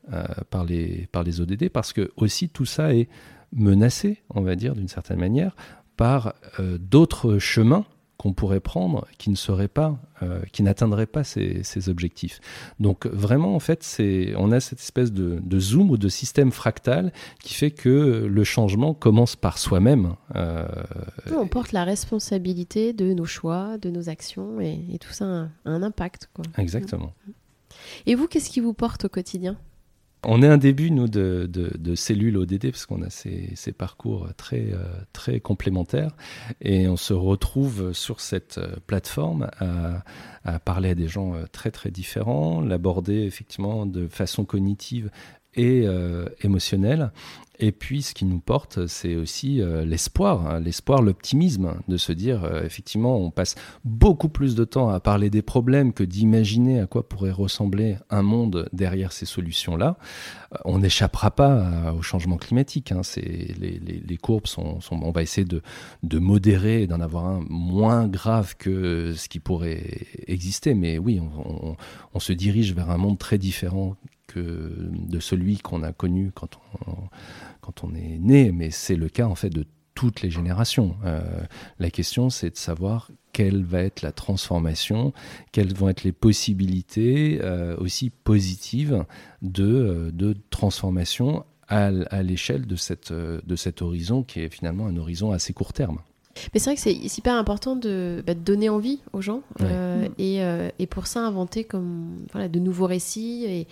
par, 0.50 0.64
les, 0.64 1.06
par 1.12 1.22
les 1.22 1.40
ODD 1.40 1.68
parce 1.68 1.92
que 1.92 2.10
aussi 2.16 2.48
tout 2.48 2.66
ça 2.66 2.92
est 2.92 3.08
menacé, 3.52 4.22
on 4.30 4.42
va 4.42 4.56
dire 4.56 4.74
d'une 4.74 4.88
certaine 4.88 5.18
manière, 5.18 5.54
par 5.98 6.32
euh, 6.60 6.78
d'autres 6.78 7.38
chemins 7.38 7.84
qu'on 8.18 8.32
pourrait 8.32 8.60
prendre 8.60 9.06
qui 9.18 9.30
ne 9.30 9.36
seraient 9.36 9.68
pas, 9.68 9.98
euh, 10.22 10.40
qui 10.52 10.62
n'atteindraient 10.62 11.06
pas 11.06 11.22
ces, 11.22 11.62
ces 11.62 11.88
objectifs. 11.88 12.40
Donc 12.80 13.06
vraiment, 13.06 13.54
en 13.54 13.60
fait, 13.60 13.82
c'est, 13.82 14.34
on 14.36 14.50
a 14.50 14.60
cette 14.60 14.80
espèce 14.80 15.12
de, 15.12 15.38
de 15.42 15.60
zoom 15.60 15.90
ou 15.90 15.96
de 15.96 16.08
système 16.08 16.50
fractal 16.50 17.12
qui 17.42 17.54
fait 17.54 17.70
que 17.70 18.26
le 18.26 18.44
changement 18.44 18.94
commence 18.94 19.36
par 19.36 19.58
soi-même. 19.58 20.14
Euh, 20.34 20.66
on 21.36 21.46
porte 21.46 21.72
la 21.72 21.84
responsabilité 21.84 22.92
de 22.92 23.12
nos 23.12 23.26
choix, 23.26 23.76
de 23.78 23.90
nos 23.90 24.08
actions, 24.08 24.60
et, 24.60 24.80
et 24.92 24.98
tout 24.98 25.12
ça 25.12 25.24
a 25.24 25.28
un, 25.28 25.50
un 25.64 25.82
impact. 25.82 26.30
Quoi. 26.34 26.44
exactement. 26.56 27.12
Et 28.06 28.14
vous, 28.16 28.26
qu'est-ce 28.26 28.50
qui 28.50 28.60
vous 28.60 28.74
porte 28.74 29.04
au 29.04 29.08
quotidien? 29.08 29.56
On 30.24 30.42
est 30.42 30.48
un 30.48 30.58
début, 30.58 30.90
nous, 30.90 31.08
de, 31.08 31.94
cellules 31.94 32.36
ODD, 32.36 32.70
parce 32.70 32.86
qu'on 32.86 33.02
a 33.02 33.10
ces, 33.10 33.72
parcours 33.76 34.28
très, 34.36 34.72
euh, 34.72 34.82
très 35.12 35.40
complémentaires. 35.40 36.16
Et 36.60 36.88
on 36.88 36.96
se 36.96 37.12
retrouve 37.12 37.92
sur 37.92 38.20
cette 38.20 38.58
euh, 38.58 38.76
plateforme 38.86 39.48
à, 39.58 40.02
à 40.44 40.58
parler 40.58 40.90
à 40.90 40.94
des 40.94 41.08
gens 41.08 41.34
euh, 41.34 41.44
très, 41.52 41.70
très 41.70 41.90
différents, 41.90 42.60
l'aborder 42.60 43.22
effectivement 43.22 43.86
de 43.86 44.08
façon 44.08 44.44
cognitive 44.44 45.10
et 45.58 45.82
euh, 45.86 46.24
émotionnelle. 46.40 47.12
Et 47.60 47.72
puis, 47.72 48.02
ce 48.02 48.14
qui 48.14 48.24
nous 48.24 48.38
porte, 48.38 48.86
c'est 48.86 49.16
aussi 49.16 49.60
euh, 49.60 49.84
l'espoir, 49.84 50.46
hein, 50.46 50.60
l'espoir, 50.60 51.02
l'optimisme, 51.02 51.74
de 51.88 51.96
se 51.96 52.12
dire, 52.12 52.44
euh, 52.44 52.62
effectivement, 52.62 53.16
on 53.18 53.32
passe 53.32 53.56
beaucoup 53.84 54.28
plus 54.28 54.54
de 54.54 54.62
temps 54.64 54.90
à 54.90 55.00
parler 55.00 55.28
des 55.28 55.42
problèmes 55.42 55.92
que 55.92 56.04
d'imaginer 56.04 56.78
à 56.78 56.86
quoi 56.86 57.08
pourrait 57.08 57.32
ressembler 57.32 57.96
un 58.10 58.22
monde 58.22 58.68
derrière 58.72 59.10
ces 59.10 59.26
solutions-là. 59.26 59.96
On 60.64 60.78
n'échappera 60.78 61.32
pas 61.32 61.92
au 61.98 62.02
changement 62.02 62.36
climatique. 62.36 62.92
hein. 62.92 63.02
C'est, 63.02 63.22
les, 63.58 63.80
les- 63.80 64.16
courbes 64.18 64.46
sont, 64.46 64.80
sont- 64.80 65.00
On 65.02 65.10
va 65.10 65.22
essayer 65.22 65.44
de, 65.44 65.60
de 66.04 66.18
modérer 66.20 66.86
d'en 66.86 67.00
avoir 67.00 67.26
un 67.26 67.44
moins 67.50 68.06
grave 68.06 68.54
que 68.56 69.14
ce 69.16 69.28
qui 69.28 69.40
pourrait 69.40 70.06
exister. 70.28 70.74
Mais 70.74 70.98
oui, 70.98 71.20
on- 71.20 71.74
on 72.14 72.20
se 72.20 72.32
dirige 72.32 72.72
vers 72.72 72.90
un 72.90 72.98
monde 72.98 73.18
très 73.18 73.36
différent 73.38 73.96
de 74.36 75.20
celui 75.20 75.58
qu'on 75.58 75.82
a 75.82 75.92
connu 75.92 76.32
quand 76.34 76.58
on, 76.86 76.94
quand 77.60 77.84
on 77.84 77.94
est 77.94 78.18
né. 78.18 78.52
Mais 78.52 78.70
c'est 78.70 78.96
le 78.96 79.08
cas 79.08 79.26
en 79.26 79.34
fait 79.34 79.50
de 79.50 79.66
toutes 79.98 80.22
les 80.22 80.30
générations. 80.30 80.94
Euh, 81.04 81.20
la 81.80 81.90
question, 81.90 82.30
c'est 82.30 82.50
de 82.50 82.56
savoir 82.56 83.10
quelle 83.32 83.64
va 83.64 83.82
être 83.82 84.02
la 84.02 84.12
transformation, 84.12 85.12
quelles 85.50 85.74
vont 85.74 85.88
être 85.88 86.04
les 86.04 86.12
possibilités 86.12 87.40
euh, 87.42 87.76
aussi 87.78 88.10
positives 88.10 89.04
de, 89.42 89.64
euh, 89.64 90.10
de 90.12 90.36
transformation 90.50 91.44
à, 91.66 91.86
à 91.86 92.22
l'échelle 92.22 92.66
de, 92.66 92.76
cette, 92.76 93.12
de 93.12 93.56
cet 93.56 93.82
horizon 93.82 94.22
qui 94.22 94.38
est 94.38 94.54
finalement 94.54 94.86
un 94.86 94.96
horizon 94.96 95.32
assez 95.32 95.52
court 95.52 95.72
terme. 95.72 95.98
Mais 96.54 96.60
c'est 96.60 96.70
vrai 96.70 96.74
que 96.76 96.80
c'est 96.80 97.08
super 97.08 97.34
important 97.34 97.76
de, 97.76 98.22
bah, 98.26 98.34
de 98.34 98.40
donner 98.40 98.68
envie 98.68 99.00
aux 99.12 99.20
gens 99.20 99.42
Ouais. 99.60 99.66
euh, 99.70 100.08
et, 100.18 100.42
euh, 100.42 100.68
et 100.78 100.86
pour 100.86 101.06
ça 101.06 101.20
inventer 101.20 101.64
comme 101.64 102.26
voilà 102.32 102.48
de 102.48 102.58
nouveaux 102.58 102.86
récits 102.86 103.44
et, 103.46 103.66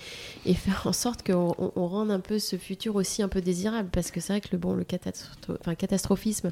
et 0.45 0.55
faire 0.55 0.83
en 0.87 0.93
sorte 0.93 1.27
qu'on 1.27 1.55
on, 1.59 1.73
on 1.77 1.87
rende 1.87 2.11
un 2.11 2.21
peu 2.21 2.39
ce 2.39 2.57
futur 2.57 2.97
aussi 2.97 3.23
un 3.23 3.29
peu 3.29 3.41
désirable 3.41 3.89
parce 3.93 4.11
que 4.11 4.21
c'est 4.21 4.33
vrai 4.33 4.41
que 4.41 4.49
le 4.53 4.59
bon 4.59 4.75
le 4.75 4.85
catastro- 4.85 5.57
enfin, 5.61 5.75
catastrophisme 5.75 6.51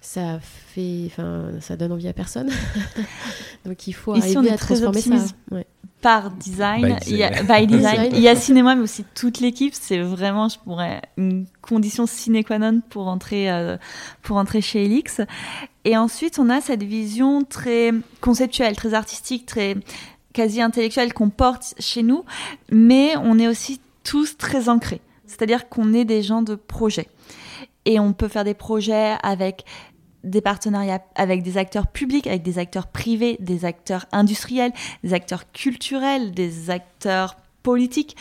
ça 0.00 0.40
fait 0.40 1.04
enfin 1.06 1.50
ça 1.60 1.76
donne 1.76 1.92
envie 1.92 2.08
à 2.08 2.12
personne 2.12 2.50
donc 3.66 3.86
il 3.86 3.92
faut 3.92 4.16
Ici, 4.16 4.36
on 4.36 4.40
arriver 4.40 4.50
est 4.50 4.54
à 4.54 4.56
très 4.56 4.74
transformer 4.74 5.00
ça 5.00 5.10
optimiste. 5.10 5.36
Ouais. 5.50 5.66
par 6.00 6.30
design, 6.30 6.96
By 7.06 7.22
a. 7.22 7.66
Design. 7.66 8.12
Il 8.14 8.20
y 8.20 8.28
a 8.28 8.34
cinéma, 8.34 8.74
mais 8.74 8.82
aussi 8.82 9.04
toute 9.14 9.40
l'équipe. 9.40 9.74
C'est 9.74 10.00
vraiment, 10.00 10.48
je 10.48 10.58
pourrais, 10.58 11.02
une 11.18 11.46
condition 11.60 12.06
sine 12.06 12.42
qua 12.42 12.58
non 12.58 12.80
pour 12.88 13.08
entrer, 13.08 13.50
euh, 13.50 13.76
pour 14.22 14.38
entrer 14.38 14.62
chez 14.62 14.86
Elix. 14.86 15.20
Et 15.84 15.98
ensuite, 15.98 16.38
on 16.38 16.48
a 16.48 16.62
cette 16.62 16.82
vision 16.82 17.44
très 17.44 17.92
conceptuelle, 18.22 18.76
très 18.76 18.94
artistique, 18.94 19.44
très 19.44 19.76
quasi 20.32 20.60
intellectuelle 20.62 21.12
qu'on 21.12 21.30
porte 21.30 21.74
chez 21.78 22.02
nous, 22.02 22.24
mais 22.70 23.14
on 23.16 23.38
est 23.38 23.48
aussi 23.48 23.80
tous 24.04 24.36
très 24.38 24.68
ancrés. 24.68 25.00
C'est-à-dire 25.26 25.68
qu'on 25.68 25.92
est 25.92 26.04
des 26.04 26.22
gens 26.22 26.42
de 26.42 26.54
projet. 26.54 27.08
Et 27.84 27.98
on 27.98 28.12
peut 28.12 28.28
faire 28.28 28.44
des 28.44 28.54
projets 28.54 29.16
avec 29.22 29.64
des 30.24 30.40
partenariats 30.40 31.02
avec 31.14 31.42
des 31.42 31.56
acteurs 31.56 31.86
publics, 31.86 32.26
avec 32.26 32.42
des 32.42 32.58
acteurs 32.58 32.86
privés, 32.86 33.36
des 33.40 33.64
acteurs 33.64 34.06
industriels, 34.12 34.72
des 35.02 35.14
acteurs 35.14 35.50
culturels, 35.52 36.32
des 36.32 36.70
acteurs 36.70 37.36
politiques, 37.62 38.16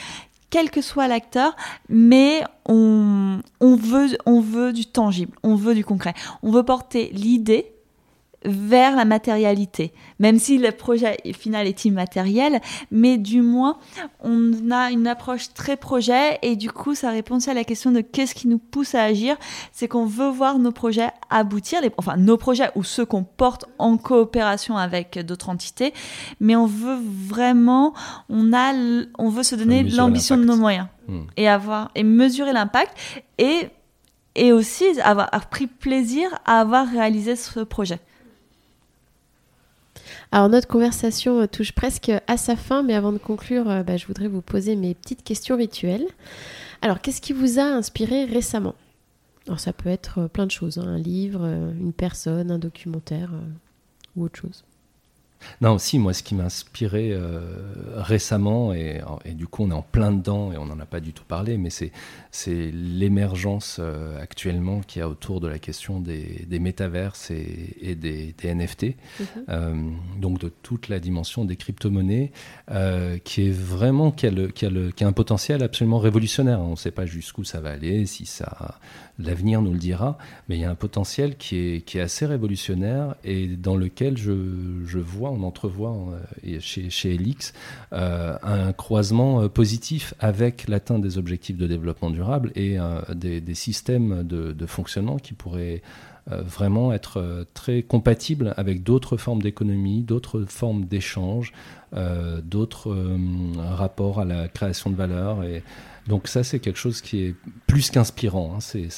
quel 0.50 0.72
que 0.72 0.82
soit 0.82 1.08
l'acteur, 1.08 1.56
mais 1.90 2.44
on, 2.68 3.42
on, 3.60 3.76
veut, 3.76 4.18
on 4.26 4.42
veut 4.42 4.74
du 4.74 4.86
tangible, 4.86 5.38
on 5.44 5.56
veut 5.56 5.76
du 5.76 5.86
concret. 5.86 6.14
On 6.42 6.52
veut 6.52 6.64
porter 6.64 7.10
l'idée 7.14 7.74
vers 8.46 8.96
la 8.96 9.06
matérialité, 9.06 9.94
même 10.20 10.40
si 10.40 10.58
le 10.58 10.72
projet 10.72 11.18
final 11.34 11.68
est 11.68 11.86
immatériel, 11.86 12.62
mais 12.92 13.18
du 13.18 13.42
moins 13.42 13.78
on 14.22 14.72
a 14.72 14.92
une 14.92 15.08
approche 15.08 15.54
très 15.54 15.76
projet 15.76 16.40
et 16.42 16.56
du 16.56 16.72
coup 16.72 16.96
ça 16.96 17.10
répond 17.10 17.36
aussi 17.36 17.50
à 17.50 17.54
la 17.54 17.64
question 17.64 17.92
de 17.92 18.02
qu'est-ce 18.02 18.34
qui 18.36 18.48
nous 18.48 18.60
pousse 18.60 18.96
à 18.96 19.04
agir, 19.04 19.36
c'est 19.72 19.88
qu'on 19.88 20.06
veut 20.06 20.30
voir 20.30 20.58
nos 20.60 20.72
projets 20.72 21.10
aboutir, 21.30 21.82
les, 21.82 21.92
enfin 21.98 22.16
nos 22.18 22.38
projets 22.38 22.70
ou 22.76 22.84
ceux 22.84 23.06
qu'on 23.06 23.24
porte 23.24 23.66
en 23.78 23.98
coopération 23.98 24.78
avec 24.78 25.20
d'autres 25.26 25.50
entités, 25.50 25.94
mais 26.40 26.56
on 26.56 26.66
veut 26.66 26.98
vraiment, 27.28 27.94
on 28.30 28.54
a, 28.54 28.74
on 29.18 29.30
veut 29.30 29.44
se 29.44 29.56
donner 29.56 29.84
l'ambition 29.84 30.38
de 30.38 30.46
nos 30.46 30.56
moyens 30.56 30.88
Hmm. 31.10 31.22
et 31.38 31.48
avoir 31.48 31.90
et 31.96 32.04
mesurer 32.04 32.54
l'impact 32.54 32.96
et 33.40 33.70
et 34.36 34.54
aussi 34.54 34.86
avoir 35.02 35.28
pris 35.50 35.66
plaisir 35.66 36.30
à 36.46 36.60
avoir 36.60 36.88
réalisé 36.88 37.36
ce 37.36 37.62
projet. 37.62 38.00
Alors 40.32 40.50
notre 40.50 40.68
conversation 40.68 41.42
euh, 41.42 41.48
touche 41.48 41.72
presque 41.72 42.12
à 42.28 42.38
sa 42.38 42.56
fin, 42.56 42.84
mais 42.84 42.94
avant 42.94 43.12
de 43.12 43.18
conclure, 43.18 43.70
euh, 43.70 43.84
bah, 43.84 43.98
je 43.98 44.06
voudrais 44.06 44.28
vous 44.28 44.42
poser 44.42 44.76
mes 44.76 44.94
petites 44.94 45.24
questions 45.24 45.58
rituelles. 45.58 46.06
Alors 46.82 47.02
qu'est-ce 47.02 47.22
qui 47.22 47.34
vous 47.34 47.60
a 47.60 47.64
inspiré 47.64 48.26
récemment? 48.26 48.76
Alors 49.48 49.60
ça 49.60 49.74
peut 49.74 49.90
être 49.90 50.28
plein 50.28 50.46
de 50.46 50.52
choses, 50.52 50.78
hein. 50.78 50.88
un 50.88 51.00
livre, 51.00 51.44
une 51.46 51.94
personne, 51.94 52.52
un 52.52 52.60
documentaire 52.60 53.32
ou 54.16 54.24
autre 54.24 54.40
chose. 54.40 54.64
Non, 55.62 55.74
aussi, 55.74 56.00
moi, 56.00 56.14
ce 56.14 56.24
qui 56.24 56.36
m'a 56.36 56.46
inspiré 56.46 57.12
euh, 57.12 57.40
récemment, 57.96 58.74
et, 58.74 59.02
du 59.34 59.48
coup, 59.48 59.64
on 59.64 59.72
est 59.72 59.74
en 59.74 59.82
plein 59.82 60.12
dedans 60.12 60.52
et 60.52 60.58
on 60.58 60.66
n'en 60.66 60.80
a 60.80 60.86
pas 60.86 61.00
du 61.00 61.14
tout 61.14 61.24
parlé, 61.24 61.58
mais 61.58 61.70
c'est, 61.70 61.92
l'émergence 62.72 63.78
euh, 63.80 64.22
actuellement 64.22 64.82
qu'il 64.82 65.00
y 65.00 65.04
a 65.04 65.10
autour 65.10 65.40
de 65.40 65.48
la 65.48 65.60
question 65.60 66.00
des, 66.00 66.46
des 66.48 66.60
métaverses 66.60 67.32
et, 67.32 67.96
des, 67.96 68.34
NFT, 68.44 68.84
mhm. 68.84 69.26
euh, 69.50 69.90
donc 70.18 70.40
de 70.40 70.50
toute 70.50 70.90
la 70.90 71.00
dimension 71.00 71.46
des 71.46 71.56
crypto-monnaies, 71.56 72.32
qui 73.24 73.48
est 73.48 73.52
vraiment, 73.52 74.12
qui 74.12 74.28
a, 74.28 74.32
qui, 74.54 74.66
a 74.66 74.70
qui 74.96 75.04
a 75.04 75.08
un 75.08 75.12
potentiel 75.12 75.64
absolument 75.64 76.00
révolutionnaire. 76.00 76.60
On 76.60 76.72
ne 76.72 76.76
sait 76.76 76.92
pas 76.92 77.06
jusqu'où 77.06 77.44
ça 77.44 77.60
va 77.60 77.72
aller, 77.72 78.06
si 78.06 78.26
ça 78.26 78.80
l'avenir 79.20 79.62
nous 79.62 79.74
le 79.74 79.78
dira, 79.78 80.18
mais 80.48 80.56
il 80.56 80.62
y 80.62 80.66
a 80.66 80.70
un 80.70 80.76
potentiel 80.76 81.36
qui 81.36 81.58
est, 81.58 81.82
qui 81.82 81.98
est 81.98 82.02
assez 82.02 82.26
révolutionnaire 82.26 83.16
et 83.24 83.48
dans 83.48 83.76
lequel 83.76 84.18
je, 84.18 84.34
je 84.86 85.00
vois, 85.00 85.29
on 85.30 85.44
entrevoit 85.44 85.96
euh, 86.46 86.60
chez, 86.60 86.90
chez 86.90 87.16
Elix 87.16 87.54
euh, 87.94 88.38
un 88.44 88.74
croisement 88.74 89.42
euh, 89.42 89.48
positif 89.48 90.14
avec 90.20 90.68
l'atteinte 90.68 91.02
des 91.02 91.18
objectifs 91.18 91.58
de 91.58 91.68
développement 91.68 92.10
durable 92.10 92.52
et 92.56 92.78
des, 93.14 93.56
systèmes 93.56 94.24
de, 94.24 94.54
de, 94.54 94.66
fonctionnement 94.66 95.18
qui 95.18 95.34
pourraient 95.34 95.82
vraiment 96.28 96.94
être 96.94 97.46
très 97.54 97.82
compatibles 97.82 98.54
avec 98.58 98.84
d'autres 98.84 99.18
formes 99.18 99.42
d'économie, 99.42 100.04
d'autres 100.04 100.46
formes 100.48 100.86
d'échange, 100.86 101.54
d'autres 102.44 102.96
rapports 103.58 104.20
à 104.20 104.26
la 104.26 104.48
création 104.48 104.90
de 104.90 104.96
valeur 104.96 105.44
et 105.44 105.64
donc 106.10 106.28
ça, 106.28 106.44
c'est 106.44 106.60
quelque 106.60 106.80
chose 106.80 107.02
qui 107.02 107.22
est 107.22 107.36
plus 107.68 107.92
qu'inspirant. 107.92 108.56
Hein. 108.56 108.60
C'est 108.62 108.90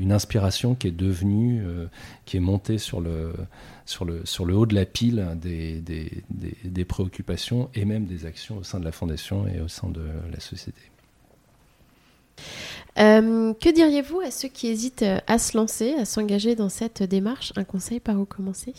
une 0.00 0.12
inspiration 0.12 0.76
qui 0.76 0.86
est 0.86 0.92
devenue, 0.92 1.60
euh, 1.66 1.86
qui 2.24 2.36
est 2.36 2.40
montée 2.40 2.78
sur 2.78 3.00
le, 3.00 3.32
sur 3.84 4.04
le, 4.04 4.24
sur 4.24 4.44
le 4.44 4.54
haut 4.54 4.64
de 4.64 4.76
la 4.76 4.86
pile 4.86 5.26
des, 5.42 5.80
des, 5.80 6.22
des, 6.30 6.84
préoccupations 6.84 7.68
et 7.74 7.84
même 7.84 8.06
des 8.06 8.26
actions 8.26 8.58
au 8.58 8.62
sein 8.62 8.78
de 8.78 8.84
la 8.84 8.92
Fondation 8.92 9.44
et 9.48 9.60
au 9.60 9.66
sein 9.66 9.88
de 9.88 10.04
la 10.32 10.38
société. 10.38 10.80
Euh, 13.00 13.52
que 13.54 13.74
diriez-vous 13.74 14.20
à 14.20 14.30
ceux 14.30 14.48
qui 14.48 14.68
hésitent 14.68 15.04
à 15.26 15.38
se 15.38 15.56
lancer, 15.56 15.94
à 15.94 16.04
s'engager 16.04 16.54
dans 16.54 16.68
cette 16.68 17.02
démarche? 17.02 17.52
Un 17.56 17.64
conseil 17.64 17.98
par 17.98 18.20
où 18.20 18.24
commencer? 18.24 18.72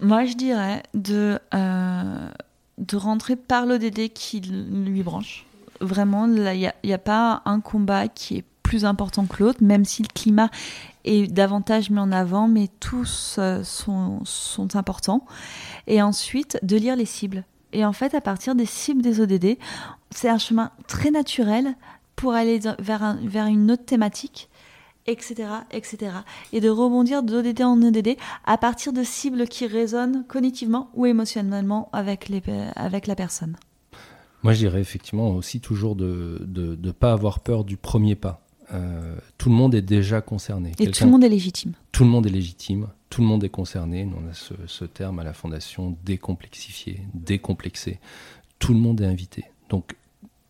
Moi, 0.00 0.24
je 0.24 0.34
dirais 0.34 0.82
de, 0.92 1.38
euh, 1.54 2.28
de 2.78 2.96
rentrer 2.96 3.36
par 3.36 3.64
l'ODD 3.64 4.08
qui 4.12 4.40
lui 4.40 5.04
branche 5.04 5.46
vraiment, 5.80 6.26
il 6.26 6.72
n'y 6.84 6.92
a, 6.92 6.98
pas 6.98 7.42
un 7.44 7.60
combat 7.60 8.08
qui 8.08 8.38
est 8.38 8.44
plus 8.62 8.84
important 8.84 9.26
que 9.26 9.42
l'autre, 9.42 9.62
même 9.62 9.84
si 9.84 10.02
le 10.02 10.08
climat 10.08 10.50
est 11.04 11.30
davantage 11.30 11.90
mis 11.90 11.98
en 11.98 12.10
avant, 12.10 12.48
mais 12.48 12.68
tous 12.80 13.36
euh, 13.38 13.62
sont, 13.62 14.22
importants. 14.74 15.24
Et 15.86 16.02
ensuite, 16.02 16.58
de 16.62 16.76
lire 16.76 16.96
les 16.96 17.04
cibles. 17.04 17.44
Et 17.72 17.84
en 17.84 17.92
fait, 17.92 18.14
à 18.14 18.20
partir 18.20 18.54
des 18.54 18.66
cibles 18.66 19.02
des 19.02 19.20
ODD, 19.20 19.58
c'est 20.10 20.28
un 20.28 20.38
chemin 20.38 20.70
très 20.86 21.10
naturel 21.10 21.74
pour 22.16 22.32
aller 22.32 22.60
vers, 22.78 23.16
vers 23.22 23.46
une 23.46 23.70
autre 23.70 23.84
thématique, 23.84 24.48
etc., 25.06 25.48
etc. 25.70 26.12
Et 26.52 26.60
de 26.60 26.70
rebondir 26.70 27.22
d'ODD 27.22 27.62
en 27.62 27.82
ODD 27.82 28.16
à 28.44 28.56
partir 28.56 28.92
de 28.92 29.02
cibles 29.02 29.46
qui 29.46 29.66
résonnent 29.66 30.24
cognitivement 30.26 30.90
ou 30.94 31.06
émotionnellement 31.06 31.90
avec, 31.92 32.28
les, 32.28 32.42
avec 32.76 33.06
la 33.06 33.14
personne. 33.14 33.56
Moi, 34.44 34.52
je 34.52 34.58
dirais 34.58 34.80
effectivement 34.80 35.30
aussi 35.30 35.60
toujours 35.60 35.96
de 35.96 36.46
ne 36.80 36.90
pas 36.92 37.12
avoir 37.12 37.40
peur 37.40 37.64
du 37.64 37.76
premier 37.76 38.14
pas. 38.14 38.44
Euh, 38.72 39.16
tout 39.38 39.48
le 39.48 39.54
monde 39.54 39.74
est 39.74 39.82
déjà 39.82 40.20
concerné. 40.20 40.72
Et 40.78 40.90
tout 40.90 41.04
le 41.04 41.10
monde 41.10 41.24
est 41.24 41.28
légitime. 41.28 41.72
Tout 41.92 42.04
le 42.04 42.10
monde 42.10 42.26
est 42.26 42.30
légitime, 42.30 42.88
tout 43.10 43.20
le 43.20 43.26
monde 43.26 43.44
est 43.44 43.50
concerné. 43.50 44.08
on 44.16 44.28
a 44.28 44.34
ce, 44.34 44.84
terme 44.84 45.18
à 45.18 45.24
la 45.24 45.32
Fondation 45.32 45.96
décomplexifié, 46.04 47.00
décomplexé. 47.14 48.00
Tout 48.58 48.72
le 48.72 48.80
monde 48.80 49.00
est 49.00 49.06
invité. 49.06 49.44
Donc, 49.68 49.96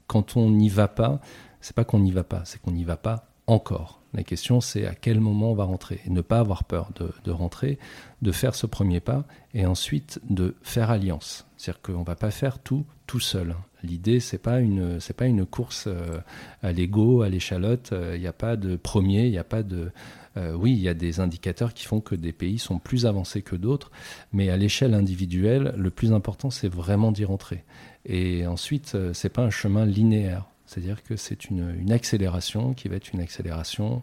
quand 0.06 0.36
on 0.36 0.50
n'y 0.50 0.68
va 0.68 0.88
pas, 0.88 1.20
c'est 1.60 1.74
pas 1.74 1.84
qu'on 1.84 2.00
n'y 2.00 2.12
va 2.12 2.24
pas, 2.24 2.42
c'est 2.44 2.60
qu'on 2.60 2.72
n'y 2.72 2.84
va 2.84 2.96
pas 2.96 3.28
encore. 3.46 4.00
La 4.14 4.22
question, 4.22 4.60
c'est 4.60 4.86
à 4.86 4.94
quel 4.94 5.18
moment 5.18 5.50
on 5.50 5.54
va 5.54 5.64
rentrer. 5.64 6.00
Et 6.06 6.10
ne 6.10 6.20
pas 6.20 6.38
avoir 6.38 6.64
peur 6.64 6.90
de, 7.24 7.30
rentrer, 7.32 7.78
de 8.22 8.30
faire 8.30 8.54
ce 8.54 8.66
premier 8.66 9.00
pas, 9.00 9.24
et 9.54 9.66
ensuite 9.66 10.20
de 10.30 10.54
faire 10.62 10.90
alliance. 10.90 11.46
C'est-à-dire 11.56 11.82
qu'on 11.82 12.00
ne 12.00 12.04
va 12.04 12.14
pas 12.14 12.30
faire 12.30 12.60
tout 12.60 12.84
tout 13.06 13.20
seul. 13.20 13.54
L'idée, 13.82 14.18
une, 14.60 14.98
c'est 15.00 15.16
pas 15.16 15.26
une 15.26 15.44
course 15.44 15.84
euh, 15.88 16.20
à 16.62 16.72
l'ego, 16.72 17.22
à 17.22 17.28
l'échalote. 17.28 17.88
Il 17.90 17.96
euh, 17.96 18.18
n'y 18.18 18.26
a 18.26 18.32
pas 18.32 18.56
de 18.56 18.76
premier, 18.76 19.26
il 19.26 19.32
n'y 19.32 19.38
a 19.38 19.44
pas 19.44 19.62
de. 19.62 19.90
Euh, 20.36 20.54
oui, 20.54 20.72
il 20.72 20.80
y 20.80 20.88
a 20.88 20.94
des 20.94 21.20
indicateurs 21.20 21.74
qui 21.74 21.84
font 21.84 22.00
que 22.00 22.14
des 22.14 22.32
pays 22.32 22.58
sont 22.58 22.78
plus 22.78 23.04
avancés 23.04 23.42
que 23.42 23.56
d'autres, 23.56 23.90
mais 24.32 24.48
à 24.48 24.56
l'échelle 24.56 24.94
individuelle, 24.94 25.74
le 25.76 25.90
plus 25.90 26.12
important, 26.12 26.50
c'est 26.50 26.68
vraiment 26.68 27.12
d'y 27.12 27.24
rentrer. 27.24 27.64
Et 28.06 28.46
ensuite, 28.46 28.96
c'est 29.12 29.28
pas 29.28 29.42
un 29.42 29.50
chemin 29.50 29.84
linéaire. 29.84 30.46
C'est-à-dire 30.74 31.04
que 31.04 31.14
c'est 31.14 31.44
une, 31.50 31.72
une 31.78 31.92
accélération 31.92 32.74
qui 32.74 32.88
va 32.88 32.96
être 32.96 33.12
une 33.12 33.20
accélération 33.20 34.02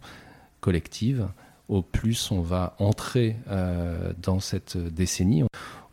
collective. 0.62 1.28
Au 1.68 1.82
plus 1.82 2.32
on 2.32 2.40
va 2.42 2.76
entrer 2.80 3.36
dans 4.22 4.40
cette 4.40 4.78
décennie, 4.78 5.44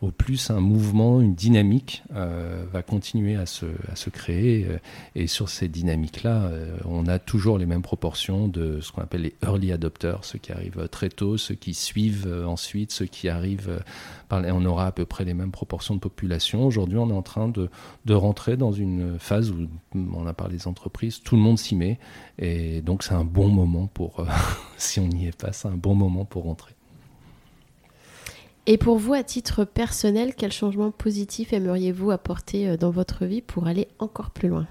au 0.00 0.12
plus 0.12 0.50
un 0.50 0.60
mouvement, 0.60 1.20
une 1.20 1.34
dynamique 1.34 2.04
euh, 2.14 2.64
va 2.72 2.82
continuer 2.82 3.34
à 3.34 3.46
se, 3.46 3.66
créer. 4.10 4.66
Euh, 4.68 4.78
et 5.16 5.26
sur 5.26 5.48
ces 5.48 5.66
dynamiques-là, 5.66 6.44
euh, 6.44 6.76
on 6.84 7.06
a 7.08 7.18
toujours 7.18 7.58
les 7.58 7.66
mêmes 7.66 7.82
proportions 7.82 8.46
de 8.46 8.80
ce 8.80 8.92
qu'on 8.92 9.02
appelle 9.02 9.22
les 9.22 9.34
early 9.42 9.72
adopters, 9.72 10.24
ceux 10.24 10.38
qui 10.38 10.52
arrivent 10.52 10.88
très 10.88 11.08
tôt, 11.08 11.36
ceux 11.36 11.56
qui 11.56 11.74
suivent 11.74 12.32
ensuite, 12.46 12.92
ceux 12.92 13.06
qui 13.06 13.28
arrivent. 13.28 13.82
Par, 14.28 14.42
on 14.44 14.64
aura 14.64 14.86
à 14.86 14.92
peu 14.92 15.04
près 15.04 15.24
les 15.24 15.34
mêmes 15.34 15.50
proportions 15.50 15.94
de 15.94 16.00
population. 16.00 16.64
Aujourd'hui, 16.64 16.98
on 16.98 17.10
est 17.10 17.14
en 17.14 17.22
train 17.22 17.48
de, 17.48 17.68
de 18.04 18.14
rentrer 18.14 18.56
dans 18.56 18.72
une 18.72 19.18
phase 19.18 19.50
où, 19.50 19.66
on 19.94 20.26
a 20.26 20.32
parlé 20.32 20.56
des 20.56 20.68
entreprises, 20.68 21.20
tout 21.20 21.34
le 21.34 21.42
monde 21.42 21.58
s'y 21.58 21.74
met. 21.74 21.98
Et 22.38 22.82
donc, 22.82 23.02
c'est 23.02 23.14
un 23.14 23.24
bon 23.24 23.48
moment 23.48 23.88
pour, 23.88 24.24
si 24.76 25.00
on 25.00 25.08
n'y 25.08 25.26
est 25.26 25.36
pas, 25.36 25.52
c'est 25.52 25.68
un 25.68 25.76
bon 25.76 25.94
moment 25.96 26.24
pour 26.24 26.44
rentrer. 26.44 26.77
Et 28.70 28.76
pour 28.76 28.98
vous, 28.98 29.14
à 29.14 29.22
titre 29.22 29.64
personnel, 29.64 30.34
quel 30.36 30.52
changement 30.52 30.90
positif 30.90 31.54
aimeriez-vous 31.54 32.10
apporter 32.10 32.68
euh, 32.68 32.76
dans 32.76 32.90
votre 32.90 33.24
vie 33.24 33.40
pour 33.40 33.66
aller 33.66 33.88
encore 33.98 34.30
plus 34.30 34.48
loin? 34.48 34.66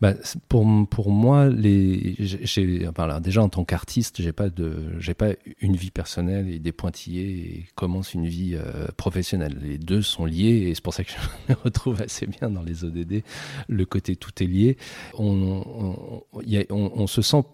Bah, 0.00 0.14
pour, 0.48 0.66
pour 0.90 1.10
moi, 1.12 1.48
les, 1.48 2.16
j'ai, 2.18 2.88
déjà 3.22 3.42
en 3.44 3.48
tant 3.48 3.64
qu'artiste, 3.64 4.20
j'ai 4.20 4.32
pas 4.32 4.48
pas 4.50 5.28
une 5.60 5.76
vie 5.76 5.92
personnelle 5.92 6.50
et 6.50 6.58
des 6.58 6.72
pointillés 6.72 7.28
et 7.28 7.66
commence 7.76 8.12
une 8.12 8.26
vie 8.26 8.56
euh, 8.56 8.88
professionnelle. 8.96 9.56
Les 9.62 9.78
deux 9.78 10.02
sont 10.02 10.24
liés 10.24 10.66
et 10.66 10.74
c'est 10.74 10.82
pour 10.82 10.94
ça 10.94 11.04
que 11.04 11.12
je 11.12 11.52
me 11.52 11.56
retrouve 11.62 12.02
assez 12.02 12.26
bien 12.26 12.50
dans 12.50 12.62
les 12.62 12.82
ODD. 12.82 13.22
Le 13.68 13.84
côté 13.86 14.16
tout 14.16 14.42
est 14.42 14.48
lié. 14.48 14.76
On, 15.16 16.24
on 16.32 17.06
se 17.06 17.22
sent 17.22 17.44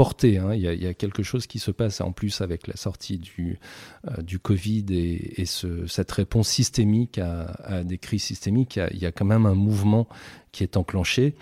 Hein. 0.00 0.54
Il, 0.54 0.60
y 0.60 0.86
a, 0.86 0.94
quelque 0.94 1.22
chose 1.22 1.46
qui 1.46 1.58
se 1.58 1.70
passe 1.70 2.00
en 2.00 2.12
plus 2.12 2.40
avec 2.40 2.66
la 2.66 2.76
sortie 2.76 3.18
du, 3.18 3.58
euh, 4.06 4.22
du 4.22 4.38
Covid 4.38 4.86
et, 4.90 5.44
cette 5.46 6.12
réponse 6.12 6.48
systémique 6.48 7.18
à, 7.18 7.82
des 7.84 7.98
crises 7.98 8.22
systémiques. 8.22 8.78
il 8.92 8.98
y, 8.98 9.06
a, 9.06 9.12
quand 9.12 9.24
même 9.24 9.46
un 9.46 9.54
mouvement 9.54 10.08
qui 10.52 10.62
est 10.62 10.76
enclenché 10.76 11.34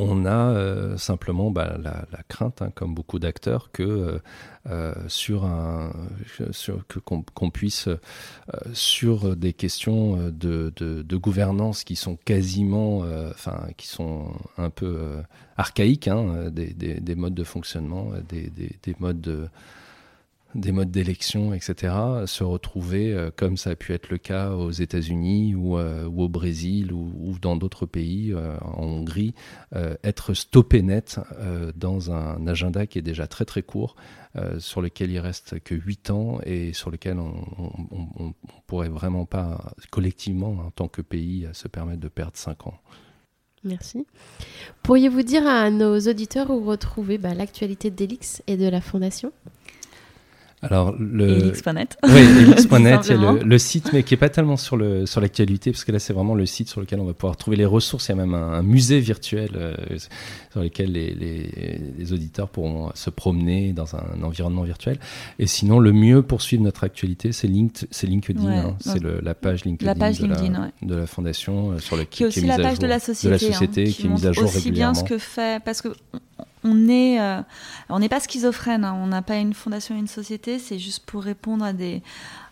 on 0.00 0.24
a 0.24 0.50
euh, 0.50 0.96
simplement 0.96 1.50
bah, 1.50 1.76
la, 1.78 2.22
crainte, 2.28 2.62
hein, 2.62 2.70
comme 2.74 2.94
beaucoup 2.94 3.18
d'acteurs, 3.18 3.70
que 3.70 3.82
euh, 3.82 4.18
euh, 4.70 4.94
sur 5.08 5.44
un, 5.44 5.92
qu'on, 7.04 7.50
puisse 7.50 7.88
sur 8.72 9.36
des 9.36 9.52
questions 9.52 10.30
de, 10.30 11.16
gouvernance 11.16 11.84
qui 11.84 11.96
sont 11.96 12.16
quasiment, 12.16 13.04
enfin 13.30 13.68
qui 13.76 13.86
sont 13.86 14.32
un 14.56 14.70
peu 14.70 15.22
archaïques, 15.56 16.08
hein, 16.08 16.50
des, 16.50 17.14
modes 17.14 17.34
de 17.34 17.44
fonctionnement, 17.44 18.12
des 18.28 18.96
modes 19.00 19.20
de 19.20 19.48
des 20.54 20.72
modes 20.72 20.90
d'élection, 20.90 21.54
etc., 21.54 21.94
se 22.26 22.42
retrouver, 22.42 23.12
euh, 23.12 23.30
comme 23.34 23.56
ça 23.56 23.70
a 23.70 23.74
pu 23.76 23.92
être 23.92 24.10
le 24.10 24.18
cas 24.18 24.50
aux 24.50 24.70
États-Unis 24.70 25.54
ou, 25.54 25.78
euh, 25.78 26.06
au 26.06 26.28
Brésil 26.28 26.92
ou, 26.92 27.36
dans 27.40 27.56
d'autres 27.56 27.86
pays, 27.86 28.32
euh, 28.32 28.56
en 28.60 28.84
Hongrie, 28.84 29.34
être 30.02 30.34
stoppé 30.34 30.82
net 30.82 31.20
dans 31.76 32.10
un 32.10 32.46
agenda 32.46 32.86
qui 32.86 32.98
est 32.98 33.02
déjà 33.02 33.26
très 33.26 33.44
très 33.44 33.62
court, 33.62 33.94
sur 34.58 34.80
lequel 34.82 35.10
il 35.10 35.18
reste 35.18 35.60
que 35.60 35.74
8 35.74 36.10
ans 36.10 36.40
et 36.44 36.72
sur 36.72 36.90
lequel 36.90 37.18
on 37.18 38.26
ne 38.26 38.32
pourrait 38.66 38.88
vraiment 38.88 39.26
pas, 39.26 39.72
collectivement, 39.90 40.56
en 40.66 40.70
tant 40.70 40.88
que 40.88 41.02
pays, 41.02 41.48
se 41.52 41.68
permettre 41.68 42.00
de 42.00 42.08
perdre 42.08 42.36
5 42.36 42.66
ans. 42.66 42.74
Merci. 43.62 44.06
Pourriez-vous 44.82 45.22
dire 45.22 45.46
à 45.46 45.70
nos 45.70 45.98
auditeurs 46.00 46.50
où 46.50 46.64
retrouver 46.64 47.18
bah, 47.18 47.34
l'actualité 47.34 47.90
d'Elix 47.90 48.42
et 48.46 48.56
de 48.56 48.68
la 48.68 48.80
Fondation? 48.80 49.32
Alors, 50.62 50.94
le... 50.98 51.38
Elix.net. 51.38 51.96
Oui, 52.04 52.20
Elix.net, 52.20 53.00
il 53.06 53.10
y 53.10 53.14
a 53.14 53.32
le, 53.32 53.42
le, 53.42 53.58
site, 53.58 53.92
mais 53.92 54.02
qui 54.02 54.12
n'est 54.12 54.18
pas 54.18 54.28
tellement 54.28 54.58
sur 54.58 54.76
l'actualité, 54.76 55.06
sur 55.06 55.20
l'actualité 55.20 55.70
parce 55.72 55.84
que 55.84 55.92
là, 55.92 55.98
c'est 55.98 56.12
vraiment 56.12 56.34
le 56.34 56.44
site 56.44 56.68
sur 56.68 56.80
lequel 56.80 57.00
on 57.00 57.04
va 57.04 57.14
pouvoir 57.14 57.36
trouver 57.36 57.56
les 57.56 57.64
ressources. 57.64 58.08
Il 58.08 58.10
y 58.10 58.12
a 58.12 58.16
même 58.16 58.34
un, 58.34 58.62
musée 58.62 59.00
virtuel 59.00 59.50
euh, 59.54 59.74
sur 60.50 60.60
lequel 60.60 60.92
les, 60.92 61.14
les, 61.14 61.80
les, 61.98 62.12
auditeurs 62.12 62.48
pourront 62.48 62.90
se 62.94 63.08
promener 63.08 63.72
dans 63.72 63.96
un, 63.96 64.22
environnement 64.22 64.62
virtuel. 64.62 64.98
Et 65.38 65.46
sinon, 65.46 65.78
le 65.78 65.92
mieux 65.92 66.22
pour 66.22 66.42
suivre 66.42 66.62
notre 66.62 66.84
actualité, 66.84 67.32
c'est 67.32 67.48
LinkedIn. 67.48 68.44
Ouais, 68.44 68.56
hein. 68.56 68.76
C'est 68.80 69.02
la 69.02 69.34
page 69.34 69.64
LinkedIn, 69.64 69.90
la 69.90 69.98
page 69.98 70.18
de, 70.18 70.26
LinkedIn 70.26 70.52
la, 70.52 70.60
ouais. 70.60 70.70
de, 70.82 70.94
la, 70.94 71.06
fondation 71.06 71.72
euh, 71.72 71.78
sur 71.78 71.96
le 71.96 72.04
qui 72.04 72.22
est 72.22 72.26
aussi 72.26 72.40
qui 72.40 72.46
est 72.46 72.48
la 72.48 72.58
page 72.58 72.78
de 72.78 72.86
la 72.86 72.98
société, 72.98 73.28
de 73.28 73.32
la 73.32 73.38
société 73.38 73.82
hein, 73.82 73.84
qui, 73.86 73.92
qui, 73.94 74.06
est 74.06 74.10
mise 74.10 74.26
à 74.26 74.32
jour 74.32 74.44
aussi 74.44 74.58
régulièrement. 74.58 74.92
bien 74.92 75.02
ce 75.02 75.08
que 75.08 75.18
fait 75.18 75.62
parce 75.64 75.80
que 75.80 75.88
on 76.64 76.88
est, 76.88 77.20
euh, 77.20 77.40
on 77.88 77.98
n'est 77.98 78.08
pas 78.08 78.20
schizophrène. 78.20 78.84
Hein. 78.84 78.98
On 79.00 79.06
n'a 79.06 79.22
pas 79.22 79.36
une 79.36 79.54
fondation 79.54 79.94
et 79.96 79.98
une 79.98 80.06
société. 80.06 80.58
C'est 80.58 80.78
juste 80.78 81.04
pour 81.06 81.22
répondre 81.22 81.64
à 81.64 81.72
des, 81.72 82.02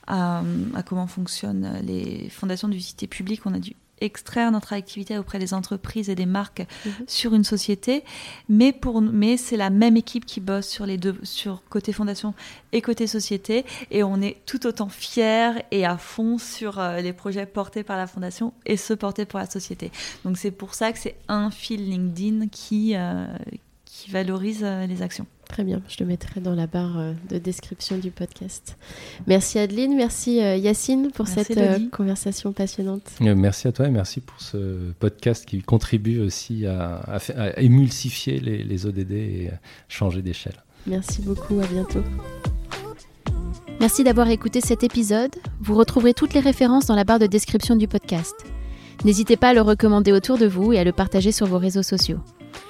à, 0.06 0.42
à, 0.74 0.82
comment 0.82 1.06
fonctionnent 1.06 1.80
les 1.82 2.28
fondations 2.30 2.68
d'utilité 2.68 3.06
publique. 3.06 3.42
On 3.44 3.54
a 3.54 3.58
dû 3.58 3.74
extraire 4.00 4.50
notre 4.50 4.72
activité 4.72 5.18
auprès 5.18 5.38
des 5.38 5.54
entreprises 5.54 6.08
et 6.08 6.14
des 6.14 6.26
marques 6.26 6.60
mmh. 6.60 6.90
sur 7.06 7.34
une 7.34 7.44
société, 7.44 8.04
mais 8.48 8.72
pour 8.72 9.00
mais 9.00 9.36
c'est 9.36 9.56
la 9.56 9.70
même 9.70 9.96
équipe 9.96 10.26
qui 10.26 10.40
bosse 10.40 10.68
sur 10.68 10.86
les 10.86 10.96
deux 10.96 11.16
sur 11.22 11.62
côté 11.68 11.92
fondation 11.92 12.34
et 12.72 12.82
côté 12.82 13.06
société 13.06 13.64
et 13.90 14.02
on 14.02 14.20
est 14.20 14.36
tout 14.46 14.66
autant 14.66 14.88
fiers 14.88 15.62
et 15.70 15.84
à 15.84 15.96
fond 15.98 16.38
sur 16.38 16.78
euh, 16.78 17.00
les 17.00 17.12
projets 17.12 17.46
portés 17.46 17.82
par 17.82 17.96
la 17.96 18.06
fondation 18.06 18.52
et 18.66 18.76
ceux 18.76 18.96
portés 18.96 19.24
par 19.24 19.40
la 19.40 19.50
société. 19.50 19.90
Donc 20.24 20.38
c'est 20.38 20.50
pour 20.50 20.74
ça 20.74 20.92
que 20.92 20.98
c'est 20.98 21.16
un 21.28 21.50
fil 21.50 21.88
LinkedIn 21.88 22.48
qui 22.48 22.94
euh, 22.94 23.26
qui 23.98 24.10
valorise 24.12 24.60
euh, 24.62 24.86
les 24.86 25.02
actions. 25.02 25.26
Très 25.48 25.64
bien, 25.64 25.82
je 25.88 25.96
le 26.00 26.06
mettrai 26.06 26.40
dans 26.40 26.54
la 26.54 26.66
barre 26.68 26.98
euh, 26.98 27.12
de 27.30 27.38
description 27.38 27.98
du 27.98 28.10
podcast. 28.10 28.76
Merci 29.26 29.58
Adeline, 29.58 29.96
merci 29.96 30.40
euh, 30.40 30.56
Yacine 30.56 31.10
pour 31.10 31.26
merci 31.26 31.52
cette 31.52 31.56
Lodi. 31.58 31.88
conversation 31.90 32.52
passionnante. 32.52 33.02
Merci 33.20 33.66
à 33.66 33.72
toi 33.72 33.88
et 33.88 33.90
merci 33.90 34.20
pour 34.20 34.40
ce 34.40 34.92
podcast 35.00 35.46
qui 35.46 35.62
contribue 35.62 36.20
aussi 36.20 36.64
à, 36.66 36.96
à, 36.96 37.16
à 37.36 37.60
émulsifier 37.60 38.38
les, 38.38 38.62
les, 38.62 38.86
ODD 38.86 39.12
et 39.12 39.50
changer 39.88 40.22
d'échelle. 40.22 40.62
Merci 40.86 41.22
beaucoup, 41.22 41.58
à 41.60 41.66
bientôt. 41.66 42.02
Merci 43.80 44.04
d'avoir 44.04 44.28
écouté 44.28 44.60
cet 44.60 44.84
épisode. 44.84 45.34
Vous 45.60 45.74
retrouverez 45.74 46.14
toutes 46.14 46.34
les 46.34 46.40
références 46.40 46.86
dans 46.86 46.94
la 46.94 47.04
barre 47.04 47.18
de 47.18 47.26
description 47.26 47.74
du 47.74 47.88
podcast. 47.88 48.34
N'hésitez 49.04 49.36
pas 49.36 49.48
à 49.48 49.54
le 49.54 49.60
recommander 49.62 50.12
autour 50.12 50.38
de 50.38 50.46
vous 50.46 50.72
et 50.72 50.78
à 50.78 50.84
le 50.84 50.92
partager 50.92 51.32
sur 51.32 51.46
vos 51.46 51.58
réseaux 51.58 51.82
sociaux. 51.82 52.18